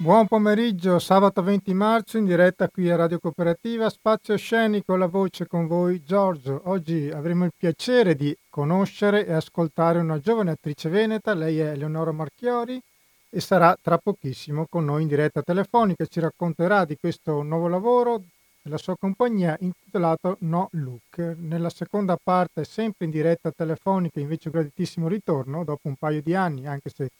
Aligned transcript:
Buon 0.00 0.28
pomeriggio, 0.28 1.00
sabato 1.00 1.42
20 1.42 1.74
marzo 1.74 2.18
in 2.18 2.24
diretta 2.24 2.68
qui 2.68 2.88
a 2.88 2.94
Radio 2.94 3.18
Cooperativa, 3.18 3.90
spazio 3.90 4.36
scenico, 4.36 4.94
la 4.94 5.08
voce 5.08 5.48
con 5.48 5.66
voi 5.66 6.04
Giorgio. 6.04 6.62
Oggi 6.66 7.10
avremo 7.12 7.44
il 7.44 7.50
piacere 7.56 8.14
di 8.14 8.34
conoscere 8.48 9.26
e 9.26 9.32
ascoltare 9.32 9.98
una 9.98 10.20
giovane 10.20 10.52
attrice 10.52 10.88
veneta, 10.88 11.34
lei 11.34 11.58
è 11.58 11.70
Eleonora 11.70 12.12
Marchiori 12.12 12.80
e 13.28 13.40
sarà 13.40 13.76
tra 13.82 13.98
pochissimo 13.98 14.66
con 14.70 14.84
noi 14.84 15.02
in 15.02 15.08
diretta 15.08 15.42
telefonica, 15.42 16.06
ci 16.06 16.20
racconterà 16.20 16.84
di 16.84 16.96
questo 16.96 17.42
nuovo 17.42 17.66
lavoro 17.66 18.22
della 18.62 18.78
sua 18.78 18.96
compagnia 18.96 19.56
intitolato 19.58 20.36
No 20.42 20.68
Look. 20.74 21.34
Nella 21.40 21.70
seconda 21.70 22.16
parte, 22.22 22.62
sempre 22.62 23.06
in 23.06 23.10
diretta 23.10 23.50
telefonica, 23.50 24.20
invece 24.20 24.46
un 24.46 24.54
graditissimo 24.54 25.08
ritorno, 25.08 25.64
dopo 25.64 25.88
un 25.88 25.96
paio 25.96 26.22
di 26.22 26.36
anni, 26.36 26.68
anche 26.68 26.88
se 26.88 27.10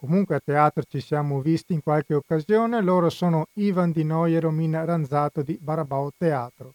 Comunque 0.00 0.36
a 0.36 0.40
teatro 0.42 0.82
ci 0.88 0.98
siamo 0.98 1.42
visti 1.42 1.74
in 1.74 1.82
qualche 1.82 2.14
occasione, 2.14 2.80
loro 2.80 3.10
sono 3.10 3.48
Ivan 3.52 3.92
Di 3.92 4.02
Noi 4.02 4.34
e 4.34 4.40
Romina 4.40 4.82
Ranzato 4.82 5.42
di 5.42 5.58
Barabao 5.60 6.10
Teatro. 6.16 6.72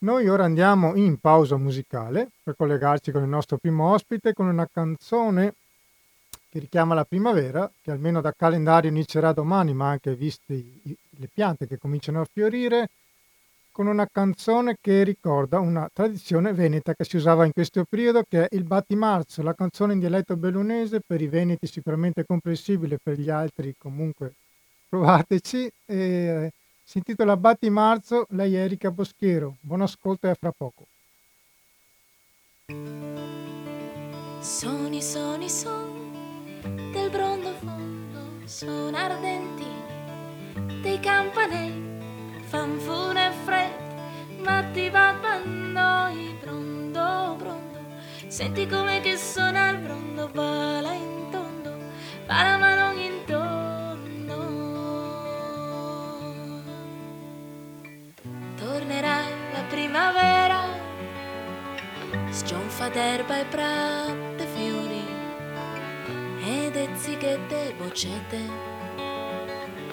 Noi 0.00 0.28
ora 0.28 0.44
andiamo 0.44 0.94
in 0.94 1.18
pausa 1.18 1.56
musicale 1.56 2.28
per 2.42 2.54
collegarci 2.54 3.12
con 3.12 3.22
il 3.22 3.30
nostro 3.30 3.56
primo 3.56 3.90
ospite 3.94 4.34
con 4.34 4.46
una 4.46 4.68
canzone 4.70 5.54
che 6.50 6.58
richiama 6.58 6.92
la 6.94 7.06
primavera, 7.06 7.70
che 7.80 7.90
almeno 7.90 8.20
da 8.20 8.34
calendario 8.36 8.90
inizierà 8.90 9.32
domani, 9.32 9.72
ma 9.72 9.88
anche 9.88 10.14
viste 10.14 10.62
le 10.82 11.30
piante 11.32 11.66
che 11.66 11.78
cominciano 11.78 12.20
a 12.20 12.28
fiorire, 12.30 12.90
con 13.74 13.88
una 13.88 14.06
canzone 14.06 14.76
che 14.80 15.02
ricorda 15.02 15.58
una 15.58 15.90
tradizione 15.92 16.52
veneta 16.52 16.94
che 16.94 17.02
si 17.02 17.16
usava 17.16 17.44
in 17.44 17.50
questo 17.50 17.84
periodo, 17.84 18.22
che 18.22 18.46
è 18.46 18.54
il 18.54 18.62
Battimarzo, 18.62 19.42
la 19.42 19.52
canzone 19.52 19.94
in 19.94 19.98
dialetto 19.98 20.36
bellunese, 20.36 21.00
per 21.04 21.20
i 21.20 21.26
veneti 21.26 21.66
sicuramente 21.66 22.24
comprensibile, 22.24 22.98
per 23.02 23.18
gli 23.18 23.30
altri 23.30 23.74
comunque 23.76 24.34
provateci. 24.88 25.68
E, 25.86 25.96
eh, 25.96 26.52
si 26.84 26.98
intitola 26.98 27.36
Battimarzo, 27.36 28.26
lei 28.30 28.54
è 28.54 28.60
Erika 28.60 28.92
Boschero. 28.92 29.56
Buon 29.58 29.80
ascolto 29.80 30.28
e 30.28 30.30
a 30.30 30.36
fra 30.38 30.52
poco. 30.56 30.86
Soni, 34.38 35.02
soni, 35.02 35.50
son 35.50 36.12
del 36.92 37.10
brondo 37.10 37.52
fondo, 37.54 38.46
sono 38.46 38.96
ardenti 38.96 39.66
dei 40.80 41.00
campanelli 41.00 41.93
fanfune 42.54 43.32
fredde, 43.44 43.94
ma 44.44 44.62
ti 44.72 44.88
va 44.88 45.12
noi 45.44 46.36
brondo, 46.40 47.34
brondo. 47.36 47.78
Senti 48.28 48.64
come 48.68 49.00
che 49.00 49.16
suona 49.16 49.70
il 49.70 49.78
brondo, 49.78 50.28
bala 50.28 50.92
in 50.92 51.30
tondo, 51.32 51.72
bala 52.26 52.56
ma 52.56 52.74
non 52.76 52.96
in 52.96 53.24
tondo. 53.26 54.38
Tornerai 58.56 59.32
la 59.52 59.62
primavera, 59.68 60.60
scionfa 62.30 62.88
d'erba 62.88 63.40
e 63.40 63.44
prate 63.46 64.46
fiori, 64.54 65.04
ed 66.44 66.76
e 66.76 66.88
zighette 66.94 67.74
bocette, 67.78 68.40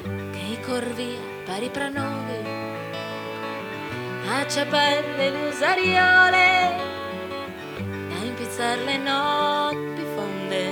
che 0.04 0.44
i 0.56 0.60
corvia 0.62 1.30
pari 1.44 1.70
pra 1.70 1.90
noi 4.32 4.42
a 4.42 4.48
ciapelle 4.48 5.18
le 5.18 5.30
usariole 5.50 6.50
a 8.16 8.24
impizzar 8.24 8.78
le 8.86 8.98
notti 8.98 10.04
fonde 10.16 10.66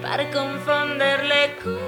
per 0.00 0.28
confonderle 0.30 1.56
cudi 1.62 1.81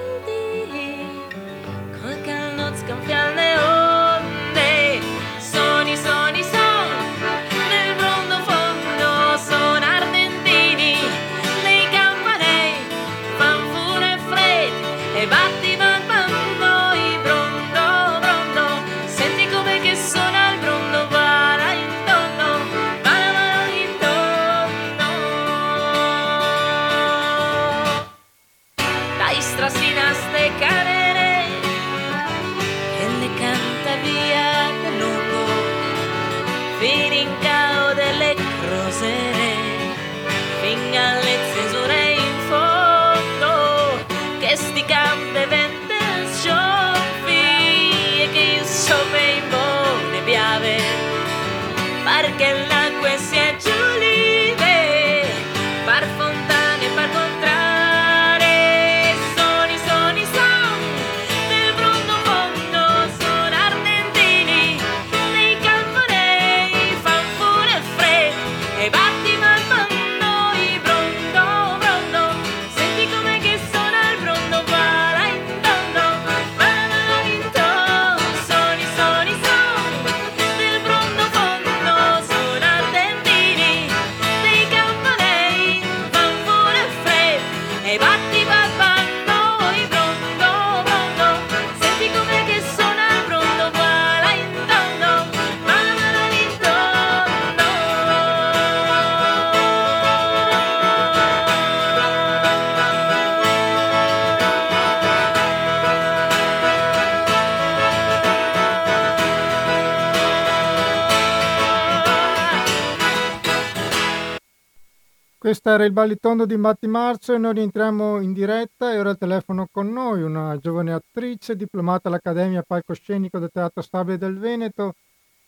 Questo 115.64 115.82
era 115.82 115.88
il 115.88 115.94
Ballitondo 115.94 116.44
di 116.44 116.58
Matti 116.58 116.86
Marzo 116.86 117.32
e 117.32 117.38
noi 117.38 117.54
rientriamo 117.54 118.20
in 118.20 118.34
diretta 118.34 118.92
e 118.92 118.98
ora 118.98 119.08
al 119.08 119.16
telefono 119.16 119.66
con 119.72 119.90
noi 119.90 120.20
una 120.20 120.58
giovane 120.58 120.92
attrice 120.92 121.56
diplomata 121.56 122.08
all'Accademia 122.08 122.62
Palcoscenico 122.62 123.38
del 123.38 123.48
Teatro 123.50 123.80
Stabile 123.80 124.18
del 124.18 124.36
Veneto, 124.36 124.92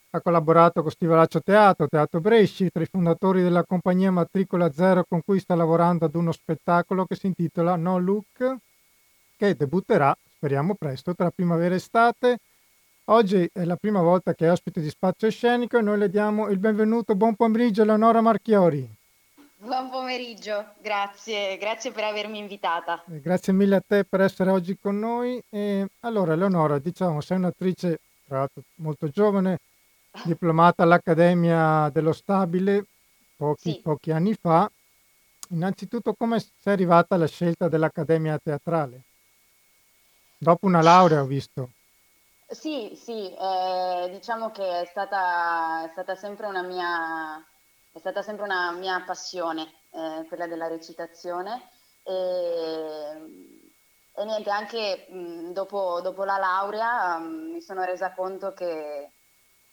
ha 0.09 0.19
collaborato 0.19 0.81
con 0.81 0.89
Stivalaccio 0.89 1.41
Teatro, 1.41 1.87
Teatro 1.87 2.19
Bresci, 2.19 2.71
tra 2.71 2.81
i 2.81 2.87
fondatori 2.87 3.43
della 3.43 3.63
compagnia 3.63 4.09
Matricola 4.09 4.71
Zero 4.71 5.05
con 5.07 5.21
cui 5.23 5.39
sta 5.39 5.53
lavorando 5.53 6.05
ad 6.05 6.15
uno 6.15 6.31
spettacolo 6.31 7.05
che 7.05 7.15
si 7.15 7.27
intitola 7.27 7.75
No 7.75 7.99
Look, 7.99 8.55
che 9.37 9.55
debutterà, 9.55 10.17
speriamo 10.35 10.73
presto, 10.73 11.13
tra 11.13 11.29
primavera 11.29 11.75
e 11.75 11.77
estate. 11.77 12.39
Oggi 13.09 13.47
è 13.53 13.63
la 13.65 13.75
prima 13.75 14.01
volta 14.01 14.33
che 14.33 14.47
è 14.47 14.51
ospite 14.51 14.81
di 14.81 14.89
Spazio 14.89 15.29
Scenico 15.29 15.77
e 15.77 15.83
noi 15.83 15.99
le 15.99 16.09
diamo 16.09 16.49
il 16.49 16.57
benvenuto. 16.57 17.13
Buon 17.13 17.35
pomeriggio 17.35 17.83
Eleonora 17.83 18.21
Marchiori. 18.21 18.96
Buon 19.59 19.89
pomeriggio, 19.89 20.73
grazie, 20.77 21.57
grazie 21.57 21.91
per 21.91 22.03
avermi 22.03 22.37
invitata. 22.37 23.03
Eh, 23.09 23.19
grazie 23.19 23.53
mille 23.53 23.77
a 23.77 23.83
te 23.85 24.03
per 24.03 24.21
essere 24.21 24.51
oggi 24.51 24.77
con 24.79 24.99
noi. 24.99 25.41
E 25.49 25.87
allora, 26.01 26.35
Leonora, 26.35 26.77
diciamo, 26.77 27.21
sei 27.21 27.37
un'attrice 27.37 27.99
tra 28.27 28.37
l'altro 28.37 28.61
molto 28.75 29.07
giovane, 29.09 29.59
diplomata 30.25 30.83
all'Accademia 30.83 31.89
dello 31.91 32.13
Stabile 32.13 32.85
pochi, 33.35 33.71
sì. 33.71 33.79
pochi 33.79 34.11
anni 34.11 34.35
fa. 34.35 34.69
Innanzitutto, 35.49 36.13
come 36.13 36.39
sei 36.39 36.73
arrivata 36.73 37.15
alla 37.15 37.27
scelta 37.27 37.67
dell'Accademia 37.67 38.37
Teatrale? 38.37 39.01
Dopo 40.37 40.67
una 40.67 40.83
laurea, 40.83 41.23
ho 41.23 41.25
visto. 41.25 41.71
Sì, 42.47 42.95
sì, 42.95 43.33
eh, 43.33 44.09
diciamo 44.11 44.51
che 44.51 44.81
è 44.81 44.85
stata, 44.85 45.83
è 45.85 45.89
stata 45.89 46.13
sempre 46.13 46.45
una 46.45 46.61
mia 46.61 47.43
è 47.97 47.99
stata 47.99 48.21
sempre 48.21 48.45
una 48.45 48.71
mia 48.71 49.01
passione, 49.01 49.73
eh, 49.91 50.25
quella 50.27 50.47
della 50.47 50.67
recitazione. 50.67 51.69
E, 52.03 52.13
e 54.15 54.25
niente, 54.25 54.49
anche 54.49 55.07
mh, 55.09 55.51
dopo, 55.51 55.99
dopo, 56.01 56.23
la 56.23 56.37
laurea 56.37 57.17
mh, 57.17 57.51
mi 57.53 57.61
sono 57.61 57.83
resa 57.83 58.13
conto 58.13 58.53
che, 58.53 59.11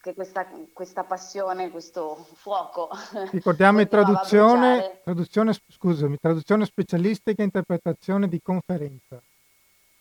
che 0.01 0.15
questa, 0.15 0.47
questa, 0.73 1.05
passione, 1.05 1.71
questo 1.71 2.27
fuoco. 2.35 2.89
Ricordiamo 3.31 3.87
traduzione, 3.87 5.01
traduzione, 5.05 5.53
scusami, 5.69 6.19
traduzione 6.19 6.65
specialistica 6.65 7.43
e 7.43 7.45
interpretazione 7.45 8.27
di 8.27 8.41
conferenza. 8.43 9.21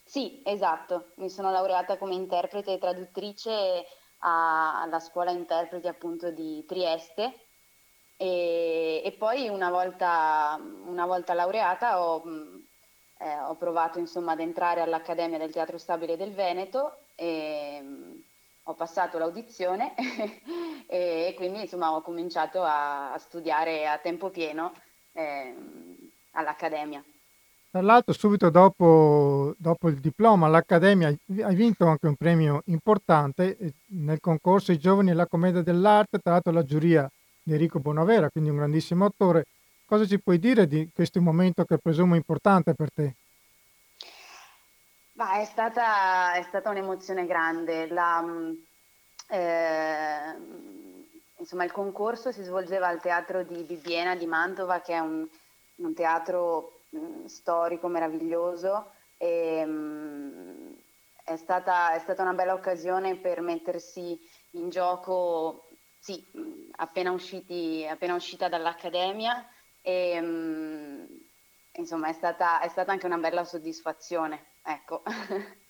Sì, 0.05 0.41
esatto, 0.45 1.11
mi 1.15 1.29
sono 1.29 1.51
laureata 1.51 1.97
come 1.97 2.13
interprete 2.13 2.73
e 2.73 2.77
traduttrice 2.77 3.85
a, 4.19 4.81
alla 4.81 4.99
scuola 4.99 5.31
interpreti 5.31 5.87
appunto 5.87 6.31
di 6.31 6.63
Trieste 6.65 7.33
e, 8.23 9.01
e 9.03 9.11
poi 9.11 9.49
una 9.49 9.69
volta, 9.69 10.57
una 10.85 11.05
volta 11.05 11.33
laureata 11.33 12.01
ho 12.01 12.23
eh, 13.19 13.39
ho 13.47 13.55
provato 13.55 13.99
insomma 13.99 14.33
ad 14.33 14.39
entrare 14.39 14.81
all'Accademia 14.81 15.37
del 15.37 15.51
Teatro 15.51 15.77
Stabile 15.77 16.17
del 16.17 16.33
Veneto 16.33 16.97
e 17.15 17.79
mm, 17.81 18.11
ho 18.63 18.73
passato 18.73 19.17
l'audizione 19.17 19.93
e, 20.87 21.27
e, 21.27 21.33
quindi 21.35 21.61
insomma 21.61 21.93
ho 21.95 22.01
cominciato 22.01 22.61
a, 22.61 23.13
a 23.13 23.17
studiare 23.17 23.87
a 23.87 23.97
tempo 23.97 24.29
pieno 24.29 24.73
eh, 25.13 25.55
all'Accademia. 26.31 27.03
Tra 27.71 27.81
l'altro 27.81 28.13
subito 28.13 28.49
dopo, 28.49 29.55
dopo, 29.57 29.87
il 29.87 29.99
diploma 29.99 30.45
all'Accademia 30.45 31.07
hai 31.07 31.55
vinto 31.55 31.87
anche 31.87 32.07
un 32.07 32.15
premio 32.15 32.61
importante 32.65 33.57
eh, 33.57 33.73
nel 33.87 34.19
concorso 34.19 34.71
I 34.71 34.77
giovani 34.77 35.11
e 35.11 35.13
la 35.13 35.27
commedia 35.27 35.61
dell'arte, 35.61 36.19
tra 36.19 36.33
l'altro 36.33 36.51
la 36.51 36.63
giuria 36.63 37.09
di 37.43 37.51
Enrico 37.51 37.79
Bonavera, 37.79 38.29
quindi 38.29 38.49
un 38.49 38.57
grandissimo 38.57 39.05
attore. 39.05 39.45
Cosa 39.85 40.05
ci 40.07 40.19
puoi 40.19 40.39
dire 40.39 40.65
di 40.65 40.89
questo 40.93 41.21
momento 41.21 41.65
che 41.65 41.77
presumo 41.77 42.15
importante 42.15 42.73
per 42.73 42.91
te? 42.91 43.15
Bah, 45.11 45.39
è, 45.39 45.45
stata, 45.45 46.33
è 46.33 46.41
stata 46.41 46.69
un'emozione 46.69 47.25
grande. 47.25 47.87
La, 47.87 48.21
mm, 48.21 48.53
eh, 49.27 50.35
insomma, 51.37 51.65
il 51.65 51.71
concorso 51.71 52.31
si 52.31 52.41
svolgeva 52.41 52.87
al 52.87 53.01
teatro 53.01 53.43
di 53.43 53.61
Bibbiena 53.63 54.15
di 54.15 54.25
Mantova, 54.25 54.81
che 54.81 54.93
è 54.93 54.99
un, 54.99 55.27
un 55.75 55.93
teatro 55.93 56.79
mh, 56.89 56.97
mm, 56.97 57.25
storico 57.25 57.87
meraviglioso. 57.87 58.91
E, 59.17 59.63
mh, 59.63 59.69
mm, 59.69 60.71
è, 61.25 61.35
stata, 61.35 61.93
è 61.93 61.99
stata 61.99 62.23
una 62.23 62.33
bella 62.33 62.53
occasione 62.53 63.17
per 63.17 63.41
mettersi 63.41 64.19
in 64.51 64.69
gioco, 64.69 65.67
sì, 66.03 66.21
appena, 66.75 67.11
usciti, 67.11 67.87
appena 67.89 68.13
uscita 68.15 68.49
dall'accademia 68.49 69.47
e 69.81 70.19
um, 70.19 71.07
insomma 71.77 72.09
è 72.09 72.13
stata, 72.13 72.59
è 72.59 72.67
stata 72.67 72.91
anche 72.91 73.05
una 73.05 73.17
bella 73.17 73.45
soddisfazione, 73.45 74.55
ecco. 74.63 75.03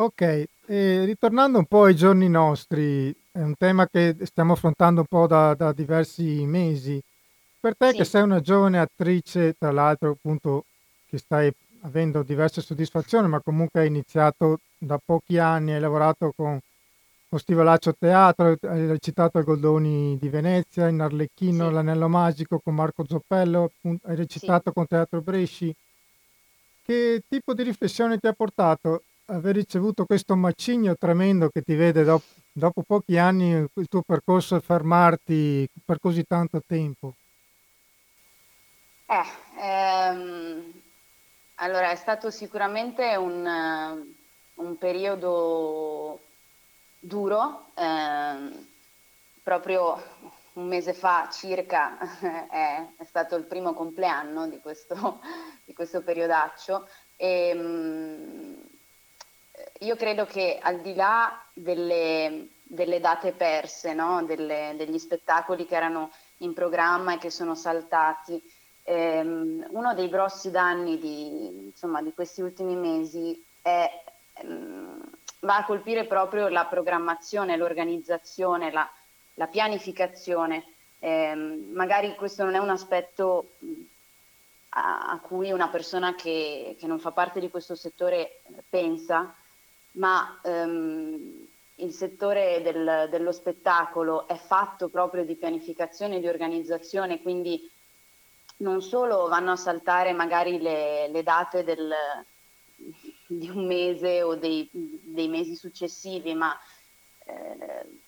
Ok, 0.00 0.20
e 0.20 1.04
ritornando 1.04 1.58
un 1.58 1.64
po' 1.64 1.82
ai 1.82 1.96
giorni 1.96 2.28
nostri, 2.28 3.12
è 3.32 3.40
un 3.40 3.56
tema 3.56 3.88
che 3.88 4.16
stiamo 4.22 4.52
affrontando 4.52 5.00
un 5.00 5.06
po' 5.08 5.26
da, 5.26 5.54
da 5.54 5.72
diversi 5.72 6.46
mesi. 6.46 7.02
Per 7.58 7.76
te 7.76 7.90
sì. 7.90 7.96
che 7.96 8.04
sei 8.04 8.22
una 8.22 8.40
giovane 8.40 8.78
attrice, 8.78 9.54
tra 9.58 9.72
l'altro 9.72 10.10
appunto 10.10 10.66
che 11.08 11.18
stai 11.18 11.52
avendo 11.80 12.22
diverse 12.22 12.60
soddisfazioni, 12.60 13.26
ma 13.26 13.40
comunque 13.40 13.80
hai 13.80 13.88
iniziato 13.88 14.60
da 14.78 15.00
pochi 15.04 15.36
anni, 15.38 15.72
hai 15.72 15.80
lavorato 15.80 16.32
con 16.36 16.60
con 17.28 17.38
Stivalaccio 17.38 17.94
Teatro, 17.94 18.56
hai 18.62 18.86
recitato 18.86 19.36
a 19.36 19.42
Goldoni 19.42 20.16
di 20.18 20.28
Venezia, 20.30 20.88
in 20.88 21.00
Arlecchino, 21.00 21.68
sì. 21.68 21.74
L'Anello 21.74 22.08
Magico 22.08 22.58
con 22.58 22.74
Marco 22.74 23.04
Zoppello, 23.06 23.70
hai 23.82 24.16
recitato 24.16 24.70
sì. 24.70 24.72
con 24.74 24.86
Teatro 24.86 25.20
Bresci. 25.20 25.74
Che 26.82 27.22
tipo 27.28 27.52
di 27.52 27.62
riflessione 27.62 28.18
ti 28.18 28.26
ha 28.26 28.32
portato 28.32 29.02
aver 29.26 29.54
ricevuto 29.56 30.06
questo 30.06 30.36
macigno 30.36 30.96
tremendo 30.96 31.50
che 31.50 31.60
ti 31.60 31.74
vede 31.74 32.02
dopo, 32.02 32.24
dopo 32.50 32.82
pochi 32.82 33.18
anni 33.18 33.50
il 33.50 33.88
tuo 33.88 34.00
percorso 34.00 34.58
fermarti 34.58 35.68
per 35.84 35.98
così 36.00 36.24
tanto 36.24 36.62
tempo? 36.66 37.12
Eh, 39.04 39.60
ehm, 39.60 40.72
allora 41.56 41.90
è 41.90 41.96
stato 41.96 42.30
sicuramente 42.30 43.16
un, 43.16 44.06
un 44.54 44.78
periodo 44.78 46.20
duro, 46.98 47.70
ehm, 47.74 48.66
proprio 49.42 50.02
un 50.54 50.66
mese 50.66 50.92
fa 50.92 51.28
circa 51.30 51.96
è, 52.50 52.86
è, 52.96 53.04
stato 53.04 53.36
il 53.36 53.44
primo 53.44 53.72
compleanno 53.72 54.48
di 54.48 54.58
questo, 54.60 55.20
di 55.64 55.72
questo 55.72 56.02
periodaccio 56.02 56.88
e 57.16 57.54
mh, 57.54 58.68
io 59.80 59.96
credo 59.96 60.24
che 60.26 60.58
al 60.60 60.80
di 60.80 60.94
là 60.94 61.40
delle, 61.52 62.48
delle 62.62 63.00
date 63.00 63.32
perse, 63.32 63.94
no? 63.94 64.24
delle, 64.24 64.74
degli 64.76 64.98
spettacoli 64.98 65.66
che 65.66 65.76
erano 65.76 66.10
in 66.38 66.52
programma 66.52 67.14
e 67.14 67.18
che 67.18 67.30
sono 67.30 67.54
saltati, 67.54 68.40
ehm, 68.84 69.66
uno 69.70 69.94
dei 69.94 70.08
grossi 70.08 70.50
danni 70.50 70.98
di, 70.98 71.66
insomma, 71.66 72.02
di 72.02 72.12
questi 72.12 72.40
ultimi 72.40 72.74
mesi 72.74 73.44
è 73.62 73.88
ehm, 74.34 74.97
va 75.40 75.56
a 75.56 75.64
colpire 75.64 76.06
proprio 76.06 76.48
la 76.48 76.66
programmazione, 76.66 77.56
l'organizzazione, 77.56 78.72
la, 78.72 78.88
la 79.34 79.46
pianificazione. 79.46 80.64
Eh, 80.98 81.34
magari 81.34 82.14
questo 82.16 82.44
non 82.44 82.54
è 82.54 82.58
un 82.58 82.70
aspetto 82.70 83.52
a, 84.70 85.10
a 85.10 85.18
cui 85.20 85.52
una 85.52 85.68
persona 85.68 86.14
che, 86.14 86.76
che, 86.78 86.86
non 86.86 86.98
fa 86.98 87.12
parte 87.12 87.38
di 87.40 87.50
questo 87.50 87.74
settore 87.76 88.42
pensa, 88.68 89.32
ma 89.92 90.40
ehm, 90.42 91.46
il 91.76 91.92
settore 91.92 92.60
del, 92.62 93.06
dello 93.10 93.30
spettacolo 93.30 94.26
è 94.26 94.36
fatto 94.36 94.88
proprio 94.88 95.24
di 95.24 95.36
pianificazione 95.36 96.16
e 96.16 96.20
di 96.20 96.28
organizzazione, 96.28 97.22
quindi 97.22 97.70
non 98.58 98.82
solo 98.82 99.28
vanno 99.28 99.52
a 99.52 99.56
saltare 99.56 100.12
magari 100.12 100.60
le, 100.60 101.06
le 101.08 101.22
date 101.22 101.62
del, 101.62 101.94
di 103.30 103.48
un 103.50 103.66
mese 103.66 104.22
o 104.22 104.34
dei, 104.36 104.68
dei 104.72 105.28
mesi 105.28 105.54
successivi, 105.54 106.34
ma 106.34 106.58
eh, 107.26 108.00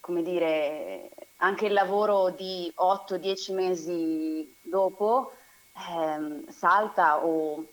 come 0.00 0.22
dire, 0.22 1.10
anche 1.38 1.66
il 1.66 1.72
lavoro 1.72 2.30
di 2.30 2.70
8-10 2.76 3.54
mesi 3.54 4.56
dopo 4.60 5.32
eh, 5.74 6.52
salta 6.52 7.24
o 7.24 7.64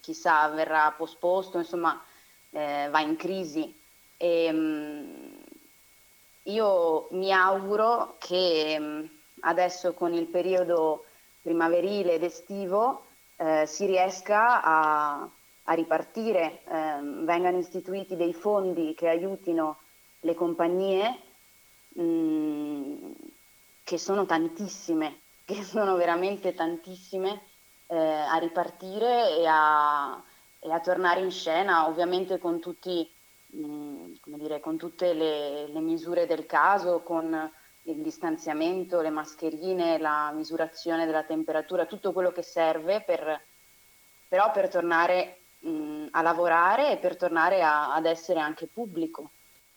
chissà 0.00 0.48
verrà 0.48 0.92
posposto, 0.96 1.58
insomma 1.58 2.02
eh, 2.50 2.88
va 2.90 3.00
in 3.00 3.16
crisi. 3.16 3.74
E, 4.16 4.52
mh, 4.52 5.42
io 6.44 7.08
mi 7.10 7.32
auguro 7.32 8.16
che 8.18 8.78
mh, 8.78 9.10
adesso 9.40 9.92
con 9.92 10.12
il 10.14 10.26
periodo 10.26 11.04
primaverile 11.42 12.14
ed 12.14 12.22
estivo 12.22 13.06
eh, 13.36 13.66
si 13.66 13.86
riesca 13.86 14.62
a, 14.62 15.28
a 15.64 15.72
ripartire, 15.74 16.62
eh, 16.66 16.98
vengano 17.24 17.58
istituiti 17.58 18.16
dei 18.16 18.34
fondi 18.34 18.94
che 18.94 19.08
aiutino 19.08 19.78
le 20.20 20.34
compagnie, 20.34 21.18
mh, 21.94 22.02
mm, 22.02 23.12
che 23.82 23.98
sono 23.98 24.26
tantissime, 24.26 25.20
che 25.44 25.62
sono 25.62 25.96
veramente 25.96 26.54
tantissime, 26.54 27.42
eh, 27.86 27.96
a 27.96 28.36
ripartire 28.36 29.38
e 29.38 29.46
a, 29.46 30.22
e 30.58 30.70
a, 30.70 30.80
tornare 30.80 31.20
in 31.20 31.30
scena, 31.30 31.86
ovviamente 31.86 32.38
con, 32.38 32.60
tutti, 32.60 33.10
mh, 33.46 33.64
mm, 33.66 34.14
dire, 34.24 34.60
con 34.60 34.76
tutte 34.76 35.12
le, 35.14 35.68
le 35.68 35.80
misure 35.80 36.26
del 36.26 36.46
caso, 36.46 37.02
con 37.02 37.52
il 37.86 38.00
distanziamento, 38.02 39.00
le 39.00 39.10
mascherine, 39.10 39.98
la 39.98 40.30
misurazione 40.32 41.04
della 41.06 41.24
temperatura, 41.24 41.84
tutto 41.84 42.12
quello 42.12 42.32
che 42.32 42.42
serve 42.42 43.02
per, 43.02 43.42
però 44.26 44.50
per 44.50 44.70
tornare 44.70 45.43
mh, 45.64 46.08
a 46.10 46.22
lavorare 46.22 46.92
e 46.92 46.96
per 46.98 47.16
tornare 47.16 47.62
a, 47.62 47.94
ad 47.94 48.06
essere 48.06 48.40
anche 48.40 48.66
pubblico. 48.66 49.30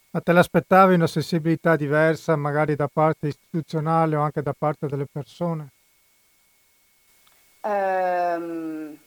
Ma 0.09 0.21
te 0.21 0.31
l'aspettavi 0.31 0.93
una 0.95 1.07
sensibilità 1.07 1.75
diversa 1.75 2.35
magari 2.35 2.75
da 2.75 2.87
parte 2.87 3.27
istituzionale 3.27 4.15
o 4.15 4.21
anche 4.21 4.41
da 4.41 4.53
parte 4.57 4.87
delle 4.87 5.05
persone? 5.05 5.69
Um, 7.61 8.97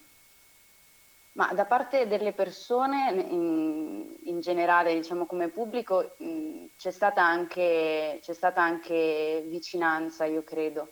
ma 1.33 1.53
da 1.55 1.65
parte 1.65 2.07
delle 2.07 2.33
persone 2.33 3.11
in, 3.31 4.15
in 4.25 4.41
generale, 4.41 4.95
diciamo 4.95 5.25
come 5.25 5.49
pubblico, 5.49 6.15
mh, 6.19 6.67
c'è, 6.77 6.91
stata 6.91 7.25
anche, 7.25 8.19
c'è 8.21 8.35
stata 8.35 8.63
anche 8.63 9.45
vicinanza, 9.47 10.27
io 10.27 10.43
credo. 10.43 10.89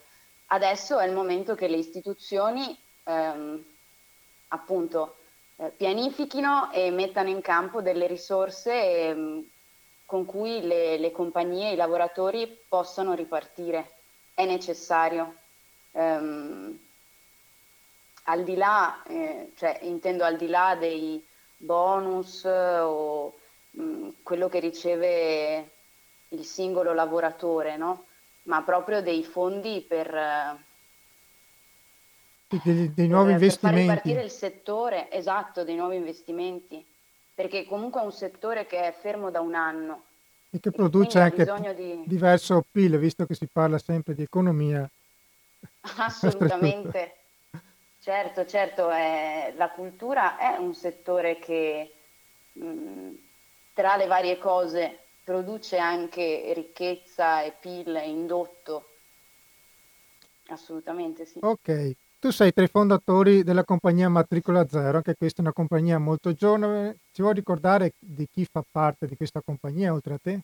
Adesso 0.47 0.99
è 0.99 1.07
il 1.07 1.15
momento 1.15 1.55
che 1.55 1.69
le 1.69 1.77
istituzioni 1.77 2.75
ehm, 3.05 3.63
appunto 4.49 5.18
eh, 5.61 5.71
pianifichino 5.71 6.71
e 6.73 6.91
mettano 6.91 7.29
in 7.29 7.41
campo 7.41 7.83
delle 7.83 8.07
risorse 8.07 8.73
eh, 8.73 9.45
con 10.05 10.25
cui 10.25 10.63
le, 10.63 10.99
le, 10.99 11.11
compagnie 11.11 11.71
e 11.71 11.73
i 11.73 11.77
lavoratori 11.77 12.47
possano 12.69 13.15
ripartire. 13.15 13.91
È 14.33 14.45
necessario. 14.45 15.35
Um, 15.91 16.79
al 18.25 18.45
di 18.45 18.55
là, 18.55 19.03
eh, 19.03 19.53
cioè 19.57 19.81
intendo 19.83 20.25
al 20.25 20.37
di 20.37 20.47
là 20.47 20.77
dei 20.79 21.25
bonus 21.57 22.45
o 22.45 23.35
mh, 23.71 23.83
mm, 23.83 24.09
quello 24.23 24.49
che 24.49 24.61
riceve 24.61 25.71
il 26.29 26.45
singolo 26.45 26.95
lavoratore, 26.95 27.77
no? 27.77 28.07
ma 28.45 28.63
proprio 28.63 29.03
dei 29.03 29.25
fondi 29.25 29.85
per, 29.87 30.09
dei, 32.49 32.95
dei 32.95 33.09
nuovi 33.09 33.33
per, 33.33 33.43
investimenti. 33.43 33.87
Per 33.87 33.87
far 33.87 34.05
ripartire 34.05 34.25
il 34.25 34.31
settore, 34.31 35.11
esatto, 35.11 35.65
dei 35.65 35.77
nuovi 35.77 35.97
investimenti, 35.97 36.85
perché 37.35 37.67
comunque 37.67 38.01
è 38.01 38.05
un 38.05 38.13
settore 38.13 38.67
che 38.67 38.81
è 38.83 38.93
fermo 38.99 39.31
da 39.31 39.41
un 39.41 39.55
anno. 39.55 40.05
E 40.51 40.61
che 40.61 40.71
produce 40.71 41.19
anche 41.19 41.45
di... 41.75 42.05
diverso 42.07 42.65
PIL, 42.71 42.99
visto 42.99 43.27
che 43.27 43.35
si 43.35 43.47
parla 43.47 43.79
sempre 43.79 44.15
di 44.15 44.23
economia. 44.23 44.89
Assolutamente. 45.99 47.17
certo, 48.01 48.47
certo, 48.47 48.89
è, 48.89 49.53
la 49.57 49.71
cultura 49.71 50.39
è 50.39 50.57
un 50.57 50.75
settore 50.75 51.39
che 51.39 51.93
mh, 52.53 53.11
tra 53.75 53.97
le 53.97 54.07
varie 54.07 54.39
cose 54.39 54.99
produce 55.23 55.77
anche 55.77 56.53
ricchezza 56.55 57.43
e 57.43 57.53
PIL 57.61 58.01
indotto. 58.07 58.87
Assolutamente 60.47 61.27
sì. 61.27 61.39
Ok, 61.43 61.95
tu 62.19 62.31
sei 62.31 62.53
tra 62.53 62.65
i 62.65 62.69
fondatori 62.69 63.45
della 63.45 63.65
compagnia 63.65 64.09
Matricola 64.09 64.67
Zero, 64.69 64.97
anche 64.97 65.15
questa 65.15 65.39
è 65.39 65.45
una 65.45 65.53
compagnia 65.53 65.99
molto 65.99 66.33
giovane. 66.33 66.99
Ci 67.13 67.23
vuoi 67.23 67.35
ricordare 67.35 67.93
di 67.99 68.27
chi 68.31 68.45
fa 68.45 68.63
parte 68.69 69.07
di 69.07 69.17
questa 69.17 69.41
compagnia 69.45 69.93
oltre 69.93 70.15
a 70.15 70.19
te? 70.21 70.41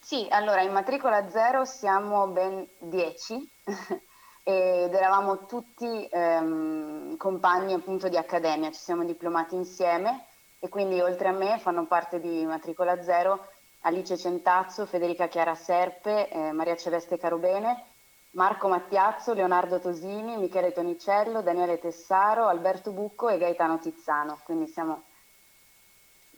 Sì, 0.00 0.26
allora 0.30 0.62
in 0.62 0.72
Matricola 0.72 1.28
Zero 1.28 1.64
siamo 1.64 2.28
ben 2.28 2.66
dieci 2.80 3.34
ed 4.42 4.94
eravamo 4.94 5.44
tutti 5.46 6.06
ehm, 6.08 7.16
compagni 7.16 7.74
appunto 7.74 8.08
di 8.08 8.16
accademia, 8.16 8.70
ci 8.70 8.80
siamo 8.80 9.04
diplomati 9.04 9.56
insieme 9.56 10.26
e 10.58 10.68
quindi 10.68 11.00
oltre 11.00 11.28
a 11.28 11.32
me 11.32 11.58
fanno 11.58 11.86
parte 11.86 12.20
di 12.20 12.46
Matricola 12.46 13.02
Zero 13.02 13.46
Alice 13.80 14.16
Centazzo, 14.16 14.86
Federica 14.86 15.28
Chiara 15.28 15.54
Serpe, 15.54 16.28
eh, 16.28 16.52
Maria 16.52 16.76
Celeste 16.76 17.18
Carobene, 17.18 17.95
Marco 18.36 18.68
Mattiazzo, 18.68 19.32
Leonardo 19.32 19.80
Tosini, 19.80 20.36
Michele 20.36 20.70
Tonicello, 20.70 21.40
Daniele 21.40 21.78
Tessaro, 21.78 22.48
Alberto 22.48 22.92
Bucco 22.92 23.30
e 23.30 23.38
Gaetano 23.38 23.78
Tizzano, 23.78 24.38
quindi 24.44 24.66
siamo, 24.66 25.04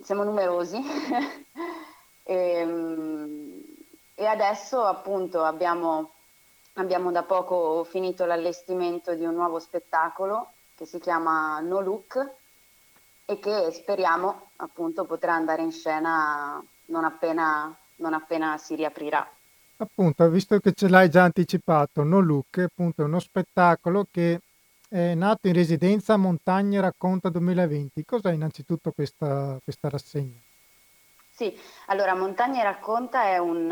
siamo 0.01 0.23
numerosi. 0.23 0.81
e, 2.23 2.35
ehm, 2.55 3.63
e, 4.15 4.27
adesso 4.27 4.85
appunto 4.85 5.43
abbiamo, 5.43 6.13
abbiamo 6.75 7.11
da 7.11 7.25
poco 7.25 7.83
finito 7.83 8.25
l'allestimento 8.27 9.15
di 9.15 9.25
un 9.25 9.35
nuovo 9.35 9.59
spettacolo 9.59 10.53
che 10.77 10.87
si 10.87 11.01
chiama 11.01 11.59
No 11.59 11.81
Look 11.81 12.35
e 13.25 13.39
che 13.41 13.73
speriamo 13.73 14.51
appunto 14.59 15.05
potrà 15.05 15.35
andare 15.35 15.63
in 15.63 15.73
scena 15.73 16.65
non 16.87 17.03
appena, 17.03 17.77
non 17.97 18.15
appena 18.15 18.57
si 18.57 18.77
riaprirà. 18.77 19.29
Appunto, 19.81 20.29
visto 20.29 20.59
che 20.59 20.73
ce 20.73 20.89
l'hai 20.89 21.09
già 21.09 21.23
anticipato, 21.23 22.03
No 22.03 22.19
Look 22.19 22.59
appunto, 22.59 23.03
è 23.03 23.05
uno 23.05 23.21
spettacolo 23.21 24.07
che 24.11 24.41
è 24.89 25.15
nato 25.15 25.47
in 25.47 25.55
residenza 25.55 26.15
a 26.15 26.17
Montagna 26.17 26.81
Racconta 26.81 27.29
2020. 27.29 28.05
Cos'è 28.05 28.33
innanzitutto 28.33 28.91
questa, 28.91 29.57
questa 29.63 29.89
rassegna? 29.89 30.39
Sì, 31.31 31.57
allora 31.87 32.17
Montagna 32.17 32.65
Racconta 32.65 33.23
è 33.23 33.39
un, 33.39 33.71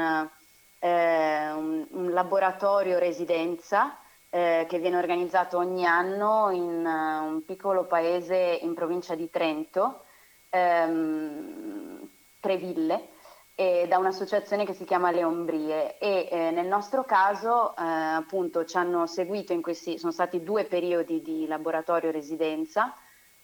eh, 0.79 1.51
un, 1.51 1.87
un 1.91 2.11
laboratorio 2.13 2.99
residenza 2.99 3.99
eh, 4.31 4.67
che 4.69 4.79
viene 4.79 4.99
organizzato 4.99 5.59
ogni 5.59 5.87
anno 5.87 6.51
in 6.51 6.85
uh, 6.85 7.27
un 7.27 7.45
piccolo 7.45 7.85
paese 7.85 8.59
in 8.63 8.75
provincia 8.75 9.15
di 9.15 9.31
Trento, 9.31 10.05
ehm, 10.51 12.09
Treville, 12.39 13.09
eh, 13.57 13.87
da 13.89 13.97
un'associazione 13.97 14.67
che 14.67 14.75
si 14.75 14.85
chiama 14.85 15.11
Le 15.11 15.25
Ombrie. 15.25 15.99
E 15.99 16.29
eh, 16.31 16.51
nel 16.53 16.67
nostro 16.67 17.05
caso 17.05 17.75
eh, 17.77 17.83
appunto 17.83 18.65
ci 18.65 18.77
hanno 18.77 19.07
seguito 19.07 19.53
in 19.53 19.63
questi, 19.63 19.99
sono 19.99 20.13
stati 20.13 20.45
due 20.45 20.65
periodi 20.65 21.23
di 21.23 21.47
laboratorio 21.47 22.13
residenza, 22.13 22.95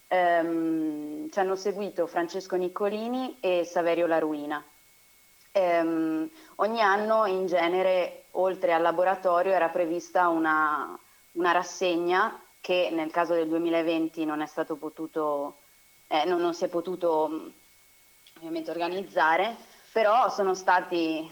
ehm, 0.07 1.29
ci 1.29 1.39
hanno 1.39 1.55
seguito 1.55 2.07
Francesco 2.07 2.55
Niccolini 2.55 3.37
e 3.41 3.65
Saverio 3.65 4.05
Laruina. 4.07 4.63
Ehm, 5.51 6.29
ogni 6.55 6.81
anno 6.81 7.25
in 7.25 7.45
genere 7.47 8.25
oltre 8.31 8.73
al 8.73 8.81
laboratorio 8.81 9.51
era 9.51 9.69
prevista 9.69 10.29
una, 10.29 10.97
una 11.33 11.51
rassegna 11.51 12.39
che 12.61 12.89
nel 12.91 13.11
caso 13.11 13.33
del 13.33 13.47
2020 13.47 14.25
non 14.25 14.41
è 14.41 14.45
stato 14.45 14.75
potuto, 14.75 15.57
eh, 16.07 16.23
non, 16.25 16.39
non 16.39 16.53
si 16.53 16.65
è 16.65 16.69
potuto 16.69 17.51
ovviamente 18.37 18.71
organizzare, 18.71 19.55
però 19.93 20.27
sono 20.29 20.55
stati, 20.55 21.31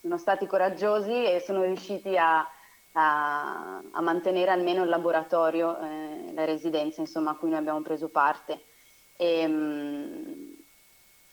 sono 0.00 0.18
stati 0.18 0.46
coraggiosi 0.46 1.10
e 1.10 1.42
sono 1.44 1.62
riusciti 1.62 2.16
a, 2.16 2.46
a, 2.92 3.82
a 3.90 4.00
mantenere 4.02 4.50
almeno 4.50 4.82
il 4.82 4.90
laboratorio, 4.90 5.78
eh, 5.80 6.32
la 6.34 6.44
residenza 6.44 7.00
insomma, 7.00 7.30
a 7.30 7.34
cui 7.34 7.48
noi 7.48 7.58
abbiamo 7.58 7.80
preso 7.80 8.08
parte. 8.08 8.64
E, 9.16 9.46
mh, 9.46 10.54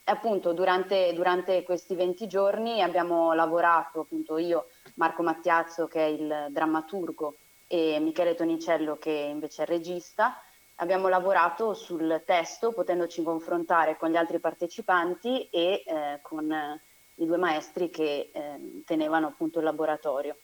appunto 0.05 0.53
durante, 0.53 1.13
durante, 1.13 1.63
questi 1.63 1.93
20 1.93 2.27
giorni 2.27 2.81
abbiamo 2.81 3.33
lavorato, 3.33 4.01
appunto 4.01 4.37
io, 4.37 4.67
Marco 4.95 5.23
Mattiazzo 5.23 5.87
che 5.87 5.99
è 5.99 6.09
il 6.09 6.47
drammaturgo 6.49 7.35
e 7.67 7.99
Michele 7.99 8.35
Tonicello 8.35 8.97
che 8.97 9.11
invece 9.11 9.63
è 9.63 9.65
il 9.65 9.77
regista, 9.77 10.41
abbiamo 10.81 11.07
lavorato 11.07 11.73
sul 11.73 12.21
testo 12.25 12.73
potendoci 12.73 13.23
confrontare 13.23 13.97
con 13.97 14.09
gli 14.09 14.15
altri 14.15 14.39
partecipanti 14.39 15.47
e 15.49 15.83
eh, 15.85 16.19
con 16.21 16.51
eh, 16.51 16.81
i 17.15 17.25
due 17.25 17.37
maestri 17.37 17.89
che 17.89 18.31
eh, 18.33 18.81
tenevano 18.85 19.27
appunto 19.27 19.59
il 19.59 19.65
laboratorio. 19.65 20.37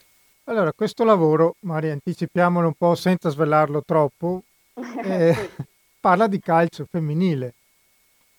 Allora, 0.45 0.71
questo 0.73 1.03
lavoro, 1.03 1.55
Maria, 1.61 1.91
anticipiamolo 1.91 2.67
un 2.67 2.75
po' 2.75 2.95
senza 2.95 3.29
svelarlo 3.29 3.83
troppo, 3.83 4.43
eh, 5.03 5.33
sì. 5.33 5.63
parla 5.99 6.27
di 6.27 6.39
calcio 6.39 6.85
femminile. 6.89 7.53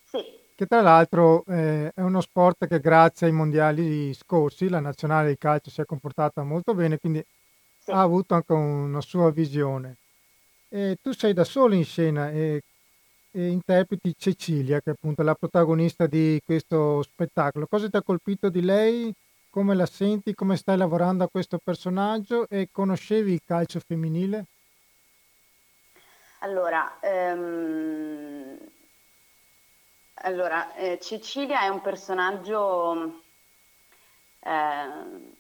Sì. 0.05 0.25
Che 0.55 0.67
tra 0.67 0.81
l'altro 0.81 1.45
eh, 1.47 1.93
è 1.95 2.01
uno 2.01 2.21
sport 2.21 2.67
che 2.67 2.81
grazie 2.81 3.27
ai 3.27 3.33
mondiali 3.33 4.15
scorsi 4.15 4.69
la 4.69 4.81
nazionale 4.81 5.31
di 5.31 5.37
calcio 5.37 5.71
si 5.71 5.81
è 5.81 5.85
comportata 5.85 6.43
molto 6.45 6.75
bene, 6.75 6.99
quindi 6.99 7.23
sì. 7.77 7.91
ha 7.91 8.01
avuto 8.01 8.35
anche 8.35 8.53
una 8.53 9.01
sua 9.01 9.31
visione. 9.31 9.97
E 10.71 10.99
tu 11.01 11.13
sei 11.13 11.33
da 11.33 11.45
solo 11.45 11.75
in 11.75 11.85
scena 11.85 12.31
e, 12.31 12.63
e 13.31 13.49
interpreti 13.49 14.15
Cecilia, 14.17 14.81
che 14.81 14.91
è 14.91 14.95
appunto 14.95 15.23
la 15.23 15.35
protagonista 15.35 16.07
di 16.07 16.41
questo 16.45 17.03
spettacolo. 17.03 17.67
Cosa 17.67 17.89
ti 17.89 17.97
ha 17.97 18.03
colpito 18.03 18.51
di 18.51 18.61
lei? 18.61 19.13
Come 19.51 19.75
la 19.75 19.87
senti? 19.87 20.35
Come 20.35 20.57
stai 20.57 20.77
lavorando 20.77 21.25
a 21.25 21.29
questo 21.29 21.59
personaggio? 21.63 22.47
E 22.49 22.69
conoscevi 22.71 23.33
il 23.33 23.41
calcio 23.45 23.81
femminile? 23.81 24.45
Allora, 26.41 27.01
ehm, 27.01 28.59
allora 30.15 30.75
eh, 30.75 30.99
Cecilia 31.01 31.63
è 31.63 31.69
un 31.69 31.81
personaggio 31.81 33.23
eh, 34.41 35.37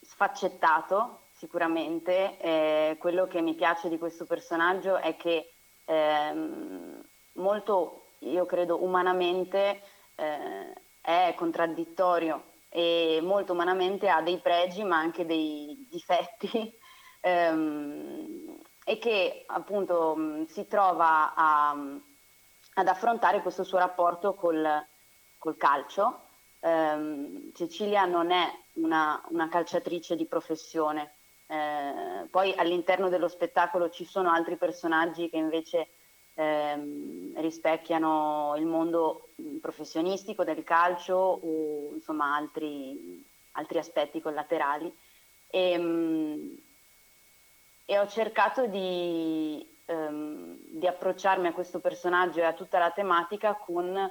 sfaccettato, 0.00 1.19
sicuramente. 1.40 2.38
Eh, 2.38 2.96
quello 2.98 3.26
che 3.26 3.40
mi 3.40 3.54
piace 3.54 3.88
di 3.88 3.96
questo 3.96 4.26
personaggio 4.26 4.96
è 4.98 5.16
che 5.16 5.54
ehm, 5.86 7.02
molto, 7.34 8.08
io 8.18 8.44
credo, 8.44 8.82
umanamente 8.84 9.80
eh, 10.16 10.72
è 11.00 11.34
contraddittorio 11.36 12.44
e 12.68 13.20
molto 13.22 13.54
umanamente 13.54 14.08
ha 14.08 14.20
dei 14.20 14.38
pregi 14.38 14.84
ma 14.84 14.98
anche 14.98 15.24
dei 15.24 15.86
difetti 15.90 16.72
ehm, 17.22 18.60
e 18.84 18.98
che 18.98 19.44
appunto 19.46 20.44
si 20.46 20.66
trova 20.66 21.32
a, 21.34 21.70
ad 21.70 22.86
affrontare 22.86 23.40
questo 23.40 23.64
suo 23.64 23.78
rapporto 23.78 24.34
col, 24.34 24.86
col 25.38 25.56
calcio. 25.56 26.26
Um, 26.62 27.50
Cecilia 27.54 28.04
non 28.04 28.30
è 28.30 28.46
una, 28.74 29.22
una, 29.30 29.48
calciatrice 29.48 30.14
di 30.14 30.26
professione, 30.26 31.19
eh, 31.50 32.28
poi 32.30 32.54
all'interno 32.56 33.08
dello 33.08 33.26
spettacolo 33.26 33.90
ci 33.90 34.04
sono 34.04 34.30
altri 34.30 34.56
personaggi 34.56 35.28
che 35.28 35.36
invece 35.36 35.88
ehm, 36.34 37.40
rispecchiano 37.40 38.54
il 38.56 38.66
mondo 38.66 39.30
professionistico 39.60 40.44
del 40.44 40.62
calcio 40.62 41.16
o 41.16 41.92
insomma 41.92 42.36
altri, 42.36 43.24
altri 43.52 43.78
aspetti 43.78 44.20
collaterali. 44.20 44.96
E, 45.48 45.70
ehm, 45.72 46.58
e 47.84 47.98
ho 47.98 48.06
cercato 48.06 48.66
di, 48.66 49.66
ehm, 49.86 50.56
di, 50.78 50.86
approcciarmi 50.86 51.48
a 51.48 51.52
questo 51.52 51.80
personaggio 51.80 52.38
e 52.38 52.44
a 52.44 52.52
tutta 52.52 52.78
la 52.78 52.92
tematica 52.92 53.56
con, 53.56 54.08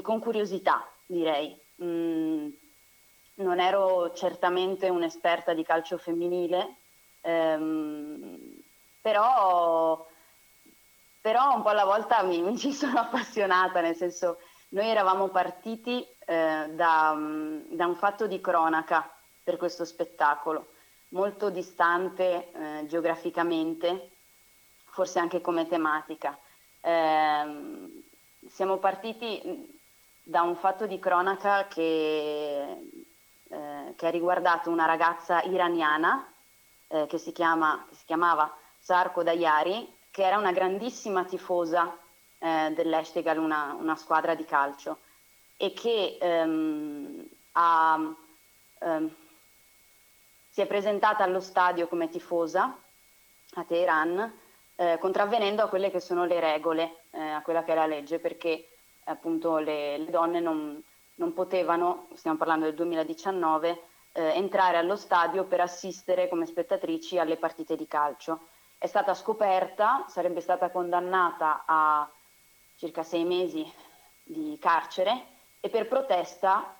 con 0.00 0.18
curiosità, 0.18 0.90
direi. 1.04 1.60
Mm, 1.82 2.48
non 3.34 3.60
ero 3.60 4.12
certamente 4.14 4.88
un'esperta 4.88 5.54
di 5.54 5.62
calcio 5.62 5.96
femminile, 5.98 6.76
ehm, 7.22 8.38
però, 9.00 10.06
però 11.20 11.54
un 11.54 11.62
po' 11.62 11.68
alla 11.68 11.84
volta 11.84 12.22
mi, 12.22 12.40
mi, 12.42 12.58
ci 12.58 12.72
sono 12.72 13.00
appassionata, 13.00 13.80
nel 13.80 13.96
senso 13.96 14.38
noi 14.70 14.88
eravamo 14.88 15.28
partiti 15.28 16.06
eh, 16.26 16.70
da, 16.70 17.14
da, 17.14 17.86
un 17.86 17.96
fatto 17.96 18.26
di 18.26 18.40
cronaca 18.40 19.10
per 19.42 19.56
questo 19.56 19.84
spettacolo, 19.84 20.72
molto 21.08 21.50
distante 21.50 22.52
eh, 22.52 22.86
geograficamente, 22.86 24.10
forse 24.84 25.18
anche 25.18 25.40
come 25.40 25.66
tematica. 25.66 26.38
Eh, 26.80 28.02
siamo 28.48 28.78
partiti 28.78 29.80
da 30.22 30.42
un 30.42 30.56
fatto 30.56 30.86
di 30.86 30.98
cronaca 30.98 31.66
che, 31.66 33.01
eh, 33.52 33.92
che 33.96 34.06
ha 34.06 34.10
riguardato 34.10 34.70
una 34.70 34.86
ragazza 34.86 35.42
iraniana 35.42 36.26
eh, 36.88 37.06
che, 37.06 37.18
si 37.18 37.32
chiama, 37.32 37.84
che, 37.86 37.96
si 37.96 38.06
chiamava 38.06 38.50
Sarko 38.78 39.22
Dayari, 39.22 39.94
che 40.10 40.24
era 40.24 40.38
una 40.38 40.52
grandissima 40.52 41.24
tifosa 41.24 41.94
eh, 42.38 42.72
dell'Eshtigal, 42.74 43.36
una, 43.36 43.76
una, 43.78 43.94
squadra 43.94 44.34
di 44.34 44.46
calcio, 44.46 45.00
e 45.58 45.74
che 45.74 46.16
ehm, 46.18 47.28
ha, 47.52 48.14
ehm, 48.78 49.14
si 50.48 50.60
è 50.62 50.66
presentata 50.66 51.22
allo 51.22 51.40
stadio 51.40 51.88
come 51.88 52.08
tifosa 52.08 52.74
a 53.54 53.64
Teheran, 53.64 54.32
eh, 54.76 54.96
contravvenendo 54.98 55.62
a 55.62 55.68
quelle 55.68 55.90
che 55.90 56.00
sono 56.00 56.24
le 56.24 56.40
regole, 56.40 57.04
eh, 57.10 57.20
a 57.20 57.42
quella 57.42 57.64
che 57.64 57.72
è 57.72 57.74
la 57.74 57.86
legge, 57.86 58.18
perché 58.18 58.66
appunto 59.04 59.58
le, 59.58 59.98
le 59.98 60.10
donne 60.10 60.40
non, 60.40 60.82
non, 61.22 61.32
potevano, 61.32 62.08
stiamo 62.14 62.36
parlando 62.36 62.64
del 62.64 62.74
2019, 62.74 63.82
eh, 64.12 64.22
entrare 64.34 64.76
allo 64.76 64.96
stadio 64.96 65.44
per 65.44 65.60
assistere 65.60 66.28
come 66.28 66.46
spettatrici 66.46 67.18
alle 67.18 67.36
partite 67.36 67.76
di 67.76 67.86
calcio. 67.86 68.48
È 68.76 68.86
stata 68.86 69.14
scoperta, 69.14 70.04
sarebbe 70.08 70.40
stata 70.40 70.70
condannata 70.70 71.62
a 71.64 72.10
circa 72.76 73.04
sei 73.04 73.24
mesi 73.24 73.72
di 74.24 74.58
carcere 74.60 75.26
e 75.60 75.68
per 75.68 75.86
protesta 75.86 76.74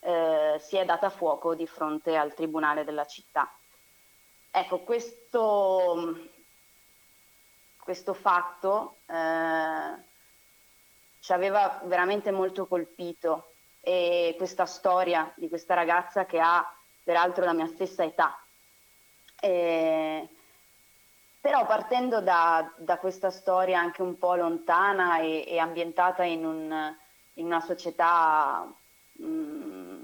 eh, 0.00 0.56
si 0.60 0.76
è 0.76 0.84
data 0.84 1.08
fuoco 1.08 1.54
di 1.54 1.66
fronte 1.66 2.16
al 2.16 2.34
tribunale 2.34 2.84
della 2.84 3.06
città. 3.06 3.50
Ecco, 4.50 4.80
questo, 4.80 6.18
questo 7.78 8.12
fatto 8.12 8.96
eh, 9.06 10.04
ci 11.20 11.32
aveva 11.32 11.80
veramente 11.84 12.30
molto 12.30 12.66
colpito 12.66 13.52
e 13.88 14.34
questa 14.36 14.66
storia 14.66 15.32
di 15.36 15.48
questa 15.48 15.74
ragazza 15.74 16.26
che 16.26 16.40
ha 16.40 16.68
peraltro 17.04 17.44
la 17.44 17.52
mia 17.52 17.68
stessa 17.68 18.02
età. 18.02 18.36
E, 19.38 20.28
però 21.40 21.64
partendo 21.66 22.20
da, 22.20 22.68
da, 22.78 22.98
questa 22.98 23.30
storia 23.30 23.78
anche 23.78 24.02
un 24.02 24.18
po' 24.18 24.34
lontana 24.34 25.20
e, 25.20 25.44
e 25.46 25.58
ambientata 25.58 26.24
in, 26.24 26.44
un, 26.44 26.96
in, 27.34 27.44
una 27.44 27.60
società 27.60 28.68
mh, 29.12 29.24
mm, 29.24 30.02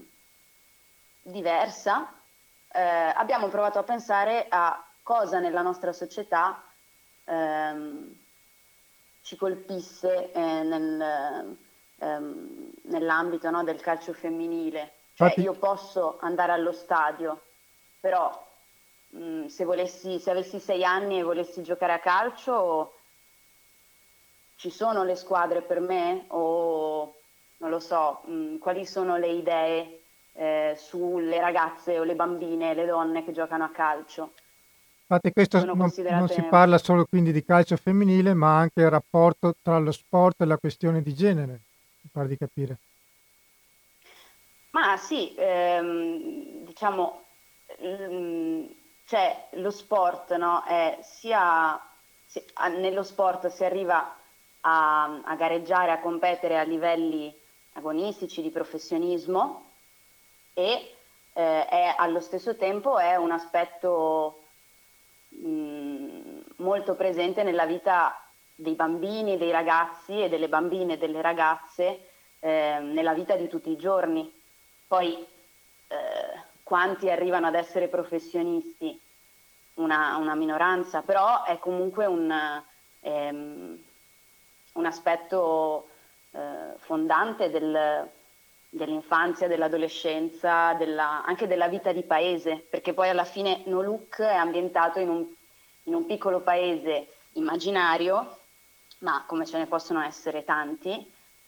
diversa, 1.22 2.12
eh, 2.68 2.80
abbiamo 2.80 3.48
provato 3.48 3.80
a 3.80 3.82
pensare 3.82 4.46
a 4.48 4.80
cosa 5.02 5.40
nella 5.40 5.62
nostra 5.62 5.92
società 5.92 6.62
ehm, 7.24 8.16
ci 9.22 9.34
colpisse 9.36 10.30
eh, 10.30 10.62
nel, 10.62 11.56
ehm, 12.02 12.70
nell'ambito 12.84 13.48
no, 13.50 13.62
del 13.62 13.80
calcio 13.80 14.12
femminile. 14.12 14.92
Cioè 15.14 15.28
Infatti... 15.28 15.40
io 15.42 15.52
posso 15.52 16.18
andare 16.20 16.52
allo 16.52 16.72
stadio, 16.72 17.40
però 18.00 18.30
mh, 19.10 19.24
mm, 19.24 19.46
se, 19.46 19.64
volessi, 19.64 20.18
se 20.18 20.30
avessi 20.30 20.58
sei 20.58 20.84
anni 20.84 21.18
e 21.18 21.22
volessi 21.22 21.62
giocare 21.62 21.92
a 21.92 22.00
calcio, 22.00 22.96
ci 24.56 24.70
sono 24.70 25.04
le 25.04 25.14
squadre 25.14 25.62
per 25.62 25.80
me 25.80 26.24
o 26.28 27.14
non 27.58 27.70
lo 27.70 27.78
so, 27.78 28.22
mh, 28.24 28.32
mm, 28.32 28.56
quali 28.58 28.84
sono 28.84 29.16
le 29.16 29.28
idee 29.28 30.00
eh, 30.34 30.74
sulle 30.76 31.40
ragazze 31.40 31.98
o 31.98 32.04
le 32.04 32.14
bambine, 32.14 32.74
le 32.74 32.86
donne 32.86 33.24
che 33.24 33.32
giocano 33.32 33.64
a 33.64 33.70
calcio. 33.70 34.32
Infatti 35.02 35.32
questo 35.32 35.62
non, 35.62 35.76
considerate... 35.76 36.18
non, 36.18 36.28
si 36.28 36.42
parla 36.42 36.78
solo 36.78 37.04
quindi 37.04 37.32
di 37.32 37.44
calcio 37.44 37.76
femminile, 37.76 38.32
ma 38.32 38.56
anche 38.56 38.80
il 38.80 38.88
rapporto 38.88 39.56
tra 39.60 39.78
lo 39.78 39.92
sport 39.92 40.40
e 40.40 40.46
la 40.46 40.56
questione 40.56 41.02
di 41.02 41.12
genere, 41.12 41.60
mi 42.02 42.10
pare 42.10 42.28
di 42.28 42.36
capire. 42.36 42.78
Ma 44.70 44.96
sì, 44.96 45.34
ehm, 45.36 46.64
diciamo, 46.64 47.24
ehm, 47.78 48.74
cioè, 49.04 49.48
lo 49.52 49.70
sport 49.70 50.34
no, 50.36 50.64
è 50.64 50.98
sia, 51.02 51.80
nello 52.70 53.02
sport 53.02 53.48
si 53.48 53.64
arriva 53.64 54.16
a, 54.60 55.20
a 55.22 55.36
gareggiare, 55.36 55.90
a 55.90 56.00
competere 56.00 56.58
a 56.58 56.62
livelli 56.62 57.34
agonistici 57.74 58.42
di 58.42 58.50
professionismo 58.50 59.70
e 60.54 60.94
eh, 61.34 61.66
è, 61.66 61.94
allo 61.96 62.20
stesso 62.20 62.56
tempo 62.56 62.98
è 62.98 63.16
un 63.16 63.30
aspetto 63.30 64.38
molto 66.56 66.94
presente 66.94 67.42
nella 67.42 67.64
vita 67.64 68.31
dei 68.54 68.74
bambini, 68.74 69.38
dei 69.38 69.50
ragazzi 69.50 70.22
e 70.22 70.28
delle 70.28 70.48
bambine 70.48 70.94
e 70.94 70.98
delle 70.98 71.20
ragazze 71.20 72.08
eh, 72.40 72.78
nella 72.80 73.14
vita 73.14 73.36
di 73.36 73.48
tutti 73.48 73.70
i 73.70 73.76
giorni. 73.76 74.32
Poi 74.86 75.14
eh, 75.88 76.40
quanti 76.62 77.10
arrivano 77.10 77.46
ad 77.46 77.54
essere 77.54 77.88
professionisti? 77.88 79.00
Una, 79.74 80.16
una 80.16 80.34
minoranza, 80.34 81.00
però 81.00 81.44
è 81.44 81.58
comunque 81.58 82.04
un, 82.04 82.30
ehm, 83.00 83.82
un 84.72 84.86
aspetto 84.86 85.88
eh, 86.32 86.74
fondante 86.76 87.48
del, 87.48 88.06
dell'infanzia, 88.68 89.48
dell'adolescenza, 89.48 90.74
della, 90.74 91.24
anche 91.24 91.46
della 91.46 91.68
vita 91.68 91.90
di 91.92 92.02
paese, 92.02 92.56
perché 92.56 92.92
poi 92.92 93.08
alla 93.08 93.24
fine 93.24 93.62
No 93.64 94.06
è 94.16 94.34
ambientato 94.34 94.98
in 94.98 95.08
un, 95.08 95.26
in 95.84 95.94
un 95.94 96.04
piccolo 96.04 96.40
paese 96.40 97.08
immaginario, 97.32 98.40
ma 99.02 99.24
come 99.26 99.46
ce 99.46 99.58
ne 99.58 99.66
possono 99.66 100.02
essere 100.02 100.44
tanti, 100.44 100.90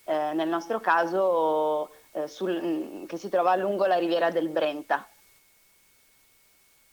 eh, 0.04 0.32
nel 0.34 0.48
nostro 0.48 0.80
caso 0.80 1.90
eh, 2.12 2.28
sul, 2.28 2.60
mm, 2.62 3.04
che 3.06 3.16
si 3.16 3.28
trova 3.28 3.56
lungo 3.56 3.86
la 3.86 3.98
riviera 3.98 4.30
del 4.30 4.48
Brenta. 4.48 5.08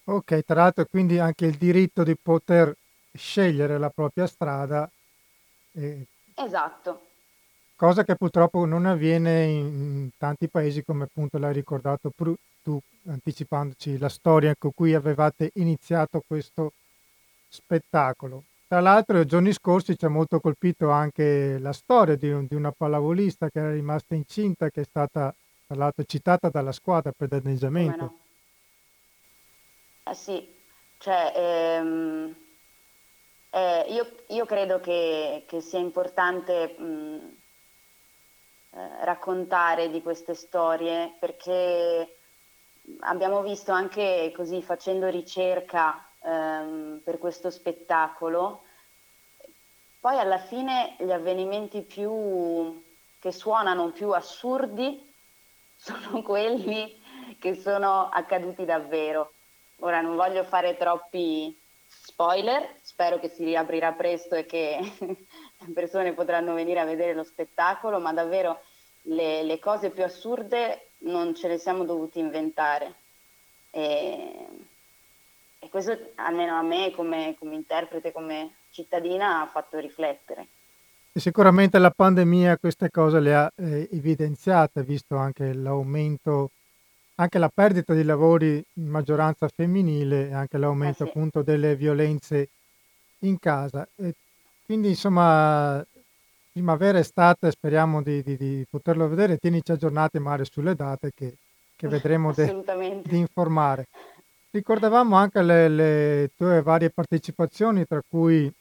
Ok, 0.04 0.44
tra 0.44 0.62
l'altro 0.62 0.84
quindi 0.86 1.18
anche 1.18 1.46
il 1.46 1.56
diritto 1.56 2.02
di 2.02 2.16
poter 2.16 2.74
scegliere 3.12 3.78
la 3.78 3.90
propria 3.90 4.26
strada. 4.26 4.90
Eh, 5.74 6.06
esatto 6.34 7.10
cosa 7.82 8.04
che 8.04 8.14
purtroppo 8.14 8.64
non 8.64 8.86
avviene 8.86 9.44
in 9.44 10.10
tanti 10.16 10.48
paesi 10.48 10.84
come 10.84 11.02
appunto 11.02 11.36
l'hai 11.36 11.52
ricordato 11.52 12.12
tu 12.62 12.78
anticipandoci 13.08 13.98
la 13.98 14.08
storia 14.08 14.54
con 14.56 14.70
cui 14.72 14.94
avevate 14.94 15.50
iniziato 15.54 16.22
questo 16.24 16.74
spettacolo. 17.48 18.44
Tra 18.72 18.80
l'altro, 18.80 19.20
i 19.20 19.26
giorni 19.26 19.52
scorsi 19.52 19.98
ci 19.98 20.06
ha 20.06 20.08
molto 20.08 20.40
colpito 20.40 20.88
anche 20.88 21.58
la 21.58 21.74
storia 21.74 22.16
di, 22.16 22.30
un, 22.30 22.46
di 22.46 22.54
una 22.54 22.72
pallavolista 22.72 23.50
che 23.50 23.58
era 23.58 23.70
rimasta 23.70 24.14
incinta, 24.14 24.70
che 24.70 24.80
è 24.80 24.84
stata 24.84 25.34
tra 25.66 25.76
l'altro 25.76 26.04
citata 26.04 26.48
dalla 26.48 26.72
squadra 26.72 27.12
per 27.14 27.28
danneggiamento. 27.28 28.00
No? 28.02 28.18
Eh 30.04 30.14
sì, 30.14 30.54
cioè, 30.96 31.32
ehm, 31.36 32.34
eh, 33.50 33.84
io, 33.88 34.10
io, 34.28 34.46
credo 34.46 34.80
che, 34.80 35.44
che 35.46 35.60
sia 35.60 35.78
importante 35.78 36.74
mh, 36.78 37.36
eh, 38.70 39.04
raccontare 39.04 39.90
di 39.90 40.00
queste 40.00 40.32
storie 40.32 41.14
perché 41.20 42.16
abbiamo 43.00 43.42
visto 43.42 43.70
anche 43.70 44.32
così 44.34 44.62
facendo 44.62 45.08
ricerca 45.08 46.06
ehm, 46.24 47.00
per 47.04 47.18
questo 47.18 47.50
spettacolo, 47.50 48.64
poi 50.00 50.18
alla 50.18 50.38
fine 50.38 50.96
gli 50.98 51.12
avvenimenti 51.12 51.82
più 51.82 52.82
che 53.20 53.30
suonano 53.30 53.92
più 53.92 54.10
assurdi 54.10 55.14
sono 55.76 56.22
quelli 56.22 57.00
che 57.38 57.54
sono 57.54 58.08
accaduti 58.08 58.64
davvero. 58.64 59.32
Ora 59.80 60.00
non 60.00 60.16
voglio 60.16 60.44
fare 60.44 60.76
troppi 60.76 61.56
spoiler, 61.86 62.76
spero 62.82 63.18
che 63.18 63.28
si 63.28 63.44
riaprirà 63.44 63.92
presto 63.92 64.34
e 64.34 64.46
che 64.46 64.78
le 64.98 65.72
persone 65.72 66.14
potranno 66.14 66.54
venire 66.54 66.80
a 66.80 66.84
vedere 66.84 67.14
lo 67.14 67.24
spettacolo, 67.24 68.00
ma 68.00 68.12
davvero 68.12 68.60
le, 69.02 69.42
le 69.42 69.58
cose 69.58 69.90
più 69.90 70.02
assurde 70.04 70.90
non 70.98 71.34
ce 71.34 71.48
le 71.48 71.58
siamo 71.58 71.84
dovuti 71.84 72.18
inventare. 72.18 72.94
E, 73.70 74.46
e 75.62 75.68
questo 75.68 75.96
almeno 76.16 76.56
a 76.56 76.62
me 76.62 76.90
come, 76.90 77.36
come 77.38 77.54
interprete, 77.54 78.10
come 78.10 78.54
cittadina 78.70 79.42
ha 79.42 79.46
fatto 79.46 79.78
riflettere. 79.78 80.48
E 81.12 81.20
sicuramente 81.20 81.78
la 81.78 81.90
pandemia 81.90 82.56
queste 82.56 82.90
cose 82.90 83.20
le 83.20 83.34
ha 83.34 83.52
eh, 83.54 83.88
evidenziate, 83.92 84.82
visto 84.82 85.16
anche 85.16 85.52
l'aumento, 85.52 86.50
anche 87.16 87.38
la 87.38 87.48
perdita 87.48 87.94
di 87.94 88.02
lavori 88.02 88.64
in 88.74 88.88
maggioranza 88.88 89.46
femminile 89.46 90.30
e 90.30 90.34
anche 90.34 90.58
l'aumento 90.58 91.04
eh 91.04 91.06
sì. 91.06 91.10
appunto 91.10 91.42
delle 91.42 91.76
violenze 91.76 92.48
in 93.20 93.38
casa. 93.38 93.86
E 93.94 94.14
quindi 94.64 94.88
insomma 94.88 95.86
primavera 96.50 96.98
estate 96.98 97.52
speriamo 97.52 98.02
di, 98.02 98.20
di, 98.24 98.36
di 98.36 98.66
poterlo 98.68 99.06
vedere, 99.06 99.38
tienici 99.38 99.70
aggiornati 99.70 100.18
magari 100.18 100.44
sulle 100.50 100.74
date 100.74 101.12
che, 101.14 101.36
che 101.76 101.86
vedremo 101.86 102.32
di 102.32 103.16
informare. 103.16 103.86
Ricordavamo 104.54 105.16
anche 105.16 105.40
le, 105.40 105.68
le, 105.68 106.30
tue 106.36 106.60
varie 106.60 106.90
partecipazioni, 106.90 107.86
tra 107.86 108.02
cui 108.06 108.52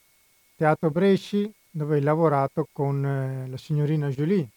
Teatro 0.55 0.89
Bresci, 0.89 1.51
dove 1.69 1.95
hai 1.95 2.01
lavorato 2.01 2.65
con 2.71 3.05
eh, 3.05 3.49
la 3.49 3.57
signorina 3.57 4.07
Julie, 4.07 4.47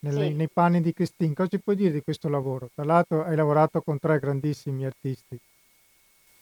nelle, 0.00 0.26
sì. 0.26 0.32
nei 0.32 0.48
panni 0.48 0.80
di 0.80 0.92
Christine. 0.92 1.32
Cosa 1.32 1.48
ci 1.48 1.60
puoi 1.60 1.76
dire 1.76 1.92
di 1.92 2.02
questo 2.02 2.28
lavoro? 2.28 2.70
Tra 2.74 2.82
l'altro 2.82 3.22
hai 3.24 3.36
lavorato 3.36 3.82
con 3.82 4.00
tre 4.00 4.18
grandissimi 4.18 4.84
artisti. 4.84 5.38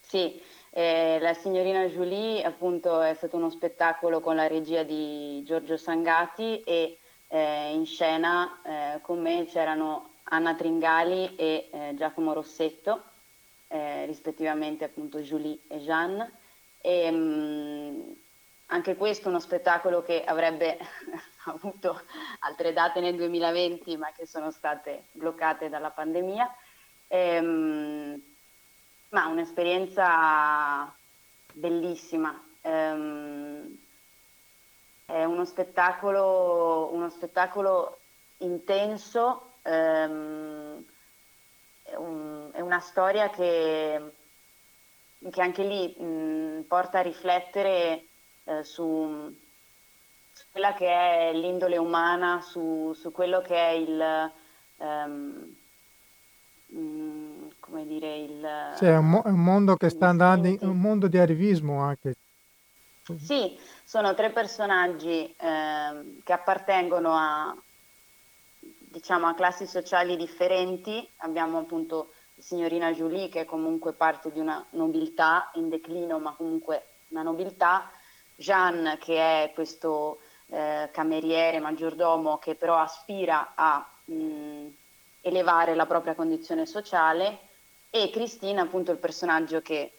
Sì, 0.01 0.41
eh, 0.71 1.19
la 1.21 1.35
signorina 1.35 1.85
Julie 1.85 2.43
appunto 2.43 3.03
è 3.03 3.13
stato 3.13 3.37
uno 3.37 3.51
spettacolo 3.51 4.21
con 4.21 4.35
la 4.35 4.47
regia 4.47 4.83
di 4.83 5.43
Giorgio 5.45 5.77
Sangati 5.77 6.63
e 6.63 6.99
eh, 7.29 7.75
in 7.75 7.85
scena 7.85 8.63
eh, 8.65 9.01
con 9.03 9.21
me 9.21 9.45
c'erano 9.45 10.13
Anna 10.25 10.55
Tringali 10.55 11.37
e 11.37 11.69
eh, 11.71 11.95
Giacomo 11.97 12.33
Rossetto, 12.33 13.03
eh, 13.73 14.05
rispettivamente 14.07 14.85
appunto 14.85 15.21
Julie 15.21 15.61
e 15.69 15.79
Jeanne. 15.79 16.33
E, 16.81 17.11
mh, 17.11 17.17
mm, 17.17 18.13
anche 18.67 18.97
questo 18.97 19.27
è 19.27 19.29
uno 19.29 19.41
spettacolo 19.41 20.03
che 20.03 20.25
avrebbe 20.25 20.79
avuto 21.47 22.03
altre 22.41 22.73
date 22.73 23.01
nel 23.01 23.17
2020 23.17 23.97
ma 23.97 24.13
che 24.13 24.27
sono 24.27 24.51
state 24.51 25.05
bloccate 25.13 25.69
dalla 25.69 25.91
pandemia. 25.91 26.55
E, 27.07 27.41
mh, 27.41 27.47
mm, 27.47 28.15
ma 29.11 29.27
un'esperienza 29.27 30.95
bellissima. 31.53 32.43
Um, 32.63 33.77
è 35.05 35.25
uno 35.25 35.45
spettacolo, 35.45 36.91
uno 36.93 37.09
spettacolo 37.09 37.99
intenso, 38.39 39.55
è, 39.63 40.07
una 42.71 42.79
storia 42.79 43.29
che, 43.31 44.13
che 45.29 45.43
anche 45.43 45.65
lì 45.65 45.93
mh, 45.99 46.67
porta 46.69 47.01
a 47.01 47.03
riflettere 47.03 48.07
eh, 48.45 48.63
su, 48.63 49.37
su, 50.33 50.45
quella 50.53 50.73
che 50.75 50.87
è 50.87 51.33
l'indole 51.35 51.77
umana, 51.77 52.41
su, 52.41 52.93
su 52.95 53.11
quello 53.11 53.41
che 53.41 53.57
è 53.57 53.71
il... 53.71 54.33
Um, 54.77 55.57
come 57.59 57.85
dire, 57.85 58.17
il... 58.19 58.73
Sì, 58.77 58.85
è 58.85 58.97
un, 58.97 59.11
mo- 59.11 59.23
un 59.25 59.43
mondo 59.43 59.75
che 59.75 59.89
sta 59.89 60.07
andando, 60.07 60.47
in, 60.47 60.59
un 60.61 60.79
mondo 60.79 61.09
di 61.09 61.19
arrivismo 61.19 61.81
anche. 61.81 62.15
Sì, 63.19 63.59
sono 63.83 64.15
tre 64.15 64.31
personaggi 64.31 65.35
eh, 65.37 66.21
che 66.23 66.33
appartengono 66.33 67.11
a, 67.13 67.57
diciamo, 68.61 69.27
a 69.27 69.35
classi 69.35 69.67
sociali 69.67 70.17
differenti. 70.17 71.09
Abbiamo 71.17 71.59
appunto 71.59 72.13
signorina 72.41 72.93
Julie 72.93 73.29
che 73.29 73.41
è 73.41 73.45
comunque 73.45 73.93
parte 73.93 74.33
di 74.33 74.41
una 74.41 74.65
nobiltà 74.71 75.51
in 75.55 75.69
declino, 75.69 76.19
ma 76.19 76.33
comunque 76.33 76.85
una 77.09 77.23
nobiltà. 77.23 77.91
Jeanne 78.37 78.97
che 78.97 79.17
è 79.17 79.53
questo 79.53 80.21
eh, 80.49 80.89
cameriere, 80.93 81.61
maggiordomo 81.61 82.39
che 82.39 82.55
però 82.55 82.79
aspira 82.79 83.53
a 83.55 83.87
mh, 84.05 84.67
elevare 85.21 85.75
la 85.75 85.87
propria 85.87 86.15
condizione 86.15 86.67
sociale 86.67 87.49
e 87.91 88.11
Cristina, 88.11 88.63
appunto 88.63 88.93
il 88.93 88.99
personaggio 88.99 89.61
che 89.61 89.93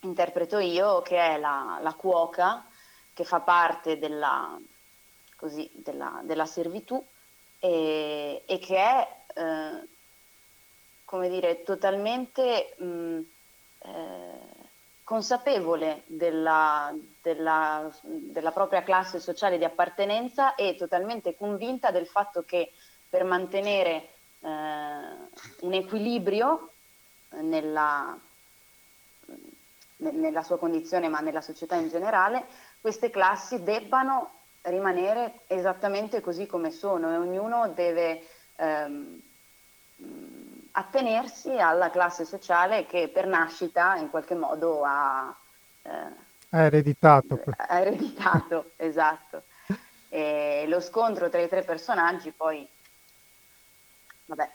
interpreto 0.00 0.58
io, 0.58 1.02
che 1.02 1.18
è 1.18 1.38
la, 1.38 1.78
la 1.82 1.94
cuoca, 1.94 2.64
che 3.12 3.24
fa 3.24 3.40
parte 3.40 3.98
della, 3.98 4.58
così, 5.36 5.70
della, 5.74 6.20
della 6.22 6.46
servitù 6.46 7.02
e, 7.58 8.42
e, 8.44 8.58
che 8.58 8.76
è, 8.76 9.08
eh, 9.34 9.88
come 11.14 11.28
dire, 11.28 11.62
totalmente 11.62 12.74
mh, 12.76 13.20
eh, 13.84 14.38
consapevole 15.04 16.02
della, 16.06 16.92
della, 17.22 17.88
della 18.02 18.50
propria 18.50 18.82
classe 18.82 19.20
sociale 19.20 19.56
di 19.56 19.62
appartenenza 19.62 20.56
e 20.56 20.74
totalmente 20.74 21.36
convinta 21.36 21.92
del 21.92 22.08
fatto 22.08 22.42
che 22.42 22.72
per 23.08 23.22
mantenere 23.22 24.08
eh, 24.40 24.48
un 25.60 25.72
equilibrio 25.72 26.72
nella, 27.42 28.18
nella 29.98 30.42
sua 30.42 30.58
condizione 30.58 31.06
ma 31.06 31.20
nella 31.20 31.42
società 31.42 31.76
in 31.76 31.90
generale, 31.90 32.44
queste 32.80 33.10
classi 33.10 33.62
debbano 33.62 34.32
rimanere 34.62 35.42
esattamente 35.46 36.20
così 36.20 36.46
come 36.48 36.72
sono 36.72 37.12
e 37.12 37.16
ognuno 37.18 37.68
deve 37.68 38.26
ehm, 38.56 39.22
attenersi 40.76 41.50
alla 41.58 41.90
classe 41.90 42.24
sociale 42.24 42.86
che 42.86 43.08
per 43.08 43.26
nascita 43.26 43.96
in 43.96 44.10
qualche 44.10 44.34
modo 44.34 44.82
ha, 44.84 45.34
eh, 45.82 45.90
ha 46.50 46.60
ereditato. 46.60 47.40
Ha 47.56 47.80
ereditato, 47.80 48.70
esatto. 48.76 49.42
E 50.08 50.64
lo 50.68 50.80
scontro 50.80 51.28
tra 51.28 51.40
i 51.40 51.48
tre 51.48 51.62
personaggi 51.62 52.30
poi, 52.30 52.66
vabbè, 54.26 54.50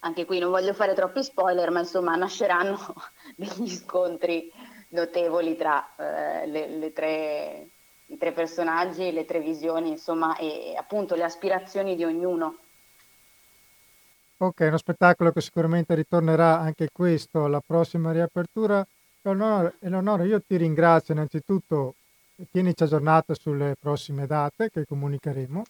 anche 0.00 0.24
qui 0.24 0.38
non 0.38 0.50
voglio 0.50 0.72
fare 0.72 0.94
troppi 0.94 1.22
spoiler, 1.22 1.70
ma 1.70 1.80
insomma 1.80 2.16
nasceranno 2.16 2.94
degli 3.36 3.68
scontri 3.68 4.50
notevoli 4.88 5.56
tra 5.56 5.86
eh, 5.96 6.46
le, 6.46 6.68
le 6.68 6.92
tre, 6.92 7.68
i 8.06 8.16
tre 8.16 8.32
personaggi, 8.32 9.12
le 9.12 9.26
tre 9.26 9.40
visioni, 9.40 9.90
insomma, 9.90 10.36
e, 10.36 10.70
e 10.70 10.76
appunto 10.76 11.14
le 11.14 11.24
aspirazioni 11.24 11.96
di 11.96 12.04
ognuno. 12.04 12.58
Ok, 14.38 14.60
uno 14.60 14.76
spettacolo 14.76 15.32
che 15.32 15.40
sicuramente 15.40 15.94
ritornerà 15.94 16.58
anche 16.58 16.90
questo 16.92 17.44
alla 17.44 17.62
prossima 17.64 18.12
riapertura. 18.12 18.86
Eleonora, 19.22 19.72
Eleonora 19.80 20.24
io 20.24 20.42
ti 20.42 20.56
ringrazio 20.56 21.14
innanzitutto, 21.14 21.94
tienici 22.50 22.82
aggiornata 22.82 23.34
sulle 23.34 23.76
prossime 23.80 24.26
date 24.26 24.70
che 24.70 24.84
comunicheremo. 24.84 25.64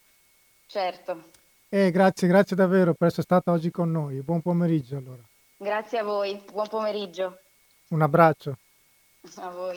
Certo. 0.66 1.30
Eh, 1.68 1.92
grazie, 1.92 2.26
grazie 2.26 2.56
davvero 2.56 2.92
per 2.94 3.08
essere 3.08 3.22
stata 3.22 3.52
oggi 3.52 3.70
con 3.70 3.90
noi. 3.90 4.20
Buon 4.22 4.42
pomeriggio 4.42 4.96
allora. 4.96 5.22
Grazie 5.56 5.98
a 5.98 6.02
voi, 6.02 6.42
buon 6.50 6.66
pomeriggio. 6.66 7.38
Un 7.88 8.02
abbraccio. 8.02 8.56
A 9.36 9.50
voi. 9.50 9.76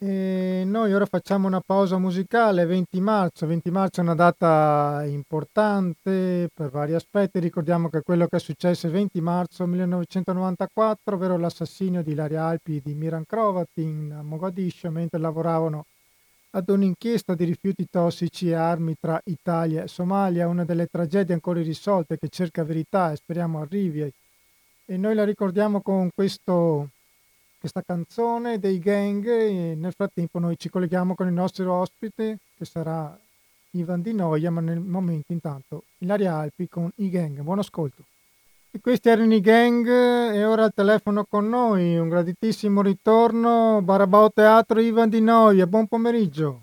E 0.00 0.62
noi 0.64 0.94
ora 0.94 1.06
facciamo 1.06 1.48
una 1.48 1.60
pausa 1.60 1.98
musicale, 1.98 2.64
20 2.66 3.00
marzo. 3.00 3.46
20 3.48 3.70
marzo 3.72 3.98
è 3.98 4.04
una 4.04 4.14
data 4.14 5.02
importante 5.06 6.48
per 6.54 6.70
vari 6.70 6.94
aspetti. 6.94 7.40
Ricordiamo 7.40 7.88
che 7.88 8.02
quello 8.02 8.28
che 8.28 8.36
è 8.36 8.40
successo 8.40 8.86
il 8.86 8.92
20 8.92 9.20
marzo 9.20 9.66
1994, 9.66 11.16
ovvero 11.16 11.36
l'assassinio 11.36 12.04
di 12.04 12.12
Ilaria 12.12 12.44
Alpi 12.44 12.76
e 12.76 12.80
di 12.84 12.94
Miran 12.94 13.24
Krovat 13.26 13.70
in 13.74 14.20
Mogadiscio 14.22 14.88
mentre 14.90 15.18
lavoravano 15.18 15.86
ad 16.50 16.68
un'inchiesta 16.68 17.34
di 17.34 17.44
rifiuti 17.44 17.86
tossici 17.90 18.50
e 18.50 18.54
armi 18.54 18.94
tra 19.00 19.20
Italia 19.24 19.82
e 19.82 19.88
Somalia, 19.88 20.46
una 20.46 20.64
delle 20.64 20.86
tragedie 20.86 21.34
ancora 21.34 21.58
irrisolte 21.58 22.18
che 22.18 22.28
cerca 22.28 22.62
verità 22.62 23.10
e 23.10 23.16
speriamo 23.16 23.60
arrivi. 23.60 24.08
E 24.90 24.96
noi 24.96 25.16
la 25.16 25.24
ricordiamo 25.24 25.82
con 25.82 26.08
questo, 26.14 26.90
questa 27.58 27.82
canzone 27.82 28.58
dei 28.58 28.78
gang 28.78 29.26
e 29.26 29.74
nel 29.74 29.92
frattempo 29.92 30.38
noi 30.38 30.56
ci 30.56 30.68
colleghiamo 30.68 31.14
con 31.14 31.26
il 31.26 31.32
nostro 31.32 31.72
ospite 31.74 32.38
che 32.56 32.64
sarà 32.64 33.18
Ivan 33.72 34.00
Di 34.00 34.14
Noia, 34.14 34.50
ma 34.50 34.60
nel 34.60 34.78
momento 34.78 35.32
intanto 35.32 35.84
Ilaria 35.98 36.36
Alpi 36.36 36.68
con 36.68 36.90
i 36.96 37.10
gang. 37.10 37.40
Buon 37.40 37.58
ascolto. 37.58 38.04
E 38.70 38.80
questi 38.80 39.08
erano 39.08 39.34
i 39.34 39.40
gang 39.40 39.86
e 39.86 40.44
ora 40.44 40.64
al 40.64 40.72
telefono 40.72 41.24
con 41.28 41.48
noi. 41.48 41.98
Un 41.98 42.08
graditissimo 42.08 42.80
ritorno. 42.80 43.80
Barabao 43.82 44.30
Teatro 44.30 44.78
Ivan 44.80 45.08
Di 45.08 45.20
Noia. 45.20 45.66
Buon 45.66 45.88
pomeriggio. 45.88 46.60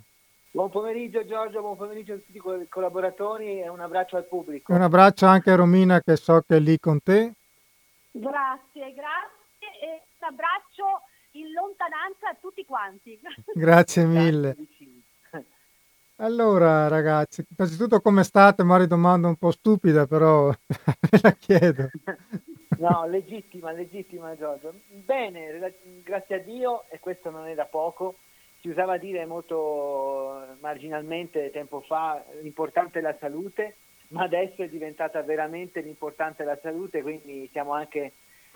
Buon 0.51 0.69
pomeriggio 0.69 1.25
Giorgio, 1.25 1.59
buon 1.59 1.75
pomeriggio 1.75 2.13
a 2.13 2.17
tutti 2.17 2.37
i 2.37 2.67
collaboratori 2.69 3.59
e 3.61 3.67
un 3.67 3.81
abbraccio 3.81 4.15
al 4.15 4.25
pubblico. 4.25 4.71
E 4.71 4.75
un 4.75 4.83
abbraccio 4.83 5.25
anche 5.25 5.51
a 5.51 5.55
Romina 5.55 5.99
che 5.99 6.15
so 6.15 6.41
che 6.47 6.55
è 6.55 6.59
lì 6.59 6.79
con 6.79 7.01
te. 7.03 7.33
Grazie, 8.11 8.93
grazie 8.93 9.34
e 10.25 10.29
un 10.29 10.33
abbraccio 10.33 11.01
in 11.31 11.51
lontananza 11.51 12.29
a 12.29 12.37
tutti 12.39 12.65
quanti. 12.65 13.19
Grazie 13.53 14.05
mille. 14.05 14.55
Allora 16.17 16.87
ragazzi, 16.87 17.45
innanzitutto 17.55 17.99
come 17.99 18.23
state? 18.23 18.63
Magari 18.63 18.87
domanda 18.87 19.27
un 19.27 19.35
po' 19.35 19.51
stupida, 19.51 20.07
però 20.07 20.49
ve 21.11 21.19
la 21.21 21.31
chiedo. 21.31 21.89
No, 22.77 23.05
legittima, 23.07 23.71
legittima 23.71 24.35
Giorgio. 24.35 24.81
Bene, 24.89 25.73
grazie 26.03 26.35
a 26.35 26.39
Dio, 26.39 26.83
e 26.89 26.99
questo 26.99 27.29
non 27.29 27.47
è 27.47 27.53
da 27.53 27.63
poco, 27.63 28.17
si 28.59 28.67
usava 28.67 28.97
dire 28.97 29.25
molto 29.25 30.57
marginalmente 30.59 31.51
tempo 31.51 31.79
fa, 31.79 32.21
l'importante 32.41 32.99
è 32.99 33.01
la 33.01 33.15
salute, 33.17 33.77
ma 34.09 34.23
adesso 34.23 34.61
è 34.61 34.67
diventata 34.67 35.21
veramente 35.21 35.79
l'importante 35.79 36.43
la 36.43 36.59
salute, 36.61 37.01
quindi 37.01 37.47
siamo 37.53 37.71
anche 37.71 38.11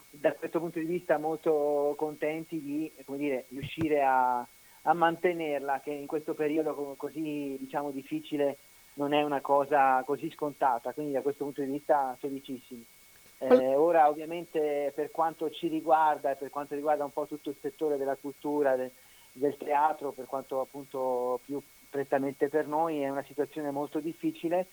da 0.10 0.34
questo 0.34 0.60
punto 0.60 0.80
di 0.80 0.86
vista 0.86 1.18
molto 1.18 1.94
contenti 1.98 2.60
di 2.60 2.92
dire, 3.06 3.46
riuscire 3.50 4.02
a, 4.02 4.46
a, 4.84 4.94
mantenerla, 4.94 5.82
che 5.82 5.92
in 5.92 6.08
questo 6.08 6.34
periodo 6.34 6.96
così 6.98 7.58
diciamo, 7.60 7.92
difficile 7.92 8.58
non 8.94 9.14
è 9.14 9.22
una 9.22 9.42
cosa 9.42 10.02
così 10.06 10.30
scontata, 10.32 10.92
quindi 10.92 11.14
da 11.14 11.22
questo 11.22 11.44
punto 11.44 11.62
di 11.62 11.72
vista 11.72 12.16
felicissimi. 12.20 12.86
Eh, 13.42 13.76
ora 13.76 14.10
ovviamente 14.10 14.92
per 14.94 15.12
quanto 15.12 15.50
ci 15.50 15.70
riguarda 15.70 16.32
e 16.32 16.36
per 16.36 16.50
quanto 16.50 16.76
riguarda 16.76 17.06
un 17.06 17.14
po' 17.14 17.26
tutto 17.26 17.50
il 17.50 17.56
settore 17.62 17.96
della 17.96 18.18
cultura, 18.20 18.76
de, 18.76 18.92
del 19.32 19.56
teatro, 19.56 20.12
per 20.12 20.26
quanto 20.26 20.60
appunto 20.60 21.40
più 21.46 21.62
prettamente 21.90 22.50
per 22.50 22.68
noi, 22.68 23.02
è 23.02 23.10
una 23.10 23.24
situazione 23.24 23.72
molto 23.72 24.00
difficile. 24.00 24.68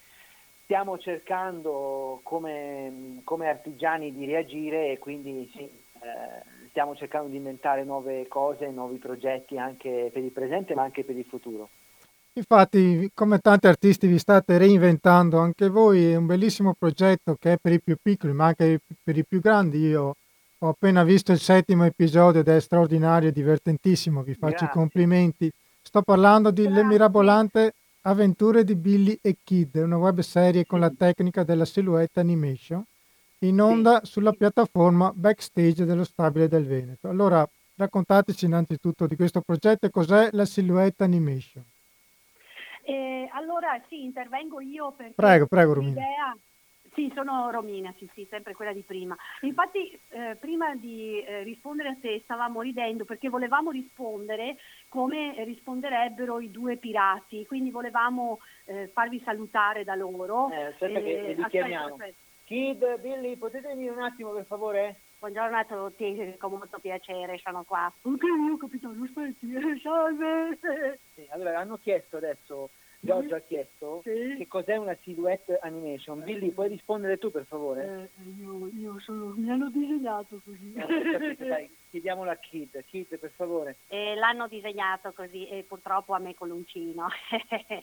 Stiamo 0.66 0.98
cercando 0.98 2.18
come, 2.24 3.20
come 3.22 3.48
artigiani 3.48 4.12
di 4.12 4.26
reagire 4.26 4.90
e 4.90 4.98
quindi 4.98 5.48
sì, 5.54 5.60
eh, 5.60 6.68
stiamo 6.70 6.96
cercando 6.96 7.28
di 7.28 7.36
inventare 7.36 7.84
nuove 7.84 8.26
cose, 8.26 8.68
nuovi 8.70 8.98
progetti 8.98 9.56
anche 9.58 10.10
per 10.12 10.24
il 10.24 10.32
presente 10.32 10.74
ma 10.74 10.82
anche 10.82 11.04
per 11.04 11.16
il 11.16 11.24
futuro. 11.24 11.68
Infatti, 12.32 13.08
come 13.14 13.38
tanti 13.38 13.68
artisti 13.68 14.08
vi 14.08 14.18
state 14.18 14.58
reinventando 14.58 15.38
anche 15.38 15.68
voi, 15.68 16.10
è 16.10 16.16
un 16.16 16.26
bellissimo 16.26 16.74
progetto 16.76 17.36
che 17.38 17.52
è 17.52 17.56
per 17.62 17.70
i 17.70 17.80
più 17.80 17.96
piccoli, 18.02 18.32
ma 18.32 18.46
anche 18.46 18.80
per 19.04 19.16
i 19.16 19.24
più 19.24 19.40
grandi. 19.40 19.78
Io 19.78 20.16
ho 20.58 20.68
appena 20.68 21.04
visto 21.04 21.30
il 21.30 21.38
settimo 21.38 21.84
episodio 21.84 22.40
ed 22.40 22.48
è 22.48 22.58
straordinario 22.58 23.28
e 23.28 23.32
divertentissimo, 23.32 24.24
vi 24.24 24.34
faccio 24.34 24.64
Grazie. 24.64 24.66
i 24.66 24.70
complimenti. 24.70 25.48
Sto 25.80 26.02
parlando 26.02 26.50
di 26.50 26.68
Le 26.68 26.82
Mirabolante 26.82 27.72
avventure 28.06 28.64
di 28.64 28.76
Billy 28.76 29.18
e 29.20 29.36
Kid, 29.42 29.74
una 29.76 29.96
web 29.96 30.20
serie 30.20 30.64
con 30.64 30.80
la 30.80 30.90
tecnica 30.90 31.42
della 31.42 31.64
silhouette 31.64 32.20
animation, 32.20 32.84
in 33.40 33.60
onda 33.60 34.00
sulla 34.04 34.32
piattaforma 34.32 35.12
backstage 35.14 35.84
dello 35.84 36.04
Stabile 36.04 36.48
del 36.48 36.66
Veneto. 36.66 37.08
Allora, 37.08 37.46
raccontateci 37.74 38.46
innanzitutto 38.46 39.06
di 39.06 39.16
questo 39.16 39.40
progetto 39.40 39.86
e 39.86 39.90
cos'è 39.90 40.28
la 40.32 40.44
silhouette 40.44 41.02
animation. 41.02 41.64
Eh, 42.82 43.28
allora 43.32 43.80
sì, 43.88 44.04
intervengo 44.04 44.60
io 44.60 44.92
perché 44.92 45.14
prego, 45.14 45.46
prego, 45.46 45.74
l'idea... 45.74 46.36
Sì, 46.96 47.12
sono 47.14 47.50
Romina, 47.50 47.92
sì, 47.98 48.08
sì, 48.14 48.26
sempre 48.30 48.54
quella 48.54 48.72
di 48.72 48.80
prima. 48.80 49.14
Infatti, 49.42 50.00
eh, 50.08 50.34
prima 50.40 50.74
di 50.74 51.22
eh, 51.22 51.42
rispondere 51.42 51.90
a 51.90 51.96
te 52.00 52.22
stavamo 52.24 52.62
ridendo 52.62 53.04
perché 53.04 53.28
volevamo 53.28 53.70
rispondere 53.70 54.56
come 54.88 55.44
risponderebbero 55.44 56.40
i 56.40 56.50
due 56.50 56.78
pirati, 56.78 57.44
quindi 57.44 57.70
volevamo 57.70 58.38
eh, 58.64 58.88
farvi 58.94 59.20
salutare 59.22 59.84
da 59.84 59.94
loro. 59.94 60.48
Eh, 60.50 60.64
aspetta 60.64 60.98
che 61.00 61.34
li 61.36 61.46
chiamiamo. 61.48 61.98
Kid, 62.44 63.00
Billy, 63.00 63.36
potete 63.36 63.68
venire 63.68 63.90
un 63.90 64.00
attimo 64.00 64.30
per 64.30 64.46
favore? 64.46 65.00
Buongiorno 65.18 65.56
a 65.58 65.64
tutti, 65.64 66.34
con 66.38 66.52
molto 66.52 66.78
piacere 66.78 67.36
sono 67.44 67.64
qua. 67.64 67.92
Ok, 68.02 68.22
io 68.22 68.56
capitano, 68.56 69.04
aspetti, 69.04 69.52
salve. 69.82 70.58
Sì, 71.12 71.26
allora 71.28 71.58
hanno 71.58 71.76
chiesto 71.76 72.16
adesso, 72.16 72.70
Giorgio 73.06 73.34
ha 73.36 73.40
chiesto 73.40 74.00
sì. 74.04 74.34
che 74.36 74.46
cos'è 74.46 74.76
una 74.76 74.96
silhouette 75.02 75.58
animation. 75.62 76.22
Billy, 76.22 76.50
puoi 76.50 76.68
rispondere 76.68 77.18
tu 77.18 77.30
per 77.30 77.44
favore? 77.44 78.10
Eh, 78.16 78.30
io, 78.40 78.70
io 78.76 78.98
sono, 79.00 79.32
mi 79.36 79.50
hanno 79.50 79.70
disegnato 79.70 80.40
così. 80.44 80.74
Eh, 80.74 81.36
dai, 81.38 81.70
chiediamolo 81.90 82.30
a 82.30 82.36
Kid, 82.36 82.84
Kid 82.84 83.18
per 83.18 83.30
favore. 83.34 83.76
Eh, 83.88 84.14
l'hanno 84.16 84.48
disegnato 84.48 85.12
così 85.12 85.48
e 85.48 85.64
purtroppo 85.66 86.12
a 86.12 86.18
me 86.18 86.34
con 86.34 86.48
l'uncino. 86.48 87.08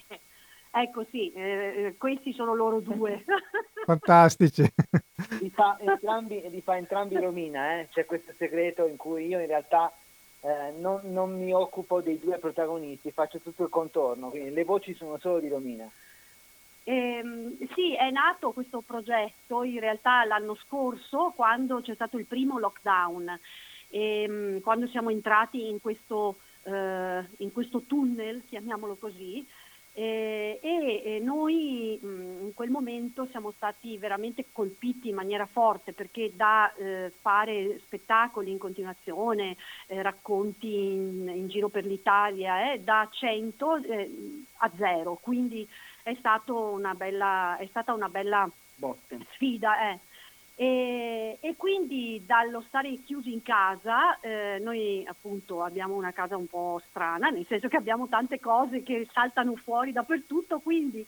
Ecco 0.75 1.05
sì, 1.11 1.31
eh, 1.33 1.41
eh, 1.41 1.95
questi 1.99 2.33
sono 2.33 2.55
loro 2.55 2.79
due. 2.79 3.23
Fantastici. 3.85 4.63
Li 5.39 5.51
fa 5.51 5.77
entrambi, 5.79 6.49
li 6.49 6.61
fa 6.61 6.77
entrambi 6.77 7.15
Romina, 7.19 7.79
eh? 7.79 7.89
c'è 7.91 8.07
questo 8.07 8.33
segreto 8.37 8.87
in 8.87 8.97
cui 8.97 9.27
io 9.27 9.39
in 9.39 9.45
realtà 9.45 9.93
eh, 10.43 10.73
non, 10.77 10.99
non, 11.03 11.37
mi 11.37 11.53
occupo 11.53 12.01
dei 12.01 12.19
due 12.19 12.37
protagonisti, 12.37 13.11
faccio 13.11 13.39
tutto 13.39 13.63
il 13.63 13.69
contorno, 13.69 14.29
quindi 14.29 14.51
le 14.51 14.65
voci 14.65 14.93
sono 14.93 15.17
solo 15.17 15.39
di 15.39 15.47
Romina. 15.47 15.89
Eh, 16.83 17.57
sì, 17.73 17.95
è 17.95 18.11
nato 18.11 18.51
questo 18.51 18.81
progetto 18.81 19.63
in 19.63 19.79
realtà 19.79 20.25
l'anno 20.25 20.53
scorso 20.55 21.31
quando 21.33 21.79
c'è 21.79 21.93
stato 21.93 22.17
il 22.17 22.25
primo 22.25 22.59
lockdown, 22.59 23.39
ehm, 23.89 24.59
quando 24.59 24.87
siamo 24.87 25.09
entrati 25.09 25.69
in 25.69 25.79
questo, 25.79 26.35
eh, 26.63 27.23
in 27.37 27.53
questo 27.53 27.83
tunnel, 27.87 28.43
chiamiamolo 28.45 28.95
così, 28.95 29.47
eh, 29.95 30.59
e, 30.61 31.19
noi 31.19 31.99
mh, 32.01 32.07
mm, 32.07 32.45
in 32.45 32.53
quel 32.55 32.71
momento 32.71 33.27
siamo 33.29 33.51
stati 33.51 33.97
veramente 33.97 34.45
colpiti 34.51 35.09
in 35.09 35.15
maniera 35.15 35.45
forte 35.45 35.93
perché 35.93 36.31
da 36.35 36.73
eh, 36.73 37.11
fare 37.21 37.79
spettacoli 37.79 38.49
in 38.49 38.57
continuazione, 38.57 39.55
eh, 39.87 40.01
racconti 40.01 40.73
in, 40.73 41.29
in, 41.29 41.47
giro 41.47 41.69
per 41.69 41.85
l'Italia, 41.85 42.73
eh, 42.73 42.79
da 42.79 43.07
100 43.09 43.75
eh, 43.83 44.43
a 44.57 44.71
0, 44.75 45.19
quindi 45.21 45.67
è, 46.01 46.17
una 46.47 46.95
bella, 46.95 47.57
è 47.57 47.65
stata 47.67 47.93
una 47.93 48.09
bella 48.09 48.49
Botte. 48.75 49.19
sfida. 49.31 49.91
Eh. 49.91 49.99
E, 50.55 51.37
e, 51.39 51.55
quindi 51.55 52.21
dallo 52.25 52.63
stare 52.67 52.99
chiusi 53.03 53.33
in 53.33 53.41
casa, 53.41 54.19
eh, 54.19 54.59
noi 54.61 55.03
appunto 55.07 55.63
abbiamo 55.63 55.95
una 55.95 56.11
casa 56.11 56.37
un 56.37 56.47
po' 56.47 56.79
strana, 56.89 57.29
nel 57.29 57.45
senso 57.47 57.67
che 57.67 57.77
abbiamo 57.77 58.07
tante 58.07 58.39
cose 58.39 58.83
che 58.83 59.07
saltano 59.11 59.55
fuori 59.55 59.91
dappertutto, 59.91 60.59
quindi 60.59 61.03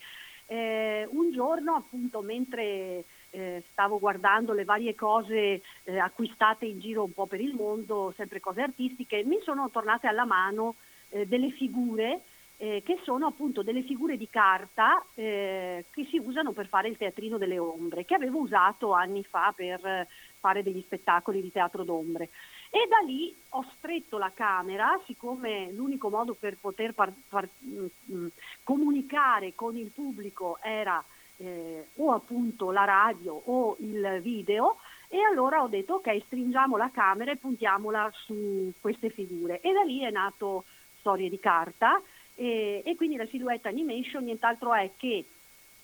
eh, 0.48 1.08
un 1.12 1.32
giorno 1.32 1.76
appunto 1.76 2.22
mentre 2.22 3.04
eh, 3.30 3.64
stavo 3.72 4.00
guardando 4.00 4.54
le 4.54 4.64
varie 4.64 4.96
cose 4.96 5.62
eh, 5.84 6.00
acquistate 6.00 6.66
in 6.66 6.80
giro 6.80 7.04
un 7.04 7.14
po' 7.14 7.28
per 7.28 7.40
il 7.40 7.54
mondo, 7.54 8.14
sempre 8.16 8.40
cose 8.40 8.62
artistiche, 8.62 9.24
mi 9.24 9.40
sono 9.44 9.70
tornate 9.70 10.08
alla 10.08 10.26
mano 10.26 10.76
eh, 11.10 11.28
delle 11.28 11.52
figure 11.52 12.22
eh, 12.58 12.82
che 12.86 13.00
sono 13.04 13.28
appunto 13.28 13.64
delle 13.64 13.84
figure 13.84 14.18
di 14.18 14.30
carta 14.30 15.04
eh, 15.14 15.86
che 15.92 16.06
si 16.06 16.18
usano 16.18 16.52
per 16.52 16.68
fare 16.68 16.88
il 16.88 16.98
teatrino 16.98 17.38
delle 17.38 17.58
ombre, 17.58 18.06
che 18.06 18.16
avevo 18.16 18.40
usato 18.40 18.94
anni 18.94 19.24
fa 19.24 19.54
per 19.56 20.08
fare 20.40 20.64
degli 20.64 20.82
spettacoli 20.82 21.42
di 21.42 21.52
teatro 21.52 21.84
d'ombre. 21.84 22.30
E 22.70 22.88
da 22.90 23.00
lì 23.06 23.34
ho 23.50 23.66
stretto 23.78 24.18
la 24.18 24.32
camera, 24.34 25.00
siccome 25.06 25.72
l'unico 25.72 26.10
modo 26.10 26.34
per 26.34 26.58
poter 26.60 26.94
par- 26.94 27.14
par- 27.30 27.48
mh, 27.60 27.80
mm, 27.80 27.88
mm, 28.12 28.28
comunicare 28.64 29.54
con 29.56 29.76
il 29.78 29.92
pubblico 29.92 30.58
era 30.62 31.04
eh, 31.38 31.88
o 31.96 32.12
appunto 32.14 32.72
la 32.72 32.86
radio 32.86 33.42
o 33.46 33.76
il 33.80 34.20
video, 34.22 34.78
e 35.08 35.22
allora 35.22 35.62
ho 35.62 35.68
detto 35.68 35.96
ok, 35.96 36.24
stringiamo 36.26 36.78
la 36.78 36.90
camera 36.92 37.32
e 37.32 37.38
puntiamola 37.38 38.12
su 38.14 38.74
queste 38.82 39.10
figure. 39.10 39.62
E 39.62 39.72
da 39.72 39.84
lì 39.84 40.02
è 40.02 40.12
nato 40.12 40.66
Storie 41.00 41.30
di 41.30 41.40
carta, 41.40 42.02
e, 42.36 42.82
e 42.86 42.96
quindi 42.96 43.16
la 43.16 43.28
silhouette 43.28 43.68
animation 43.68 44.24
nient'altro 44.24 44.74
è 44.74 44.92
che 44.98 45.26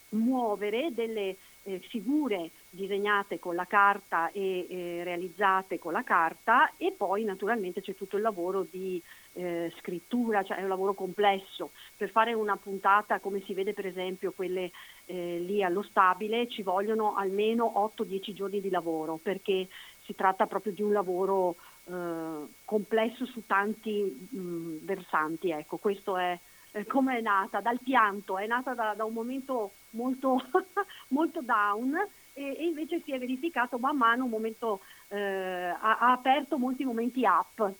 muovere 0.09 0.89
delle 0.93 1.37
eh, 1.63 1.79
figure 1.79 2.49
disegnate 2.69 3.39
con 3.39 3.55
la 3.55 3.65
carta 3.65 4.31
e 4.31 4.65
eh, 4.69 5.03
realizzate 5.03 5.77
con 5.77 5.93
la 5.93 6.03
carta 6.03 6.71
e 6.77 6.93
poi 6.95 7.23
naturalmente 7.23 7.81
c'è 7.81 7.93
tutto 7.95 8.15
il 8.15 8.23
lavoro 8.23 8.65
di 8.69 9.01
eh, 9.33 9.71
scrittura, 9.77 10.43
cioè 10.43 10.57
è 10.57 10.63
un 10.63 10.69
lavoro 10.69 10.93
complesso. 10.93 11.71
Per 11.95 12.09
fare 12.09 12.33
una 12.33 12.57
puntata 12.57 13.19
come 13.19 13.41
si 13.41 13.53
vede 13.53 13.73
per 13.73 13.85
esempio 13.85 14.31
quelle 14.31 14.71
eh, 15.05 15.39
lì 15.39 15.63
allo 15.63 15.83
stabile 15.83 16.47
ci 16.47 16.63
vogliono 16.63 17.15
almeno 17.15 17.91
8-10 17.95 18.33
giorni 18.33 18.59
di 18.59 18.69
lavoro 18.69 19.19
perché 19.21 19.67
si 20.03 20.15
tratta 20.15 20.47
proprio 20.47 20.73
di 20.73 20.81
un 20.81 20.91
lavoro 20.91 21.55
eh, 21.85 22.47
complesso 22.65 23.25
su 23.25 23.45
tanti 23.45 24.27
mh, 24.29 24.39
mm, 24.39 24.77
versanti. 24.81 25.51
Ecco, 25.51 25.77
questo 25.77 26.17
è 26.17 26.39
come 26.87 27.17
è 27.17 27.21
nata, 27.21 27.59
dal 27.59 27.79
pianto, 27.83 28.37
è 28.37 28.47
nata 28.47 28.73
da, 28.73 28.93
da 28.95 29.03
un 29.03 29.13
momento 29.13 29.71
molto, 29.91 30.41
molto 31.09 31.41
down 31.41 31.95
e, 32.33 32.55
e, 32.57 32.65
invece 32.65 33.01
si 33.03 33.11
è 33.11 33.19
verificato 33.19 33.77
man 33.77 33.97
mano 33.97 34.23
un 34.23 34.29
momento, 34.29 34.79
eh, 35.09 35.19
ha, 35.19 35.97
ha 35.97 36.11
aperto 36.11 36.57
molti 36.57 36.85
momenti 36.85 37.23
up. 37.25 37.73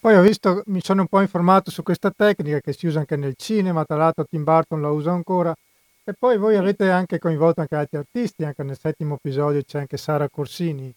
Poi 0.00 0.14
ho 0.16 0.20
visto, 0.20 0.62
mi 0.66 0.82
sono 0.82 1.00
un 1.00 1.06
po' 1.06 1.22
informato 1.22 1.70
su 1.70 1.82
questa 1.82 2.10
tecnica 2.10 2.60
che 2.60 2.74
si 2.74 2.86
usa 2.86 2.98
anche 2.98 3.16
nel 3.16 3.36
cinema, 3.36 3.86
tra 3.86 3.96
l'altro 3.96 4.26
Tim 4.26 4.44
Burton 4.44 4.82
la 4.82 4.90
usa 4.90 5.12
ancora. 5.12 5.54
E 6.06 6.12
poi 6.12 6.36
voi 6.36 6.56
avete 6.56 6.90
anche 6.90 7.18
coinvolto 7.18 7.62
anche 7.62 7.74
altri 7.74 7.96
artisti, 7.96 8.44
anche 8.44 8.62
nel 8.62 8.78
settimo 8.78 9.14
episodio 9.14 9.62
c'è 9.62 9.78
anche 9.78 9.96
Sara 9.96 10.28
Corsini. 10.28 10.94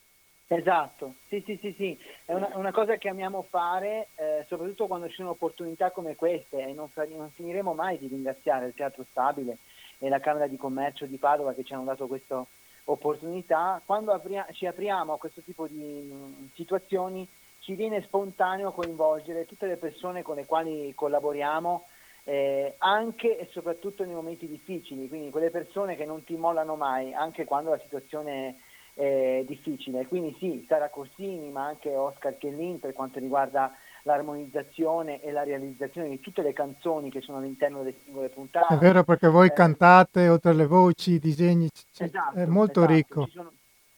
Esatto, 0.50 1.16
sì, 1.28 1.44
sì, 1.46 1.58
sì, 1.58 1.74
sì. 1.74 2.00
è 2.24 2.34
una, 2.34 2.50
una 2.54 2.72
cosa 2.72 2.96
che 2.96 3.10
amiamo 3.10 3.42
fare, 3.50 4.08
eh, 4.16 4.46
soprattutto 4.48 4.88
quando 4.88 5.10
ci 5.10 5.16
sono 5.16 5.32
opportunità 5.32 5.92
come 5.92 6.16
queste 6.16 6.66
e 6.66 6.72
non, 6.72 6.90
non, 7.10 7.32
finiremo 7.32 7.74
mai 7.74 7.98
di 7.98 8.08
ringraziare 8.08 8.68
il 8.68 8.74
Teatro 8.74 9.06
Stabile 9.12 9.58
e 9.98 10.08
la 10.08 10.22
Camera 10.22 10.48
di 10.48 10.56
Commercio 10.56 11.06
di 11.06 11.18
Padova 11.18 11.54
che 11.54 11.66
ci 11.66 11.74
hanno 11.74 11.84
dato 11.84 12.08
questa 12.08 12.46
opportunità. 12.86 13.82
Quando 13.86 14.14
apri- 14.14 14.42
ci 14.54 14.66
apriamo 14.66 15.14
a 15.14 15.18
questo 15.18 15.42
tipo 15.42 15.68
di 15.68 15.84
mh, 15.84 16.52
situazioni 16.54 17.28
ci 17.60 17.76
viene 17.76 18.02
spontaneo 18.04 18.72
coinvolgere 18.72 19.46
tutte 19.46 19.68
le 19.68 19.76
persone 19.76 20.22
con 20.22 20.36
le 20.38 20.46
quali 20.46 20.94
collaboriamo, 20.96 21.86
eh, 22.24 22.76
anche 22.78 23.38
e 23.38 23.50
soprattutto 23.52 24.06
nei 24.06 24.16
momenti 24.16 24.48
difficili, 24.48 25.10
quindi 25.10 25.30
quelle 25.30 25.50
persone 25.50 25.98
che 25.98 26.06
non 26.06 26.24
ti 26.24 26.38
mollano 26.38 26.78
mai, 26.78 27.14
anche 27.14 27.44
quando 27.44 27.72
la 27.72 27.80
situazione 27.80 28.48
è 28.48 28.56
è 28.98 29.44
difficile. 29.46 30.08
Quindi 30.08 30.36
sì, 30.40 30.66
Sara 30.68 30.90
Corsini, 30.90 31.52
ma 31.52 31.66
anche 31.66 31.96
Oscar 31.96 32.36
Chellin 32.38 32.80
per 32.80 32.94
quanto 32.94 33.20
riguarda 33.20 33.72
l'armonizzazione 34.02 35.22
e 35.22 35.32
la 35.32 35.44
realizzazione 35.44 36.10
di 36.10 36.20
tutte 36.20 36.42
le 36.42 36.54
canzoni 36.54 37.12
che 37.12 37.22
sono 37.22 37.38
all'interno 37.38 37.84
delle 37.84 37.98
singole 38.04 38.30
puntate. 38.30 38.74
È 38.74 38.78
vero 38.78 39.04
perché 39.04 39.28
voi 39.28 39.48
eh, 39.48 39.54
cantate 39.54 40.30
oltre 40.30 40.52
alle 40.52 40.66
voci, 40.66 41.12
i 41.12 41.20
disegni, 41.20 41.70
esatto, 41.96 42.38
è 42.38 42.46
molto 42.46 42.80
esatto. 42.80 42.94
ricco. 42.94 43.26
Ci 43.26 43.32
sono, 43.32 43.52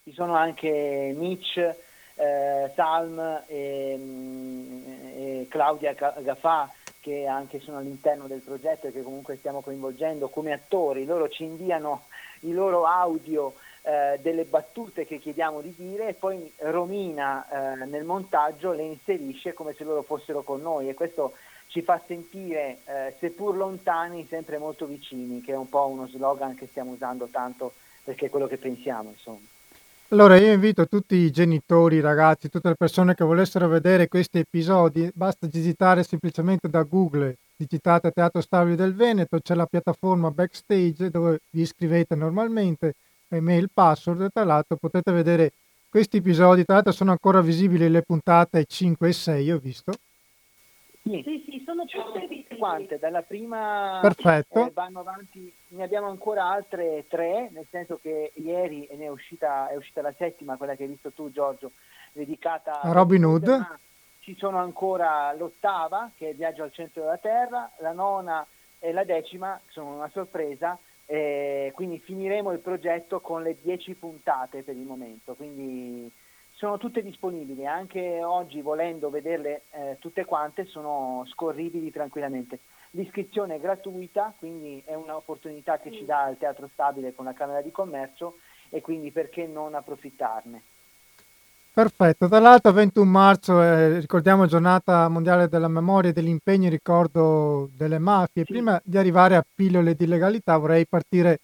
ci 0.04 0.14
sono, 0.14 0.36
anche 0.36 1.14
Mitch, 1.16 1.58
eh, 1.58 2.72
Salm 2.76 3.44
e, 3.48 3.96
mm, 3.98 4.82
e 5.16 5.48
Claudia 5.50 5.94
Gaffà 5.94 6.70
che 7.00 7.26
anche 7.26 7.62
sono 7.62 7.78
all'interno 7.78 8.28
del 8.28 8.42
progetto 8.42 8.88
e 8.88 8.92
che 8.92 9.02
comunque 9.02 9.38
stiamo 9.38 9.62
coinvolgendo 9.62 10.28
come 10.28 10.52
attori. 10.52 11.06
Loro 11.06 11.30
ci 11.30 11.46
inviano 11.46 12.08
i 12.42 12.52
loro 12.52 12.86
audio 12.86 13.54
eh, 13.90 14.20
delle 14.22 14.44
battute 14.44 15.04
che 15.08 15.18
chiediamo 15.18 15.62
di 15.62 15.74
dire 15.76 16.10
e 16.10 16.14
poi 16.14 16.52
Romina 16.58 17.82
eh, 17.82 17.86
nel 17.86 18.04
montaggio 18.04 18.72
le 18.72 18.84
inserisce 18.84 19.54
come 19.54 19.74
se 19.74 19.84
loro 19.84 20.04
fossero 20.04 20.44
con 20.44 20.62
noi 20.62 20.90
e 20.90 20.94
questo 20.94 21.34
ci 21.66 21.82
fa 21.82 22.00
sentire, 22.06 22.80
eh, 22.86 23.16
seppur 23.20 23.56
lontani, 23.56 24.28
sempre 24.30 24.60
molto 24.60 24.86
vicini, 24.86 25.42
che 25.42 25.54
è 25.54 25.56
un 25.56 25.70
po' 25.70 25.88
uno 25.88 26.08
slogan 26.08 26.54
che 26.54 26.68
stiamo 26.68 26.92
usando 26.92 27.30
tanto 27.32 27.74
perché 28.04 28.28
è 28.28 28.30
quello 28.30 28.46
che 28.46 28.58
pensiamo. 28.58 29.10
Insomma. 29.10 29.40
Allora 30.10 30.38
io 30.38 30.52
invito 30.52 30.88
tutti 30.88 31.16
i 31.16 31.32
genitori, 31.32 32.00
ragazzi, 32.00 32.48
tutte 32.50 32.70
le 32.70 32.76
persone 32.76 33.16
che 33.16 33.24
volessero 33.24 33.68
vedere 33.68 34.08
questi 34.08 34.38
episodi, 34.38 35.10
basta 35.16 35.48
digitare 35.48 36.04
semplicemente 36.04 36.70
da 36.70 36.84
Google, 36.84 37.38
digitate 37.56 38.12
Teatro 38.12 38.42
Stabile 38.42 38.76
del 38.76 38.94
Veneto, 38.94 39.40
c'è 39.40 39.56
la 39.56 39.66
piattaforma 39.66 40.30
Backstage 40.30 41.10
dove 41.10 41.40
vi 41.50 41.62
iscrivete 41.62 42.14
normalmente 42.14 42.94
email, 43.38 43.70
password 43.74 44.32
tra 44.32 44.44
l'altro 44.44 44.78
potete 44.78 45.12
vedere 45.12 45.52
questi 45.90 46.18
episodi, 46.18 46.66
tra 46.66 46.76
l'altro 46.76 46.92
sono 46.92 47.12
ancora 47.12 47.42
visibili 47.42 47.90
le 47.90 48.04
puntate 48.04 48.66
5 48.66 49.08
e 49.08 49.14
6, 49.14 49.52
ho 49.52 49.58
visto. 49.58 49.94
Sì, 51.04 51.22
sì, 51.24 51.44
sì 51.46 51.64
sono 51.66 51.86
tutte 51.86 52.28
tutte 52.28 52.58
quante, 52.58 53.00
dalla 53.00 53.22
prima 53.22 54.00
Perfetto. 54.02 54.68
Eh, 54.68 54.72
vanno 54.72 55.00
avanti, 55.00 55.52
ne 55.70 55.84
abbiamo 55.84 56.08
ancora 56.08 56.50
altre 56.50 57.06
tre, 57.08 57.50
nel 57.52 57.66
senso 57.70 58.00
che 58.02 58.32
ieri 58.36 58.88
ne 58.92 59.06
è 59.06 59.10
uscita, 59.10 59.70
è 59.70 59.76
uscita 59.76 60.02
la 60.02 60.14
settima, 60.18 60.58
quella 60.58 60.76
che 60.76 60.84
hai 60.84 60.90
visto 60.90 61.12
tu 61.12 61.32
Giorgio, 61.32 61.72
dedicata 62.12 62.82
a 62.82 62.92
Robin 62.92 63.26
Hood. 63.26 63.78
Ci 64.20 64.36
sono 64.38 64.60
ancora 64.60 65.34
l'ottava, 65.34 66.12
che 66.16 66.28
è 66.28 66.30
il 66.32 66.36
viaggio 66.36 66.64
al 66.64 66.74
centro 66.74 67.02
della 67.02 67.18
Terra, 67.18 67.72
la 67.80 67.94
nona 67.94 68.46
e 68.80 68.92
la 68.92 69.04
decima, 69.04 69.60
sono 69.70 69.96
una 69.96 70.10
sorpresa, 70.10 70.78
eh, 71.12 71.72
quindi 71.74 71.98
finiremo 71.98 72.52
il 72.52 72.60
progetto 72.60 73.20
con 73.20 73.42
le 73.42 73.58
10 73.60 73.96
puntate 73.96 74.62
per 74.62 74.76
il 74.76 74.86
momento, 74.86 75.34
quindi 75.34 76.12
sono 76.52 76.78
tutte 76.78 77.02
disponibili, 77.02 77.66
anche 77.66 78.24
oggi 78.24 78.62
volendo 78.62 79.10
vederle 79.10 79.64
eh, 79.72 79.98
tutte 79.98 80.24
quante 80.26 80.66
sono 80.66 81.26
scorribili 81.30 81.90
tranquillamente. 81.90 82.60
L'iscrizione 82.92 83.56
è 83.56 83.60
gratuita, 83.60 84.36
quindi 84.38 84.84
è 84.86 84.94
un'opportunità 84.94 85.80
che 85.80 85.92
ci 85.92 86.06
dà 86.06 86.30
il 86.30 86.38
Teatro 86.38 86.70
Stabile 86.74 87.16
con 87.16 87.26
la 87.26 87.34
Camera 87.34 87.64
di 87.64 87.72
Commercio 87.72 88.38
e 88.70 88.82
quindi 88.82 89.10
perché 89.10 89.48
non 89.48 89.74
approfittarne. 89.74 90.62
Perfetto, 91.72 92.28
tra 92.28 92.40
l'altro 92.40 92.74
21 92.74 93.10
marzo 93.10 93.62
eh, 93.62 94.00
ricordiamo 94.00 94.48
giornata 94.48 95.08
mondiale 95.08 95.48
della 95.48 95.68
memoria 95.68 96.10
e 96.10 96.14
dell'impegno 96.14 96.66
in 96.66 96.72
ricordo 96.72 97.70
delle 97.74 98.00
mafie. 98.00 98.44
Sì. 98.44 98.52
Prima 98.52 98.82
di 98.84 98.98
arrivare 98.98 99.36
a 99.36 99.46
pillole 99.56 99.96
di 99.96 100.06
legalità 100.06 100.58
vorrei 100.58 100.86
partire 100.86 101.40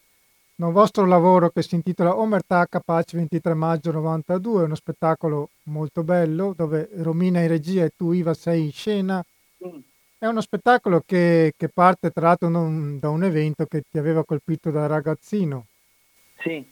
da 0.56 0.68
un 0.68 0.74
vostro 0.74 1.06
lavoro 1.06 1.50
che 1.50 1.62
si 1.62 1.76
intitola 1.76 2.18
Omertà 2.18 2.66
Capace 2.66 3.18
23 3.18 3.54
maggio 3.54 3.92
92, 3.92 4.64
uno 4.64 4.76
spettacolo 4.76 5.50
molto 5.64 6.04
bello 6.04 6.54
dove 6.56 6.90
Romina 6.96 7.42
in 7.42 7.48
regia 7.48 7.84
e 7.86 7.92
tu 7.96 8.12
Iva 8.12 8.34
sei 8.34 8.64
in 8.64 8.72
scena. 8.72 9.24
Sì. 9.58 9.84
È 10.18 10.26
uno 10.26 10.42
spettacolo 10.42 11.04
che, 11.06 11.54
che 11.56 11.70
parte 11.70 12.10
tra 12.10 12.28
l'altro 12.28 12.50
non, 12.50 13.00
da 13.00 13.10
un 13.10 13.24
evento 13.24 13.66
che 13.66 13.84
ti 13.90 13.98
aveva 13.98 14.24
colpito 14.24 14.72
da 14.72 14.88
ragazzino. 14.88 15.66
Sì, 16.40 16.66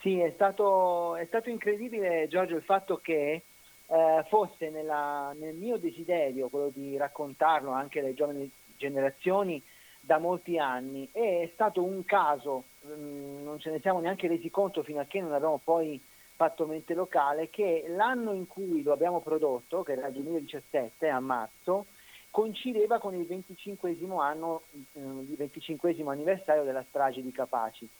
sì, 0.00 0.20
è 0.20 0.30
stato, 0.34 1.16
è 1.16 1.24
stato 1.26 1.50
incredibile 1.50 2.28
Giorgio 2.28 2.54
il 2.54 2.62
fatto 2.62 2.98
che 2.98 3.42
eh, 3.86 4.24
fosse 4.28 4.70
nella, 4.70 5.34
nel 5.36 5.54
mio 5.56 5.76
desiderio 5.76 6.48
quello 6.48 6.70
di 6.72 6.96
raccontarlo 6.96 7.70
anche 7.70 7.98
alle 7.98 8.14
giovani 8.14 8.48
generazioni 8.76 9.60
da 10.00 10.18
molti 10.18 10.56
anni. 10.58 11.08
È 11.10 11.50
stato 11.54 11.82
un 11.82 12.04
caso, 12.04 12.64
mh, 12.82 12.92
mm, 12.92 13.42
non 13.42 13.58
ce 13.58 13.70
ne 13.70 13.80
siamo 13.80 13.98
neanche 13.98 14.28
resi 14.28 14.50
conto 14.50 14.84
fino 14.84 15.00
a 15.00 15.04
che 15.04 15.20
non 15.20 15.32
abbiamo 15.32 15.60
poi 15.62 16.00
fatto 16.36 16.66
mente 16.66 16.94
locale, 16.94 17.50
che 17.50 17.86
l'anno 17.88 18.32
in 18.32 18.46
cui 18.46 18.84
lo 18.84 18.92
abbiamo 18.92 19.20
prodotto, 19.20 19.82
che 19.82 19.92
era 19.92 20.06
il 20.06 20.12
2017, 20.12 21.08
a 21.08 21.18
marzo, 21.18 21.86
coincideva 22.30 23.00
con 23.00 23.14
il 23.16 23.26
25 23.26 23.96
anno, 24.18 24.62
eh, 24.72 25.00
il 25.00 25.34
25 25.36 25.96
anniversario 26.06 26.62
della 26.62 26.84
strage 26.88 27.20
di 27.20 27.32
Capaci 27.32 27.90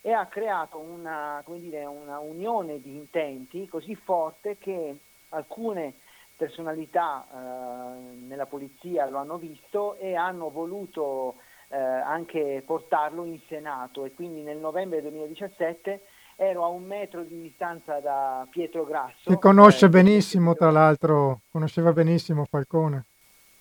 e 0.00 0.12
ha 0.12 0.26
creato 0.26 0.78
una, 0.78 1.42
dire, 1.46 1.84
una 1.84 2.18
unione 2.18 2.80
di 2.80 2.96
intenti 2.96 3.66
così 3.68 3.94
forte 3.94 4.56
che 4.58 4.98
alcune 5.30 5.94
personalità 6.36 7.26
eh, 7.26 8.14
nella 8.26 8.46
polizia 8.46 9.08
lo 9.08 9.18
hanno 9.18 9.38
visto 9.38 9.96
e 9.96 10.14
hanno 10.14 10.50
voluto 10.50 11.34
eh, 11.68 11.76
anche 11.76 12.62
portarlo 12.64 13.24
in 13.24 13.40
Senato 13.48 14.04
e 14.04 14.14
quindi 14.14 14.42
nel 14.42 14.58
novembre 14.58 15.02
2017 15.02 16.02
ero 16.36 16.64
a 16.64 16.68
un 16.68 16.84
metro 16.84 17.24
di 17.24 17.42
distanza 17.42 17.98
da 17.98 18.46
Pietro 18.48 18.84
Grasso. 18.84 19.28
Che 19.28 19.38
conosce 19.38 19.86
eh, 19.86 19.88
benissimo, 19.88 20.54
tra 20.54 20.70
l'altro, 20.70 21.40
conosceva 21.50 21.92
benissimo 21.92 22.44
Falcone. 22.44 23.06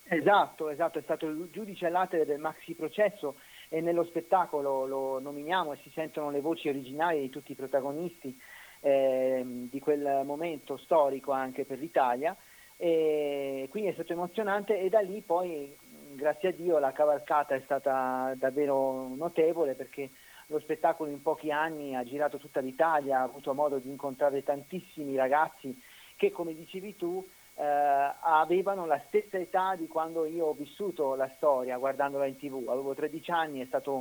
Esatto, 0.04 0.70
esatto, 0.70 1.00
è 1.00 1.02
stato 1.02 1.26
il 1.26 1.50
giudice 1.52 1.88
all'atere 1.88 2.26
del 2.26 2.40
maxi 2.40 2.76
processo 2.76 3.38
e 3.70 3.82
nello 3.82 4.06
spettacolo 4.06 4.86
lo 4.86 5.20
nominiamo 5.20 5.74
e 5.74 5.78
si 5.84 5.90
sentono 5.94 6.30
le 6.30 6.42
voci 6.42 6.70
originali 6.70 7.22
di 7.22 7.30
tutti 7.30 7.52
i 7.52 7.56
protagonisti 7.56 8.40
eh, 8.82 9.68
di 9.70 9.80
quel 9.80 10.22
momento 10.24 10.78
storico 10.78 11.32
anche 11.32 11.66
per 11.66 11.80
l'Italia. 11.80 12.36
E 12.78 13.68
quindi 13.72 13.90
è 13.90 13.94
stato 13.94 14.14
emozionante 14.14 14.80
e 14.80 14.88
da 14.90 15.00
lì 15.00 15.22
poi 15.22 15.76
grazie 16.14 16.50
a 16.50 16.52
Dio 16.52 16.78
la 16.78 16.92
cavalcata 16.92 17.56
è 17.56 17.62
stata 17.66 18.34
davvero 18.38 19.08
notevole 19.16 19.74
perché 19.74 20.12
lo 20.48 20.60
spettacolo 20.60 21.10
in 21.10 21.22
pochi 21.22 21.52
anni 21.52 21.96
ha 21.96 22.04
girato 22.04 22.38
tutta 22.38 22.60
l'Italia, 22.60 23.20
ha 23.20 23.24
avuto 23.24 23.54
modo 23.54 23.80
di 23.80 23.90
incontrare 23.90 24.44
tantissimi 24.44 25.16
ragazzi 25.16 25.80
che 26.16 26.32
come 26.32 26.54
dicevi 26.54 26.96
tu 26.96 27.26
eh, 27.60 28.14
avevano 28.22 28.86
la 28.86 29.02
stessa 29.08 29.38
età 29.38 29.76
di 29.76 29.88
quando 29.88 30.26
io 30.26 30.48
ho 30.48 30.54
vissuto 30.54 31.16
la 31.16 31.30
storia 31.38 31.78
guardandola 31.78 32.26
in 32.28 32.38
tv. 32.38 32.70
Avevo 32.70 32.94
13 32.94 33.32
anni, 33.32 33.62
è 33.62 33.66
stata 33.66 33.92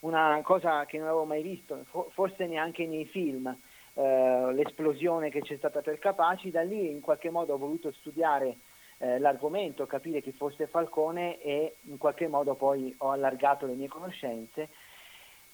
una 0.00 0.40
cosa 0.42 0.84
che 0.86 0.98
non 0.98 1.06
avevo 1.06 1.24
mai 1.24 1.42
visto, 1.42 1.84
forse 2.10 2.46
neanche 2.46 2.86
nei 2.86 3.06
film, 3.06 3.46
eh, 3.94 4.52
l'esplosione 4.52 5.30
che 5.30 5.40
c'è 5.40 5.56
stata 5.56 5.80
per 5.82 5.98
Capaci. 5.98 6.50
Da 6.50 6.62
lì 6.62 6.90
in 6.90 7.00
qualche 7.00 7.30
modo 7.30 7.54
ho 7.54 7.58
voluto 7.58 7.92
studiare 7.92 8.58
eh, 8.98 9.18
l'argomento, 9.18 9.86
capire 9.86 10.20
chi 10.20 10.32
fosse 10.32 10.66
Falcone 10.66 11.40
e 11.40 11.76
in 11.82 11.98
qualche 11.98 12.26
modo 12.26 12.54
poi 12.54 12.92
ho 12.98 13.10
allargato 13.10 13.66
le 13.66 13.74
mie 13.74 13.88
conoscenze 13.88 14.68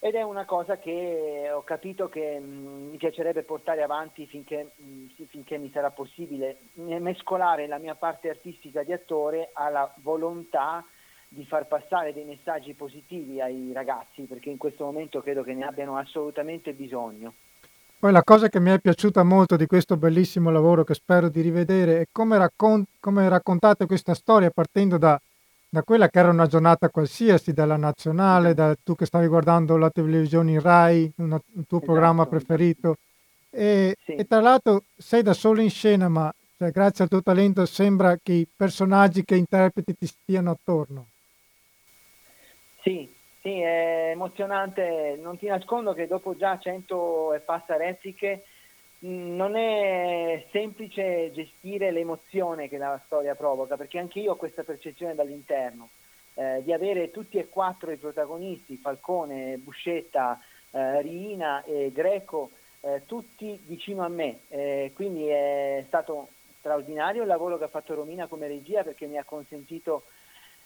ed 0.03 0.15
è 0.15 0.21
una 0.21 0.43
cosa 0.43 0.79
che 0.79 1.49
ho 1.49 1.63
capito 1.63 2.09
che 2.09 2.37
mm, 2.37 2.89
mi 2.89 2.97
piacerebbe 2.97 3.43
portare 3.43 3.81
avanti 3.81 4.27
finché, 4.27 4.71
mm, 4.81 5.05
finché, 5.29 5.57
mi 5.57 5.71
sarà 5.71 5.91
possibile, 5.91 6.57
mescolare 6.73 7.67
la 7.67 7.77
mia 7.77 7.95
parte 7.95 8.27
artistica 8.27 8.83
di 8.83 8.91
attore 8.91 9.51
alla 9.53 9.89
volontà 10.01 10.83
di 11.29 11.45
far 11.45 11.67
passare 11.67 12.11
dei 12.11 12.25
messaggi 12.25 12.73
positivi 12.73 13.39
ai 13.39 13.71
ragazzi, 13.71 14.23
perché 14.23 14.49
in 14.49 14.57
questo 14.57 14.83
momento 14.83 15.21
credo 15.21 15.41
che 15.41 15.53
ne 15.53 15.63
abbiano 15.63 15.95
assolutamente 15.95 16.73
bisogno. 16.73 17.35
Poi 17.97 18.11
la 18.11 18.23
cosa 18.23 18.49
che 18.49 18.59
mi 18.59 18.71
è 18.71 18.79
piaciuta 18.81 19.23
molto 19.23 19.55
di 19.55 19.67
questo 19.67 19.95
bellissimo 19.95 20.51
lavoro 20.51 20.83
che 20.83 20.95
spero 20.95 21.29
di 21.29 21.39
rivedere 21.39 22.01
è 22.01 22.05
come, 22.11 22.37
raccon- 22.37 22.83
come 22.99 23.29
raccontate 23.29 23.85
questa 23.85 24.13
storia 24.13 24.49
partendo 24.49 24.97
da 24.97 25.17
da 25.73 25.81
quella 25.81 26.07
che 26.07 26.19
era 26.19 26.29
una 26.29 26.45
giornata 26.45 26.89
qualsiasi, 26.89 27.51
dalla 27.51 27.77
nazionale, 27.77 28.53
da 28.53 28.75
tu 28.75 28.93
che 28.93 29.07
stavi 29.07 29.25
guardando 29.25 29.75
la 29.75 29.89
televisione 29.89 30.51
in 30.51 30.61
Rai, 30.61 31.11
una, 31.17 31.37
il 31.37 31.65
tuo 31.65 31.77
esatto. 31.77 31.91
programma 31.91 32.27
preferito. 32.27 32.97
E, 33.49 33.95
sì. 34.05 34.13
e, 34.13 34.25
tra 34.25 34.39
l'altro 34.39 34.83
sei 34.95 35.23
da 35.23 35.33
solo 35.33 35.61
in 35.61 35.71
scena, 35.71 36.09
ma 36.09 36.31
cioè, 36.59 36.69
grazie 36.69 37.05
al 37.05 37.09
tuo 37.09 37.23
talento 37.23 37.65
sembra 37.65 38.15
che 38.21 38.33
i 38.33 38.47
personaggi 38.55 39.25
che 39.25 39.35
interpreti 39.35 39.95
ti 39.97 40.05
stiano 40.05 40.51
attorno. 40.51 41.07
Sì, 42.83 43.11
sì, 43.41 43.59
è 43.59 44.11
emozionante. 44.11 45.17
Non 45.19 45.39
ti 45.39 45.47
nascondo 45.47 45.95
che 45.95 46.05
dopo 46.05 46.35
già 46.35 46.59
100 46.59 47.33
e 47.33 47.39
passa 47.39 47.77
repliche 47.77 48.43
non 49.05 49.55
è 49.55 50.45
semplice 50.51 51.31
gestire 51.33 51.91
l'emozione 51.91 52.69
che 52.69 52.77
la 52.77 52.99
storia 53.05 53.35
provoca, 53.35 53.75
perché 53.75 53.99
anche 53.99 54.19
io 54.19 54.31
ho 54.31 54.35
questa 54.35 54.63
percezione 54.63 55.15
dall'interno, 55.15 55.89
eh, 56.35 56.61
di 56.63 56.71
avere 56.71 57.11
tutti 57.11 57.37
e 57.37 57.49
quattro 57.49 57.91
i 57.91 57.97
protagonisti, 57.97 58.77
Falcone, 58.77 59.57
Buscetta, 59.57 60.39
eh, 60.71 61.01
Riina 61.01 61.63
e 61.63 61.91
Greco, 61.93 62.51
eh, 62.81 63.03
tutti 63.05 63.59
vicino 63.65 64.03
a 64.03 64.09
me, 64.09 64.39
eh, 64.47 64.91
quindi 64.93 65.27
è 65.27 65.83
stato 65.87 66.29
straordinario 66.59 67.23
il 67.23 67.27
lavoro 67.27 67.57
che 67.57 67.65
ha 67.65 67.69
fatto 67.69 67.93
Romina 67.93 68.27
come 68.27 68.47
regia 68.47 68.83
perché 68.83 69.05
mi 69.05 69.17
ha 69.17 69.25
consentito 69.25 70.03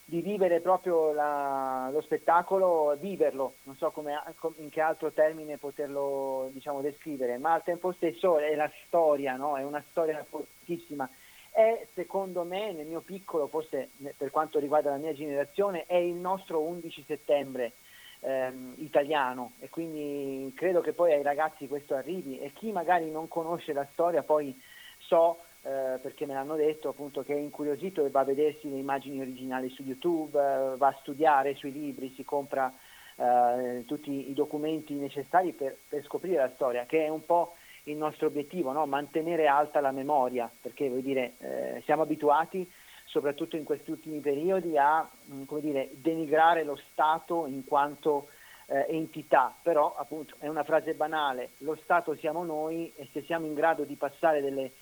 di 0.08 0.22
vivere 0.22 0.60
proprio 0.60 1.12
la, 1.12 1.90
lo 1.92 2.00
spettacolo, 2.00 2.96
viverlo, 2.98 3.56
non 3.64 3.76
so 3.76 3.90
come, 3.90 4.18
in 4.56 4.70
che 4.70 4.80
altro 4.80 5.12
termine 5.12 5.58
poterlo 5.58 6.48
diciamo, 6.50 6.80
descrivere, 6.80 7.36
ma 7.36 7.52
al 7.52 7.62
tempo 7.62 7.92
stesso 7.92 8.38
è 8.38 8.54
la 8.54 8.70
storia, 8.86 9.36
no? 9.36 9.58
è 9.58 9.62
una 9.62 9.84
storia 9.90 10.24
fortissima. 10.26 11.06
È 11.50 11.86
secondo 11.92 12.44
me, 12.44 12.72
nel 12.72 12.86
mio 12.86 13.00
piccolo, 13.00 13.48
forse 13.48 13.90
per 14.16 14.30
quanto 14.30 14.58
riguarda 14.58 14.88
la 14.88 14.96
mia 14.96 15.12
generazione, 15.12 15.84
è 15.84 15.96
il 15.96 16.14
nostro 16.14 16.60
11 16.60 17.04
settembre 17.06 17.72
ehm, 18.20 18.76
italiano 18.78 19.52
e 19.60 19.68
quindi 19.68 20.54
credo 20.56 20.80
che 20.80 20.94
poi 20.94 21.12
ai 21.12 21.22
ragazzi 21.22 21.68
questo 21.68 21.94
arrivi 21.94 22.38
e 22.38 22.52
chi 22.54 22.72
magari 22.72 23.10
non 23.10 23.28
conosce 23.28 23.74
la 23.74 23.86
storia 23.92 24.22
poi 24.22 24.58
so 24.96 25.40
eh, 25.62 25.98
perché 26.00 26.26
me 26.26 26.34
l'hanno 26.34 26.56
detto 26.56 26.88
appunto 26.88 27.22
che 27.22 27.34
è 27.34 27.38
incuriosito 27.38 28.04
e 28.04 28.10
va 28.10 28.20
a 28.20 28.24
vedersi 28.24 28.70
le 28.70 28.76
immagini 28.76 29.20
originali 29.20 29.68
su 29.70 29.82
YouTube, 29.82 30.38
eh, 30.38 30.76
va 30.76 30.88
a 30.88 30.98
studiare 31.00 31.54
sui 31.54 31.72
libri, 31.72 32.12
si 32.14 32.24
compra 32.24 32.72
eh, 33.16 33.84
tutti 33.86 34.30
i 34.30 34.34
documenti 34.34 34.94
necessari 34.94 35.52
per, 35.52 35.76
per, 35.88 36.04
scoprire 36.04 36.36
la 36.36 36.52
storia, 36.54 36.86
che 36.86 37.04
è 37.04 37.08
un 37.08 37.24
po' 37.24 37.54
il 37.84 37.96
nostro 37.96 38.28
obiettivo, 38.28 38.72
no? 38.72 38.86
mantenere 38.86 39.46
alta 39.46 39.80
la 39.80 39.90
memoria, 39.90 40.50
perché 40.60 40.88
vuol 40.88 41.02
dire, 41.02 41.34
eh, 41.38 41.82
siamo 41.84 42.02
abituati 42.02 42.70
soprattutto 43.04 43.56
in 43.56 43.64
questi 43.64 43.90
ultimi 43.90 44.20
periodi 44.20 44.76
a 44.76 45.08
mm, 45.32 45.42
dire, 45.58 45.90
denigrare 45.94 46.62
lo 46.62 46.76
Stato 46.92 47.46
in 47.46 47.64
quanto 47.64 48.28
eh, 48.66 48.86
entità, 48.90 49.54
però 49.62 49.94
appunto 49.96 50.36
è 50.38 50.46
una 50.46 50.64
frase 50.64 50.94
banale, 50.94 51.50
lo 51.58 51.76
Stato 51.82 52.14
siamo 52.16 52.44
noi 52.44 52.92
e 52.96 53.08
se 53.12 53.22
siamo 53.22 53.46
in 53.46 53.54
grado 53.54 53.84
di 53.84 53.96
passare 53.96 54.40
delle 54.40 54.72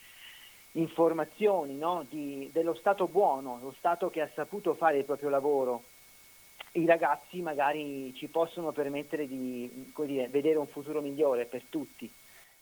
informazioni 0.76 1.76
no? 1.76 2.06
di, 2.08 2.50
dello 2.52 2.74
Stato 2.74 3.06
buono, 3.06 3.58
lo 3.62 3.74
Stato 3.78 4.10
che 4.10 4.20
ha 4.20 4.30
saputo 4.34 4.74
fare 4.74 4.98
il 4.98 5.04
proprio 5.04 5.28
lavoro, 5.28 5.84
i 6.72 6.84
ragazzi 6.84 7.40
magari 7.40 8.12
ci 8.14 8.28
possono 8.28 8.72
permettere 8.72 9.26
di 9.26 9.92
dire, 10.04 10.28
vedere 10.28 10.58
un 10.58 10.66
futuro 10.66 11.00
migliore 11.00 11.46
per 11.46 11.62
tutti. 11.68 12.10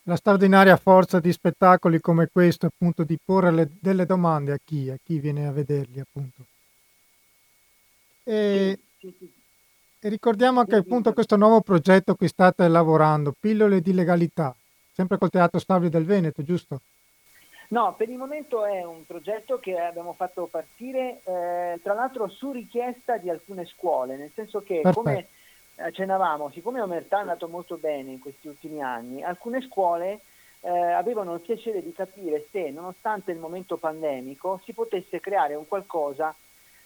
La 0.06 0.16
straordinaria 0.16 0.76
forza 0.76 1.18
di 1.18 1.32
spettacoli 1.32 1.98
come 2.00 2.28
questo, 2.30 2.66
appunto, 2.66 3.04
di 3.04 3.18
porre 3.22 3.50
le, 3.50 3.70
delle 3.80 4.04
domande 4.04 4.52
a 4.52 4.58
chi, 4.62 4.90
a 4.90 4.98
chi 5.02 5.18
viene 5.18 5.46
a 5.46 5.52
vederli, 5.52 5.98
appunto. 5.98 6.44
E, 8.22 8.78
sì, 8.98 9.08
sì, 9.08 9.14
sì. 9.18 9.32
e 10.00 10.08
ricordiamo 10.10 10.60
anche 10.60 10.76
appunto 10.76 11.12
questo 11.14 11.36
nuovo 11.36 11.62
progetto 11.62 12.12
a 12.12 12.16
cui 12.16 12.28
state 12.28 12.68
lavorando, 12.68 13.34
Pillole 13.38 13.80
di 13.80 13.94
legalità, 13.94 14.54
sempre 14.92 15.16
col 15.16 15.30
Teatro 15.30 15.58
Stabile 15.58 15.90
del 15.90 16.04
Veneto, 16.04 16.42
giusto? 16.42 16.80
No, 17.68 17.94
per 17.96 18.08
il 18.08 18.16
momento 18.16 18.64
è 18.64 18.84
un 18.84 19.06
progetto 19.06 19.58
che 19.58 19.78
abbiamo 19.78 20.12
fatto 20.12 20.46
partire, 20.46 21.20
eh, 21.24 21.80
tra 21.82 21.94
l'altro 21.94 22.28
su 22.28 22.52
richiesta 22.52 23.16
di 23.16 23.30
alcune 23.30 23.64
scuole, 23.66 24.16
nel 24.16 24.30
senso 24.34 24.62
che 24.62 24.80
Perfetto. 24.80 25.02
come 25.02 25.26
accennavamo, 25.76 26.50
siccome 26.50 26.80
Omertà 26.80 27.18
è 27.18 27.20
andato 27.20 27.48
molto 27.48 27.76
bene 27.76 28.12
in 28.12 28.20
questi 28.20 28.48
ultimi 28.48 28.82
anni, 28.82 29.22
alcune 29.22 29.60
scuole 29.62 30.20
eh, 30.60 30.70
avevano 30.70 31.34
il 31.34 31.40
piacere 31.40 31.82
di 31.82 31.92
capire 31.92 32.46
se, 32.50 32.70
nonostante 32.70 33.32
il 33.32 33.38
momento 33.38 33.76
pandemico, 33.76 34.60
si 34.64 34.72
potesse 34.72 35.20
creare 35.20 35.54
un 35.54 35.66
qualcosa 35.66 36.34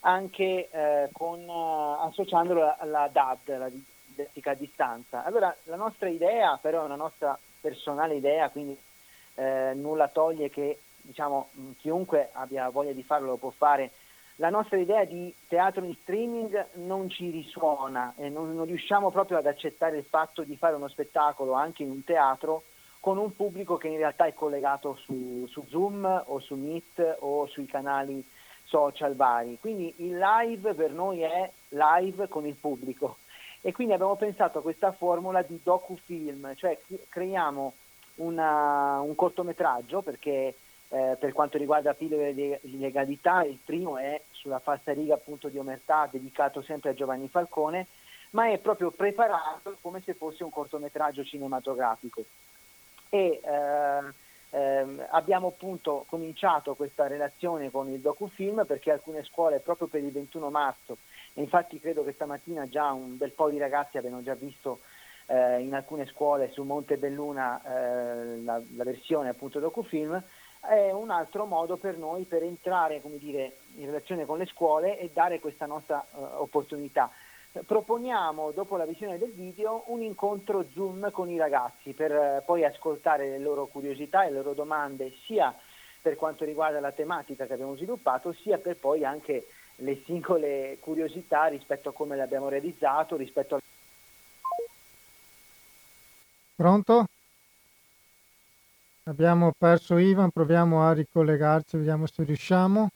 anche 0.01 0.69
eh, 0.71 1.09
con, 1.13 1.41
uh, 1.47 2.07
associandolo 2.07 2.75
alla 2.79 3.09
DAD, 3.11 3.59
la 3.59 3.69
didattica 3.69 4.53
a 4.53 4.55
distanza. 4.55 5.25
Allora 5.25 5.55
la 5.65 5.77
nostra 5.77 6.09
idea, 6.09 6.59
però 6.61 6.83
è 6.83 6.87
una 6.87 6.97
nostra 6.97 7.39
personale 7.61 8.15
idea, 8.15 8.49
quindi 8.49 8.77
eh, 9.39 9.73
nulla 9.75 10.09
toglie 10.09 10.51
che 10.51 10.79
diciamo, 11.01 11.49
chiunque 11.79 12.31
abbia 12.33 12.69
voglia 12.69 12.93
di 12.93 13.03
farlo 13.03 13.29
lo 13.29 13.37
può 13.37 13.51
fare. 13.51 13.93
La 14.37 14.51
nostra 14.51 14.77
idea 14.77 15.05
di 15.05 15.35
teatro 15.49 15.85
in 15.85 15.95
streaming 16.03 16.67
non 16.75 17.09
ci 17.09 17.31
risuona 17.31 18.15
e 18.17 18.29
non, 18.29 18.55
non 18.55 18.67
riusciamo 18.67 19.11
proprio 19.11 19.39
ad 19.39 19.47
accettare 19.47 19.97
il 19.97 20.05
fatto 20.05 20.43
di 20.43 20.57
fare 20.57 20.77
uno 20.77 20.89
spettacolo 20.89 21.55
anche 21.55 21.83
in 21.83 21.91
un 21.91 22.05
teatro 22.05 22.63
con 23.01 23.17
un 23.17 23.35
pubblico 23.35 23.77
che 23.77 23.89
in 23.89 23.97
realtà 23.97 24.27
è 24.27 24.35
collegato 24.35 24.97
su, 24.97 25.47
su 25.49 25.65
Zoom 25.69 26.25
o 26.27 26.39
su 26.41 26.55
Meet 26.55 27.17
o 27.21 27.47
sui 27.47 27.67
canali 27.67 28.25
social 28.65 29.17
vari. 29.17 29.59
Quindi 29.61 29.95
il 29.99 30.19
live 30.19 30.75
per 30.75 30.93
noi 30.93 31.21
è 31.23 31.51
live 31.71 32.29
con 32.29 32.47
il 32.47 32.55
pubblico 32.55 33.17
e 33.61 33.73
quindi 33.73 33.93
abbiamo 33.93 34.17
pensato 34.17 34.59
a 34.59 34.63
questa 34.63 34.93
formula 34.93 35.43
di 35.43 35.59
docufilm, 35.63 36.55
cioè 36.55 36.79
creiamo 37.09 37.73
una, 38.19 39.01
un 39.01 39.15
cortometraggio 39.15 40.03
perché 40.03 40.55
eh, 40.91 41.17
per 41.19 41.33
quanto 41.33 41.59
riguarda 41.59 41.95
pillole 41.95 42.35
di 42.35 42.79
legalità 42.79 43.43
il 43.45 43.59
primo 43.63 43.99
è 43.99 44.21
sulla 44.31 44.59
falsariga 44.59 45.15
appunto 45.15 45.49
di 45.49 45.59
Omertà 45.59 46.09
dedicato 46.11 46.63
sempre 46.63 46.91
a 46.91 46.95
Giovanni 46.95 47.29
Falcone 47.29 47.87
ma 48.31 48.51
è 48.51 48.59
proprio 48.59 48.91
preparato 48.91 49.77
come 49.81 50.03
se 50.03 50.15
fosse 50.15 50.45
un 50.45 50.51
cortometraggio 50.51 51.25
cinematografico. 51.25 52.23
E 53.09 53.41
eh, 53.43 54.13
eh, 54.51 55.07
abbiamo 55.11 55.49
appunto 55.49 56.05
cominciato 56.09 56.75
questa 56.75 57.07
relazione 57.07 57.71
con 57.71 57.89
il 57.91 58.01
docufilm 58.01 58.65
perché 58.67 58.91
alcune 58.91 59.25
scuole 59.25 59.61
proprio 59.61 59.89
per 59.89 60.03
il 60.03 60.13
21 60.13 60.51
marzo 60.51 60.99
e 61.35 61.43
infatti 61.43 61.79
credo 61.81 62.05
che 62.05 62.13
stamattina 62.13 62.69
già 62.69 62.91
un 62.93 63.17
bel 63.17 63.31
po' 63.31 63.51
di 63.51 63.59
ragazzi 63.59 63.99
abbiano 63.99 64.23
già 64.23 64.35
visto 64.35 64.81
eh, 65.29 65.61
in 65.61 65.75
alcune 65.75 66.07
scuole 66.07 66.51
su 66.53 66.63
Monte 66.63 66.97
Belluna 66.97 67.61
eh, 67.63 68.41
la, 68.43 68.61
la, 68.77 68.85
versione 68.85 69.29
appunto 69.29 69.61
docufilm, 69.61 70.21
è 70.61 70.91
un 70.91 71.11
altro 71.11 71.45
modo 71.45 71.77
per 71.77 71.97
noi 71.99 72.25
per 72.25 72.43
entrare 72.43 73.01
dire, 73.19 73.59
in 73.77 73.87
relazione 73.87 74.25
con 74.25 74.39
le 74.39 74.47
scuole 74.47 74.99
e 74.99 75.11
dare 75.13 75.39
questa 75.39 75.67
nostra 75.67 76.05
uh, 76.11 76.41
opportunità. 76.41 77.11
Proponiamo 77.67 78.51
dopo 78.53 78.77
la 78.77 78.85
visione 78.85 79.19
del 79.19 79.33
video 79.33 79.85
un 79.87 80.03
incontro 80.03 80.65
Zoom 80.73 81.11
con 81.11 81.29
i 81.29 81.39
ragazzi 81.39 81.93
per 81.93 82.11
uh, 82.13 82.45
poi 82.45 82.65
ascoltare 82.65 83.29
le 83.29 83.39
loro 83.39 83.67
curiosità 83.67 84.25
e 84.25 84.31
le 84.31 84.37
loro 84.37 84.55
domande 84.55 85.13
sia 85.27 85.55
per 86.01 86.17
quanto 86.17 86.45
riguarda 86.45 86.81
la 86.81 86.93
tematica 86.93 87.47
che 87.47 87.53
abbiamo 87.53 87.77
sviluppato 87.77 88.33
sia 88.33 88.59
per 88.59 88.77
poi 88.77 89.05
anche 89.05 89.47
le 89.77 90.03
singole 90.05 90.79
curiosità 90.81 91.47
rispetto 91.47 91.91
a 91.91 91.93
come 91.93 92.17
l'abbiamo 92.17 92.49
realizzato, 92.49 93.17
rispetto 93.17 93.57
a 93.57 93.61
Pronto? 96.59 97.07
Abbiamo 99.05 99.53
perso 99.57 99.97
Ivan, 99.97 100.33
proviamo 100.33 100.83
a 100.83 100.93
ricollegarci, 100.93 101.77
vediamo 101.77 102.07
se 102.07 102.25
riusciamo. 102.25 102.89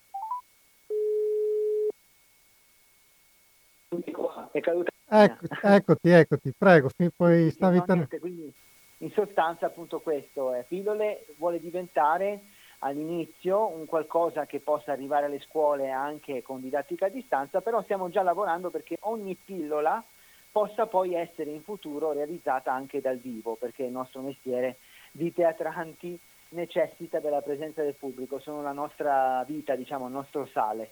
È 4.50 4.58
caduta. 4.58 4.90
Ecco, 5.06 5.46
eccoti, 5.62 6.08
eccoti, 6.08 6.52
prego, 6.58 6.90
poi 7.14 7.50
stavi 7.52 7.76
no, 7.76 7.84
per... 7.84 8.18
quindi, 8.18 8.52
in 8.98 9.12
sostanza 9.12 9.66
appunto 9.66 10.00
questo 10.00 10.52
è 10.54 10.64
Pillole 10.66 11.26
vuole 11.38 11.60
diventare 11.60 12.46
all'inizio 12.80 13.68
un 13.68 13.86
qualcosa 13.86 14.44
che 14.44 14.58
possa 14.58 14.90
arrivare 14.90 15.26
alle 15.26 15.38
scuole 15.38 15.88
anche 15.92 16.42
con 16.42 16.60
didattica 16.60 17.06
a 17.06 17.10
distanza, 17.10 17.60
però 17.60 17.80
stiamo 17.84 18.10
già 18.10 18.24
lavorando 18.24 18.70
perché 18.70 18.96
ogni 19.02 19.36
pillola 19.36 20.04
possa 20.52 20.86
poi 20.86 21.14
essere 21.14 21.50
in 21.50 21.62
futuro 21.62 22.12
realizzata 22.12 22.72
anche 22.72 23.00
dal 23.00 23.16
vivo, 23.16 23.56
perché 23.56 23.84
il 23.84 23.90
nostro 23.90 24.20
mestiere 24.20 24.76
di 25.10 25.32
teatranti 25.32 26.18
necessita 26.50 27.18
della 27.18 27.40
presenza 27.40 27.82
del 27.82 27.94
pubblico, 27.94 28.38
sono 28.38 28.60
la 28.62 28.72
nostra 28.72 29.42
vita, 29.46 29.74
diciamo, 29.74 30.06
il 30.06 30.12
nostro 30.12 30.46
sale. 30.52 30.90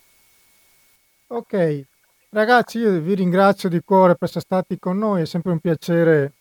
Ok, 1.28 1.84
ragazzi, 2.30 2.78
io 2.78 2.98
vi 3.00 3.14
ringrazio 3.14 3.68
di 3.68 3.82
cuore 3.82 4.14
per 4.14 4.24
essere 4.24 4.40
stati 4.40 4.78
con 4.78 4.96
noi, 4.96 5.22
è 5.22 5.26
sempre 5.26 5.52
un 5.52 5.60
piacere 5.60 6.32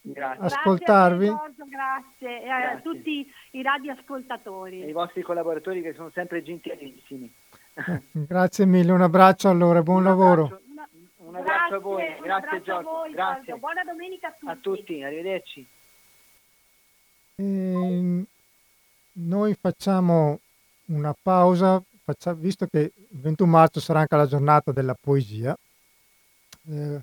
Grazie. 0.00 0.44
ascoltarvi. 0.44 1.26
Grazie, 1.26 1.64
grazie. 1.68 2.42
E 2.42 2.48
a 2.50 2.80
tutti 2.80 3.30
i 3.50 3.62
radioascoltatori. 3.62 4.82
E 4.82 4.88
i 4.88 4.92
vostri 4.92 5.20
collaboratori 5.20 5.82
che 5.82 5.92
sono 5.92 6.10
sempre 6.14 6.42
gentilissimi. 6.42 7.30
Grazie 8.10 8.64
mille, 8.64 8.90
un 8.90 9.02
abbraccio 9.02 9.48
allora, 9.50 9.82
buon 9.82 9.98
un 9.98 10.04
lavoro. 10.04 10.44
Abbraccio 10.44 10.67
un 11.68 11.74
abbraccio 11.74 11.74
a 11.74 11.78
voi, 11.78 12.20
grazie 12.22 12.62
Giorgio. 12.62 12.90
Voi, 12.90 13.12
grazie. 13.12 13.56
Buona 13.56 13.84
domenica 13.84 14.28
a 14.28 14.32
tutti. 14.32 14.50
A 14.50 14.56
tutti, 14.56 15.02
arrivederci. 15.02 15.68
E 17.36 18.26
noi 19.12 19.56
facciamo 19.60 20.40
una 20.86 21.14
pausa, 21.20 21.82
facciamo, 22.04 22.40
visto 22.40 22.66
che 22.66 22.92
il 22.96 23.20
21 23.20 23.50
marzo 23.50 23.80
sarà 23.80 24.00
anche 24.00 24.16
la 24.16 24.26
giornata 24.26 24.72
della 24.72 24.96
poesia. 24.98 25.56
Eh, 26.70 27.00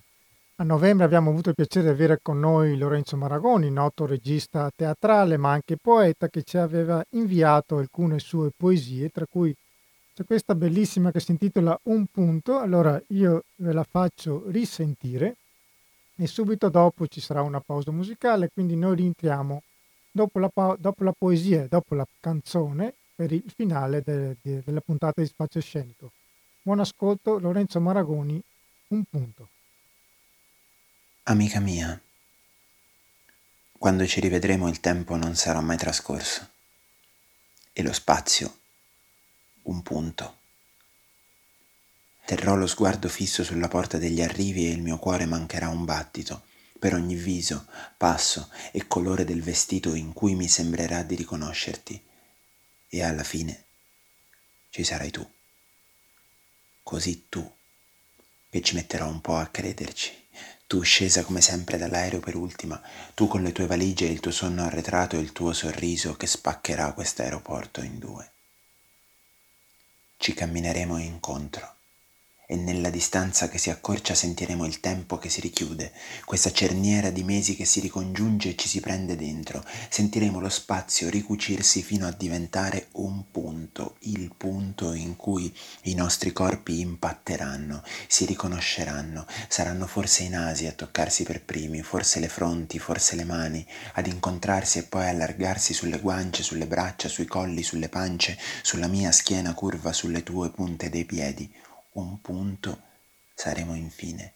a 0.58 0.64
novembre 0.64 1.06
abbiamo 1.06 1.30
avuto 1.32 1.50
il 1.50 1.56
piacere 1.56 1.88
di 1.88 1.92
avere 1.92 2.20
con 2.22 2.40
noi 2.40 2.78
Lorenzo 2.78 3.18
Maragoni, 3.18 3.70
noto 3.70 4.06
regista 4.06 4.72
teatrale 4.74 5.38
ma 5.38 5.52
anche 5.52 5.76
poeta, 5.78 6.30
che 6.30 6.44
ci 6.44 6.58
aveva 6.58 7.04
inviato 7.12 7.78
alcune 7.78 8.20
sue 8.20 8.52
poesie, 8.56 9.10
tra 9.10 9.26
cui 9.30 9.54
c'è 10.16 10.24
questa 10.24 10.56
bellissima 10.56 11.12
che 11.12 11.20
si 11.20 11.32
intitola 11.32 11.78
Un 11.84 12.06
punto, 12.06 12.60
allora 12.60 13.02
io 13.08 13.44
ve 13.56 13.74
la 13.74 13.84
faccio 13.84 14.50
risentire 14.50 15.36
e 16.16 16.26
subito 16.26 16.70
dopo 16.70 17.06
ci 17.08 17.20
sarà 17.20 17.42
una 17.42 17.60
pausa 17.60 17.92
musicale, 17.92 18.50
quindi 18.50 18.78
noi 18.78 18.96
rientriamo 18.96 19.62
dopo 20.10 20.40
la, 20.40 20.50
dopo 20.80 21.04
la 21.04 21.12
poesia 21.12 21.68
dopo 21.68 21.96
la 21.96 22.08
canzone 22.22 22.94
per 23.14 23.34
il 23.34 23.52
finale 23.54 24.02
de, 24.02 24.38
de, 24.42 24.62
della 24.64 24.80
puntata 24.80 25.20
di 25.20 25.28
Spazio 25.28 25.60
Scenico. 25.60 26.14
Buon 26.62 26.80
ascolto, 26.80 27.38
Lorenzo 27.38 27.82
Maragoni, 27.82 28.42
un 28.88 29.04
punto. 29.10 29.50
Amica 31.24 31.60
mia, 31.60 32.00
quando 33.78 34.08
ci 34.08 34.22
rivedremo 34.22 34.70
il 34.70 34.80
tempo 34.80 35.18
non 35.18 35.36
sarà 35.36 35.60
mai 35.60 35.76
trascorso 35.76 36.48
e 37.74 37.84
lo 37.84 37.92
spazio 37.92 38.60
un 39.66 39.82
punto. 39.82 40.38
Terrò 42.26 42.56
lo 42.56 42.66
sguardo 42.68 43.08
fisso 43.08 43.44
sulla 43.44 43.68
porta 43.68 43.98
degli 43.98 44.22
arrivi 44.22 44.66
e 44.66 44.72
il 44.72 44.82
mio 44.82 44.98
cuore 44.98 45.26
mancherà 45.26 45.70
un 45.70 45.86
battito 45.86 46.44
per 46.80 46.94
ogni 46.94 47.16
viso, 47.16 47.68
passo 47.98 48.50
e 48.72 48.88
colore 48.88 49.26
del 49.26 49.42
vestito 49.42 49.94
in 49.94 50.14
cui 50.14 50.36
mi 50.36 50.48
sembrerà 50.48 51.04
di 51.04 51.16
riconoscerti. 51.16 52.04
E 52.88 53.04
alla 53.04 53.24
fine 53.24 53.64
ci 54.70 54.84
sarai 54.84 55.10
tu. 55.10 55.28
Così 56.84 57.26
tu, 57.30 57.50
che 58.50 58.62
ci 58.62 58.76
metterò 58.76 59.08
un 59.08 59.22
po' 59.22 59.38
a 59.38 59.48
crederci. 59.48 60.12
Tu 60.68 60.82
scesa 60.82 61.24
come 61.24 61.42
sempre 61.42 61.78
dall'aereo 61.78 62.20
per 62.20 62.36
ultima, 62.36 62.82
tu 63.14 63.28
con 63.28 63.42
le 63.44 63.52
tue 63.52 63.68
valigie, 63.68 64.08
il 64.08 64.20
tuo 64.20 64.32
sonno 64.32 64.64
arretrato 64.64 65.16
e 65.16 65.22
il 65.22 65.32
tuo 65.32 65.54
sorriso 65.54 66.16
che 66.16 66.28
spaccherà 66.28 66.94
quest'aeroporto 66.94 67.82
in 67.82 68.00
due. 68.00 68.35
Ci 70.18 70.34
cammineremo 70.34 70.98
incontro 70.98 71.75
e 72.48 72.56
nella 72.56 72.90
distanza 72.90 73.50
che 73.50 73.58
si 73.58 73.70
accorcia 73.70 74.14
sentiremo 74.14 74.66
il 74.66 74.80
tempo 74.80 75.18
che 75.18 75.30
si 75.30 75.42
richiude, 75.42 75.92
questa 76.26 76.52
cerniera 76.52 77.10
di 77.10 77.24
mesi 77.24 77.56
che 77.56 77.66
si 77.66 77.80
ricongiunge 77.80 78.50
e 78.50 78.56
ci 78.56 78.68
si 78.68 78.80
prende 78.80 79.16
dentro, 79.16 79.64
sentiremo 79.90 80.40
lo 80.40 80.50
spazio 80.50 81.10
ricucirsi 81.10 81.82
fino 81.82 82.06
a 82.08 82.12
diventare 82.12 82.88
un 82.94 83.24
punto, 83.32 83.96
il 84.02 84.34
punto 84.36 84.94
in 84.94 85.16
cui 85.16 85.54
i 85.84 85.96
nostri 85.96 86.32
corpi 86.32 86.80
impatteranno, 86.80 87.84
si 88.08 88.26
riconosceranno, 88.26 89.26
saranno 89.48 89.88
forse 89.88 90.24
i 90.24 90.30
nasi 90.30 90.68
a 90.68 90.72
toccarsi 90.72 91.24
per 91.24 91.44
primi, 91.44 91.82
forse 91.82 92.20
le 92.20 92.30
fronti, 92.30 92.80
forse 92.80 93.16
le 93.16 93.24
mani, 93.24 93.66
ad 93.94 94.08
incontrarsi 94.08 94.80
e 94.80 94.84
poi 94.84 95.08
allargarsi 95.08 95.74
sulle 95.74 96.00
guance, 96.00 96.44
sulle 96.44 96.68
braccia, 96.68 97.08
sui 97.08 97.26
colli, 97.26 97.64
sulle 97.64 97.90
pance, 97.90 98.38
sulla 98.62 98.88
mia 98.88 99.12
schiena 99.12 99.54
curva, 99.54 99.94
sulle 99.94 100.24
tue 100.24 100.52
punte 100.52 100.90
dei 100.90 101.06
piedi 101.06 101.52
un 102.02 102.20
punto 102.20 102.82
saremo 103.34 103.74
infine, 103.74 104.34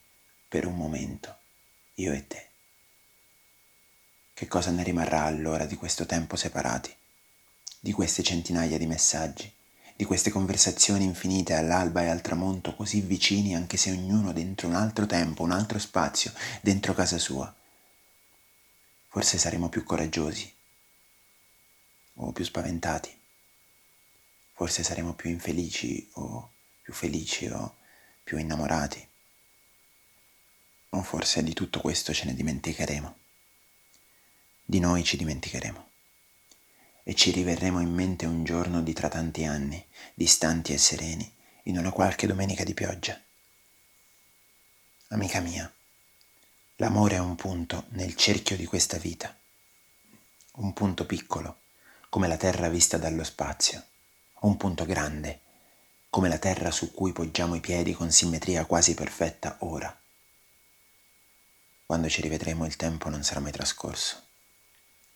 per 0.47 0.65
un 0.65 0.75
momento, 0.75 1.37
io 1.95 2.13
e 2.13 2.25
te. 2.25 2.47
Che 4.33 4.47
cosa 4.47 4.71
ne 4.71 4.83
rimarrà 4.83 5.23
allora 5.23 5.65
di 5.65 5.75
questo 5.75 6.05
tempo 6.05 6.37
separati, 6.37 6.95
di 7.79 7.91
queste 7.91 8.23
centinaia 8.23 8.77
di 8.77 8.85
messaggi, 8.85 9.51
di 9.93 10.05
queste 10.05 10.29
conversazioni 10.29 11.03
infinite 11.03 11.53
all'alba 11.53 12.03
e 12.03 12.07
al 12.07 12.21
tramonto 12.21 12.73
così 12.73 13.01
vicini 13.01 13.53
anche 13.53 13.75
se 13.75 13.91
ognuno 13.91 14.31
dentro 14.31 14.69
un 14.69 14.75
altro 14.75 15.05
tempo, 15.05 15.43
un 15.43 15.51
altro 15.51 15.79
spazio, 15.79 16.31
dentro 16.61 16.93
casa 16.93 17.17
sua? 17.17 17.53
Forse 19.09 19.37
saremo 19.37 19.67
più 19.67 19.83
coraggiosi 19.83 20.53
o 22.15 22.31
più 22.31 22.45
spaventati, 22.45 23.13
forse 24.53 24.83
saremo 24.83 25.13
più 25.13 25.29
infelici 25.29 26.09
o 26.13 26.51
più 26.89 26.93
felici 26.97 27.45
o 27.45 27.75
più 28.23 28.39
innamorati. 28.39 29.07
O 30.89 31.03
forse 31.03 31.43
di 31.43 31.53
tutto 31.53 31.81
questo 31.81 32.13
ce 32.13 32.25
ne 32.25 32.33
dimenticheremo. 32.33 33.17
Di 34.65 34.79
noi 34.79 35.03
ci 35.03 35.15
dimenticheremo. 35.15 35.87
E 37.03 37.13
ci 37.13 37.29
riverremo 37.29 37.79
in 37.79 37.93
mente 37.93 38.25
un 38.25 38.43
giorno 38.43 38.81
di 38.81 38.93
tra 38.93 39.07
tanti 39.07 39.45
anni, 39.45 39.83
distanti 40.15 40.73
e 40.73 40.79
sereni, 40.79 41.31
in 41.63 41.77
una 41.77 41.91
qualche 41.91 42.25
domenica 42.25 42.63
di 42.63 42.73
pioggia. 42.73 43.19
Amica 45.09 45.39
mia, 45.41 45.71
l'amore 46.77 47.15
è 47.15 47.19
un 47.19 47.35
punto 47.35 47.85
nel 47.89 48.15
cerchio 48.15 48.55
di 48.55 48.65
questa 48.65 48.97
vita, 48.97 49.35
un 50.53 50.73
punto 50.73 51.05
piccolo, 51.05 51.61
come 52.09 52.27
la 52.27 52.37
terra 52.37 52.67
vista 52.67 52.97
dallo 52.97 53.23
spazio, 53.23 53.83
un 54.41 54.57
punto 54.57 54.85
grande, 54.85 55.41
come 56.09 56.27
la 56.27 56.39
terra 56.39 56.71
su 56.71 56.91
cui 56.91 57.11
poggiamo 57.11 57.55
i 57.55 57.59
piedi 57.59 57.93
con 57.93 58.11
simmetria 58.11 58.65
quasi 58.65 58.95
perfetta 58.95 59.57
ora. 59.59 59.95
Quando 61.85 62.09
ci 62.09 62.21
rivedremo 62.21 62.65
il 62.65 62.75
tempo 62.75 63.09
non 63.09 63.23
sarà 63.23 63.39
mai 63.39 63.51
trascorso 63.51 64.23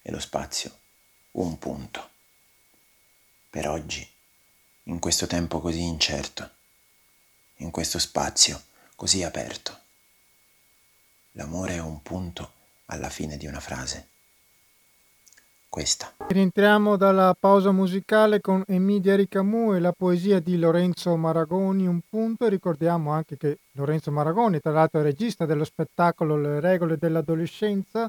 e 0.01 0.11
lo 0.11 0.19
spazio 0.19 0.79
un 1.31 1.57
punto. 1.57 2.09
Per 3.49 3.67
oggi, 3.67 4.07
in 4.83 4.99
questo 4.99 5.25
tempo 5.25 5.59
così 5.59 5.81
incerto, 5.81 6.49
in 7.57 7.71
questo 7.71 7.97
spazio 7.97 8.63
così 8.95 9.23
aperto, 9.23 9.79
l'amore 11.31 11.75
è 11.75 11.79
un 11.79 12.01
punto 12.03 12.53
alla 12.85 13.09
fine 13.09 13.37
di 13.37 13.47
una 13.47 13.59
frase 13.59 14.09
questa. 15.73 16.13
Rientriamo 16.27 16.97
dalla 16.97 17.35
pausa 17.37 17.71
musicale 17.71 18.41
con 18.41 18.63
Emilia 18.67 19.15
Ricamu 19.15 19.73
e 19.73 19.79
la 19.79 19.91
poesia 19.91 20.39
di 20.39 20.59
Lorenzo 20.59 21.15
Maragoni, 21.17 21.87
un 21.87 21.99
punto. 22.07 22.47
Ricordiamo 22.47 23.09
anche 23.09 23.37
che 23.37 23.57
Lorenzo 23.71 24.11
Maragoni, 24.11 24.59
tra 24.59 24.71
l'altro, 24.71 24.99
è 24.99 25.03
regista 25.03 25.47
dello 25.47 25.63
spettacolo 25.63 26.37
Le 26.37 26.59
regole 26.59 26.97
dell'adolescenza, 26.97 28.07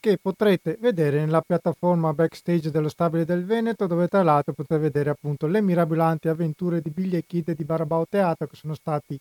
che 0.00 0.18
potrete 0.20 0.78
vedere 0.80 1.20
nella 1.20 1.42
piattaforma 1.42 2.12
backstage 2.12 2.72
dello 2.72 2.88
Stabile 2.88 3.24
del 3.24 3.44
Veneto, 3.44 3.86
dove 3.86 4.08
tra 4.08 4.24
l'altro 4.24 4.52
potete 4.52 4.80
vedere 4.80 5.10
appunto 5.10 5.46
le 5.46 5.62
mirabolanti 5.62 6.26
avventure 6.26 6.80
di 6.80 6.90
Billy 6.90 7.18
e 7.18 7.24
Kid 7.24 7.52
di 7.52 7.64
Barabao 7.64 8.04
Teatro 8.08 8.48
che 8.48 8.56
sono 8.56 8.74
stati 8.74 9.16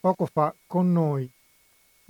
poco 0.00 0.26
fa 0.26 0.52
con 0.66 0.90
noi. 0.90 1.30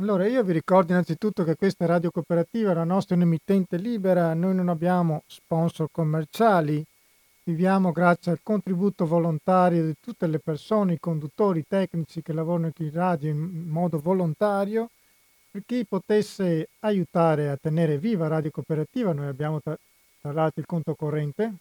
Allora, 0.00 0.26
io 0.26 0.42
vi 0.42 0.54
ricordo 0.54 0.92
innanzitutto 0.92 1.44
che 1.44 1.56
questa 1.56 1.84
è 1.84 1.86
Radio 1.86 2.10
Cooperativa, 2.10 2.72
la 2.72 2.84
nostra 2.84 3.14
è 3.14 3.18
un'emittente 3.18 3.76
libera, 3.76 4.32
noi 4.32 4.54
non 4.54 4.70
abbiamo 4.70 5.24
sponsor 5.26 5.88
commerciali, 5.92 6.82
viviamo 7.44 7.92
grazie 7.92 8.32
al 8.32 8.40
contributo 8.42 9.04
volontario 9.04 9.84
di 9.84 9.94
tutte 10.00 10.26
le 10.26 10.38
persone, 10.38 10.94
i 10.94 10.98
conduttori 10.98 11.66
tecnici 11.68 12.22
che 12.22 12.32
lavorano 12.32 12.72
qui 12.74 12.86
in 12.86 12.92
radio 12.92 13.28
in 13.28 13.68
modo 13.68 13.98
volontario. 13.98 14.88
Per 15.50 15.64
chi 15.66 15.84
potesse 15.84 16.70
aiutare 16.78 17.50
a 17.50 17.58
tenere 17.60 17.98
viva 17.98 18.26
Radio 18.26 18.50
Cooperativa, 18.50 19.12
noi 19.12 19.26
abbiamo 19.26 19.60
tra, 19.60 19.76
tra 20.22 20.32
l'altro 20.32 20.62
il 20.62 20.66
conto 20.66 20.94
corrente, 20.94 21.52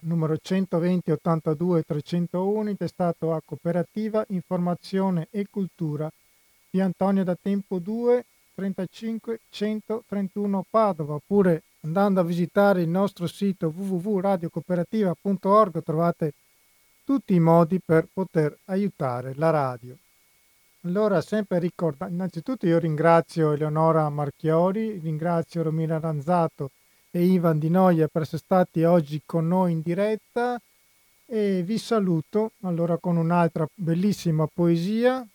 numero 0.00 0.38
120 0.38 1.10
82 1.10 1.82
301, 1.82 2.70
intestato 2.70 3.34
a 3.34 3.42
Cooperativa, 3.44 4.24
Informazione 4.28 5.28
e 5.30 5.44
Cultura 5.50 6.10
di 6.72 6.80
Antonio 6.80 7.22
da 7.22 7.36
Tempo 7.38 7.78
2 7.78 8.24
35 8.54 9.40
131 9.50 10.64
Padova 10.70 11.16
oppure 11.16 11.64
andando 11.80 12.20
a 12.20 12.24
visitare 12.24 12.80
il 12.80 12.88
nostro 12.88 13.26
sito 13.26 13.70
www.radiocooperativa.org 13.76 15.82
trovate 15.82 16.32
tutti 17.04 17.34
i 17.34 17.40
modi 17.40 17.78
per 17.78 18.08
poter 18.10 18.56
aiutare 18.66 19.34
la 19.34 19.50
radio. 19.50 19.94
Allora, 20.84 21.20
sempre 21.20 21.58
ricorda, 21.58 22.08
innanzitutto 22.08 22.66
io 22.66 22.78
ringrazio 22.78 23.52
Eleonora 23.52 24.08
Marchiori, 24.08 24.98
ringrazio 24.98 25.62
Romina 25.62 26.00
Ranzato 26.00 26.70
e 27.10 27.22
Ivan 27.22 27.58
Di 27.58 27.68
Noia 27.68 28.08
per 28.08 28.22
essere 28.22 28.38
stati 28.38 28.82
oggi 28.84 29.20
con 29.26 29.46
noi 29.46 29.72
in 29.72 29.82
diretta 29.82 30.58
e 31.26 31.62
vi 31.62 31.76
saluto 31.76 32.52
allora 32.62 32.96
con 32.96 33.18
un'altra 33.18 33.68
bellissima 33.74 34.46
poesia 34.46 35.26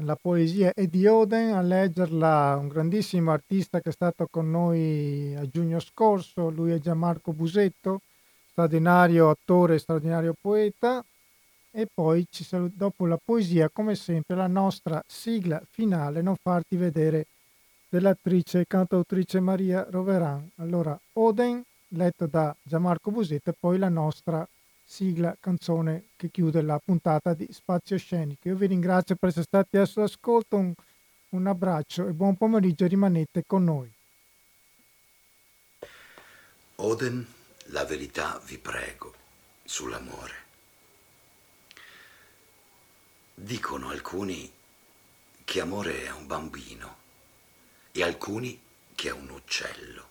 la 0.00 0.16
poesia 0.16 0.72
è 0.74 0.86
di 0.86 1.06
Oden, 1.06 1.54
a 1.54 1.62
leggerla 1.62 2.56
un 2.60 2.68
grandissimo 2.68 3.30
artista 3.32 3.80
che 3.80 3.88
è 3.88 3.92
stato 3.92 4.26
con 4.30 4.50
noi 4.50 5.34
a 5.36 5.48
giugno 5.48 5.80
scorso, 5.80 6.50
lui 6.50 6.72
è 6.72 6.78
Gianmarco 6.78 7.32
Busetto, 7.32 8.00
straordinario 8.50 9.30
attore, 9.30 9.78
straordinario 9.78 10.34
poeta. 10.38 11.04
E 11.70 11.86
poi 11.92 12.26
ci 12.30 12.42
salut- 12.42 12.74
dopo 12.74 13.06
la 13.06 13.18
poesia, 13.22 13.68
come 13.68 13.94
sempre, 13.94 14.34
la 14.34 14.46
nostra 14.46 15.02
sigla 15.06 15.62
finale, 15.70 16.22
non 16.22 16.36
farti 16.40 16.76
vedere, 16.76 17.26
dell'attrice 17.88 18.60
e 18.60 18.66
cantautrice 18.66 19.40
Maria 19.40 19.86
Roveran. 19.90 20.50
Allora, 20.56 20.98
Oden, 21.14 21.62
letto 21.88 22.26
da 22.26 22.54
Gianmarco 22.62 23.10
Busetto, 23.10 23.50
e 23.50 23.54
poi 23.58 23.78
la 23.78 23.90
nostra 23.90 24.46
sigla, 24.88 25.36
canzone 25.40 26.10
che 26.16 26.30
chiude 26.30 26.62
la 26.62 26.78
puntata 26.78 27.34
di 27.34 27.48
Spazio 27.50 27.98
Scenico. 27.98 28.48
Io 28.48 28.56
vi 28.56 28.66
ringrazio 28.66 29.16
per 29.16 29.30
essere 29.30 29.44
stati 29.44 29.76
all'ascolto, 29.76 30.56
un, 30.56 30.72
un 31.30 31.46
abbraccio 31.46 32.06
e 32.06 32.12
buon 32.12 32.36
pomeriggio, 32.36 32.86
rimanete 32.86 33.44
con 33.44 33.64
noi. 33.64 33.92
Oden, 36.76 37.26
la 37.70 37.84
verità 37.84 38.40
vi 38.46 38.58
prego 38.58 39.12
sull'amore. 39.64 40.44
Dicono 43.34 43.88
alcuni 43.90 44.50
che 45.44 45.60
amore 45.60 46.04
è 46.04 46.10
un 46.10 46.26
bambino 46.26 46.96
e 47.92 48.02
alcuni 48.02 48.60
che 48.94 49.08
è 49.08 49.12
un 49.12 49.30
uccello. 49.30 50.04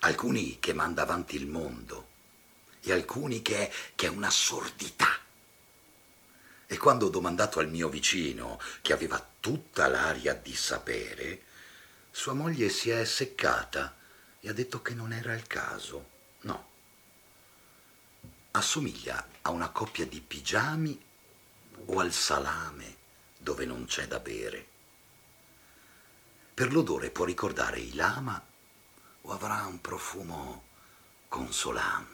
alcuni 0.00 0.58
che 0.60 0.74
manda 0.74 1.02
avanti 1.02 1.36
il 1.36 1.46
mondo 1.46 2.13
e 2.84 2.92
alcuni 2.92 3.42
che 3.42 3.68
è, 3.68 3.72
che 3.94 4.06
è 4.06 4.10
un'assurdità. 4.10 5.08
E 6.66 6.76
quando 6.76 7.06
ho 7.06 7.10
domandato 7.10 7.58
al 7.58 7.68
mio 7.68 7.88
vicino, 7.88 8.60
che 8.80 8.92
aveva 8.92 9.24
tutta 9.40 9.88
l'aria 9.88 10.34
di 10.34 10.54
sapere, 10.54 11.42
sua 12.10 12.32
moglie 12.32 12.68
si 12.68 12.90
è 12.90 13.04
seccata 13.04 13.96
e 14.40 14.48
ha 14.48 14.52
detto 14.52 14.82
che 14.82 14.94
non 14.94 15.12
era 15.12 15.34
il 15.34 15.46
caso. 15.46 16.10
No. 16.42 16.68
Assomiglia 18.52 19.26
a 19.42 19.50
una 19.50 19.70
coppia 19.70 20.06
di 20.06 20.20
pigiami 20.20 21.02
o 21.86 21.98
al 21.98 22.12
salame 22.12 22.96
dove 23.36 23.66
non 23.66 23.86
c'è 23.86 24.06
da 24.06 24.20
bere. 24.20 24.66
Per 26.54 26.72
l'odore 26.72 27.10
può 27.10 27.24
ricordare 27.24 27.80
i 27.80 27.94
lama 27.94 28.42
o 29.22 29.32
avrà 29.32 29.64
un 29.66 29.80
profumo 29.80 30.64
consolante. 31.28 32.13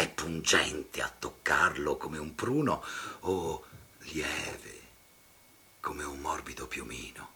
È 0.00 0.08
pungente 0.08 1.02
a 1.02 1.10
toccarlo 1.10 1.98
come 1.98 2.16
un 2.16 2.34
pruno 2.34 2.82
o 3.20 3.66
lieve 3.98 4.80
come 5.78 6.04
un 6.04 6.18
morbido 6.20 6.66
piumino. 6.66 7.32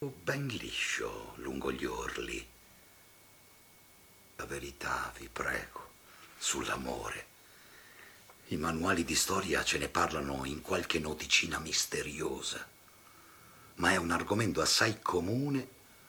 O 0.00 0.12
ben 0.22 0.46
liscio 0.48 1.32
lungo 1.36 1.72
gli 1.72 1.86
orli. 1.86 2.46
La 4.36 4.44
verità, 4.44 5.10
vi 5.16 5.26
prego, 5.32 5.92
sull'amore. 6.36 7.26
I 8.48 8.58
manuali 8.58 9.02
di 9.02 9.14
storia 9.14 9.64
ce 9.64 9.78
ne 9.78 9.88
parlano 9.88 10.44
in 10.44 10.60
qualche 10.60 10.98
noticina 10.98 11.58
misteriosa, 11.60 12.68
ma 13.76 13.90
è 13.90 13.96
un 13.96 14.10
argomento 14.10 14.60
assai 14.60 15.00
comune 15.00 15.66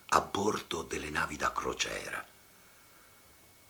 a 0.07 0.19
bordo 0.19 0.83
delle 0.83 1.09
navi 1.09 1.37
da 1.37 1.53
crociera. 1.53 2.30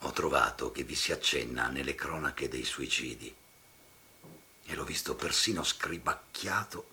Ho 0.04 0.10
trovato 0.10 0.72
che 0.72 0.82
vi 0.82 0.96
si 0.96 1.12
accenna 1.12 1.68
nelle 1.68 1.94
cronache 1.94 2.48
dei 2.48 2.64
suicidi 2.64 3.32
e 4.64 4.74
l'ho 4.74 4.84
visto 4.84 5.14
persino 5.14 5.62
scribacchiato 5.62 6.90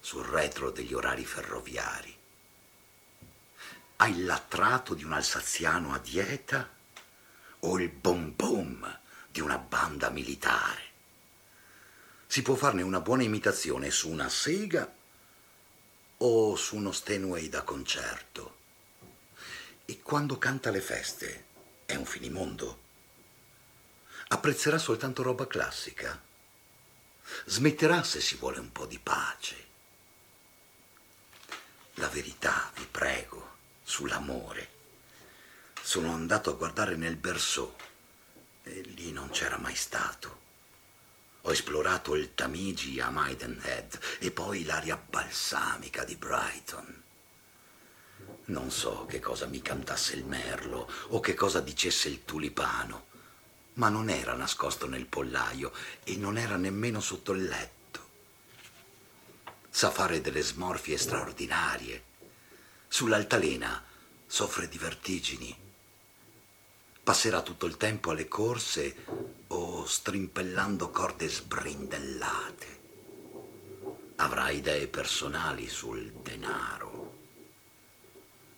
sul 0.00 0.24
retro 0.24 0.70
degli 0.70 0.94
orari 0.94 1.26
ferroviari. 1.26 2.16
Ha 3.96 4.06
il 4.08 4.24
latrato 4.24 4.94
di 4.94 5.04
un 5.04 5.12
alsaziano 5.12 5.92
a 5.92 5.98
dieta 5.98 6.70
o 7.60 7.78
il 7.78 7.90
bom 7.90 8.32
bom 8.34 8.98
di 9.30 9.40
una 9.40 9.58
banda 9.58 10.08
militare. 10.08 10.86
Si 12.26 12.40
può 12.40 12.54
farne 12.54 12.80
una 12.80 13.00
buona 13.00 13.24
imitazione 13.24 13.90
su 13.90 14.08
una 14.08 14.30
sega 14.30 14.90
o 16.18 16.56
su 16.56 16.76
uno 16.76 16.92
Steinway 16.92 17.50
da 17.50 17.62
concerto. 17.62 18.56
E 19.84 20.00
quando 20.00 20.38
canta 20.38 20.70
le 20.70 20.80
feste 20.80 21.47
è 21.88 21.94
un 21.94 22.04
finimondo. 22.04 22.82
Apprezzerà 24.28 24.76
soltanto 24.76 25.22
roba 25.22 25.46
classica. 25.46 26.20
Smetterà 27.46 28.02
se 28.02 28.20
si 28.20 28.36
vuole 28.36 28.58
un 28.58 28.70
po' 28.70 28.84
di 28.84 28.98
pace. 28.98 29.66
La 31.94 32.08
verità, 32.08 32.70
vi 32.74 32.86
prego, 32.90 33.56
sull'amore. 33.82 34.68
Sono 35.80 36.12
andato 36.12 36.50
a 36.50 36.56
guardare 36.56 36.94
nel 36.94 37.16
Berceau 37.16 37.74
e 38.64 38.80
lì 38.82 39.10
non 39.10 39.30
c'era 39.30 39.56
mai 39.56 39.74
stato. 39.74 40.40
Ho 41.42 41.52
esplorato 41.52 42.14
il 42.16 42.34
Tamigi 42.34 43.00
a 43.00 43.08
Maidenhead 43.08 43.98
e 44.18 44.30
poi 44.30 44.64
l'aria 44.64 44.98
balsamica 44.98 46.04
di 46.04 46.16
Brighton. 46.16 47.02
Non 48.48 48.70
so 48.70 49.04
che 49.06 49.20
cosa 49.20 49.46
mi 49.46 49.60
cantasse 49.60 50.16
il 50.16 50.24
merlo 50.24 50.90
o 51.08 51.20
che 51.20 51.34
cosa 51.34 51.60
dicesse 51.60 52.08
il 52.08 52.24
tulipano, 52.24 53.06
ma 53.74 53.90
non 53.90 54.08
era 54.08 54.32
nascosto 54.32 54.86
nel 54.86 55.04
pollaio 55.04 55.70
e 56.02 56.16
non 56.16 56.38
era 56.38 56.56
nemmeno 56.56 57.00
sotto 57.00 57.32
il 57.32 57.44
letto. 57.44 57.76
Sa 59.68 59.90
fare 59.90 60.22
delle 60.22 60.40
smorfie 60.40 60.96
straordinarie. 60.96 62.02
Sull'altalena 62.88 63.84
soffre 64.26 64.66
di 64.66 64.78
vertigini. 64.78 65.54
Passerà 67.02 67.42
tutto 67.42 67.66
il 67.66 67.76
tempo 67.76 68.10
alle 68.10 68.28
corse 68.28 68.96
o 69.48 69.84
strimpellando 69.84 70.88
corde 70.90 71.28
sbrindellate. 71.28 72.80
Avrà 74.16 74.48
idee 74.48 74.88
personali 74.88 75.68
sul 75.68 76.12
denaro. 76.22 76.87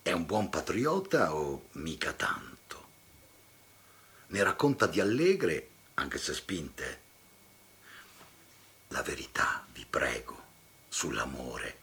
È 0.02 0.12
un 0.12 0.24
buon 0.24 0.48
patriota 0.48 1.34
o 1.34 1.68
mica 1.72 2.14
tanto? 2.14 2.88
Ne 4.28 4.42
racconta 4.42 4.86
di 4.86 4.98
allegre, 4.98 5.68
anche 5.94 6.16
se 6.16 6.32
spinte. 6.32 7.00
La 8.88 9.02
verità, 9.02 9.66
vi 9.72 9.84
prego, 9.84 10.42
sull'amore. 10.88 11.78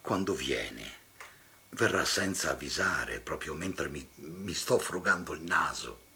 Quando 0.00 0.34
viene, 0.34 0.98
verrà 1.70 2.04
senza 2.04 2.50
avvisare, 2.50 3.20
proprio 3.20 3.54
mentre 3.54 3.88
mi, 3.88 4.06
mi 4.16 4.52
sto 4.52 4.76
frugando 4.80 5.32
il 5.32 5.42
naso. 5.42 6.08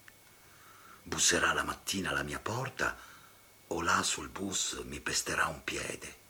Busserà 1.05 1.53
la 1.53 1.63
mattina 1.63 2.11
alla 2.11 2.25
mia 2.25 2.41
porta 2.41 2.99
o 3.69 3.81
là 3.81 4.03
sul 4.03 4.29
bus 4.29 4.83
mi 4.87 4.99
pesterà 4.99 5.47
un 5.47 5.63
piede. 5.63 6.23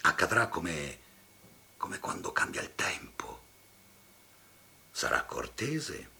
Accadrà 0.00 0.48
come 0.48 1.04
come 1.76 1.98
quando 1.98 2.32
cambia 2.32 2.62
il 2.62 2.74
tempo. 2.74 3.44
Sarà 4.90 5.24
cortese 5.24 6.10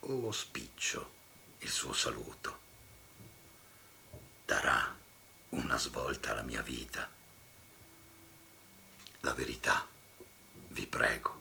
o 0.00 0.30
spiccio 0.30 1.14
il 1.58 1.70
suo 1.70 1.92
saluto. 1.92 2.60
Darà 4.44 4.96
una 5.50 5.76
svolta 5.76 6.30
alla 6.30 6.42
mia 6.42 6.62
vita. 6.62 7.10
La 9.20 9.34
verità, 9.34 9.86
vi 10.68 10.86
prego, 10.86 11.40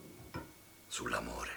sull'amore. 0.87 1.54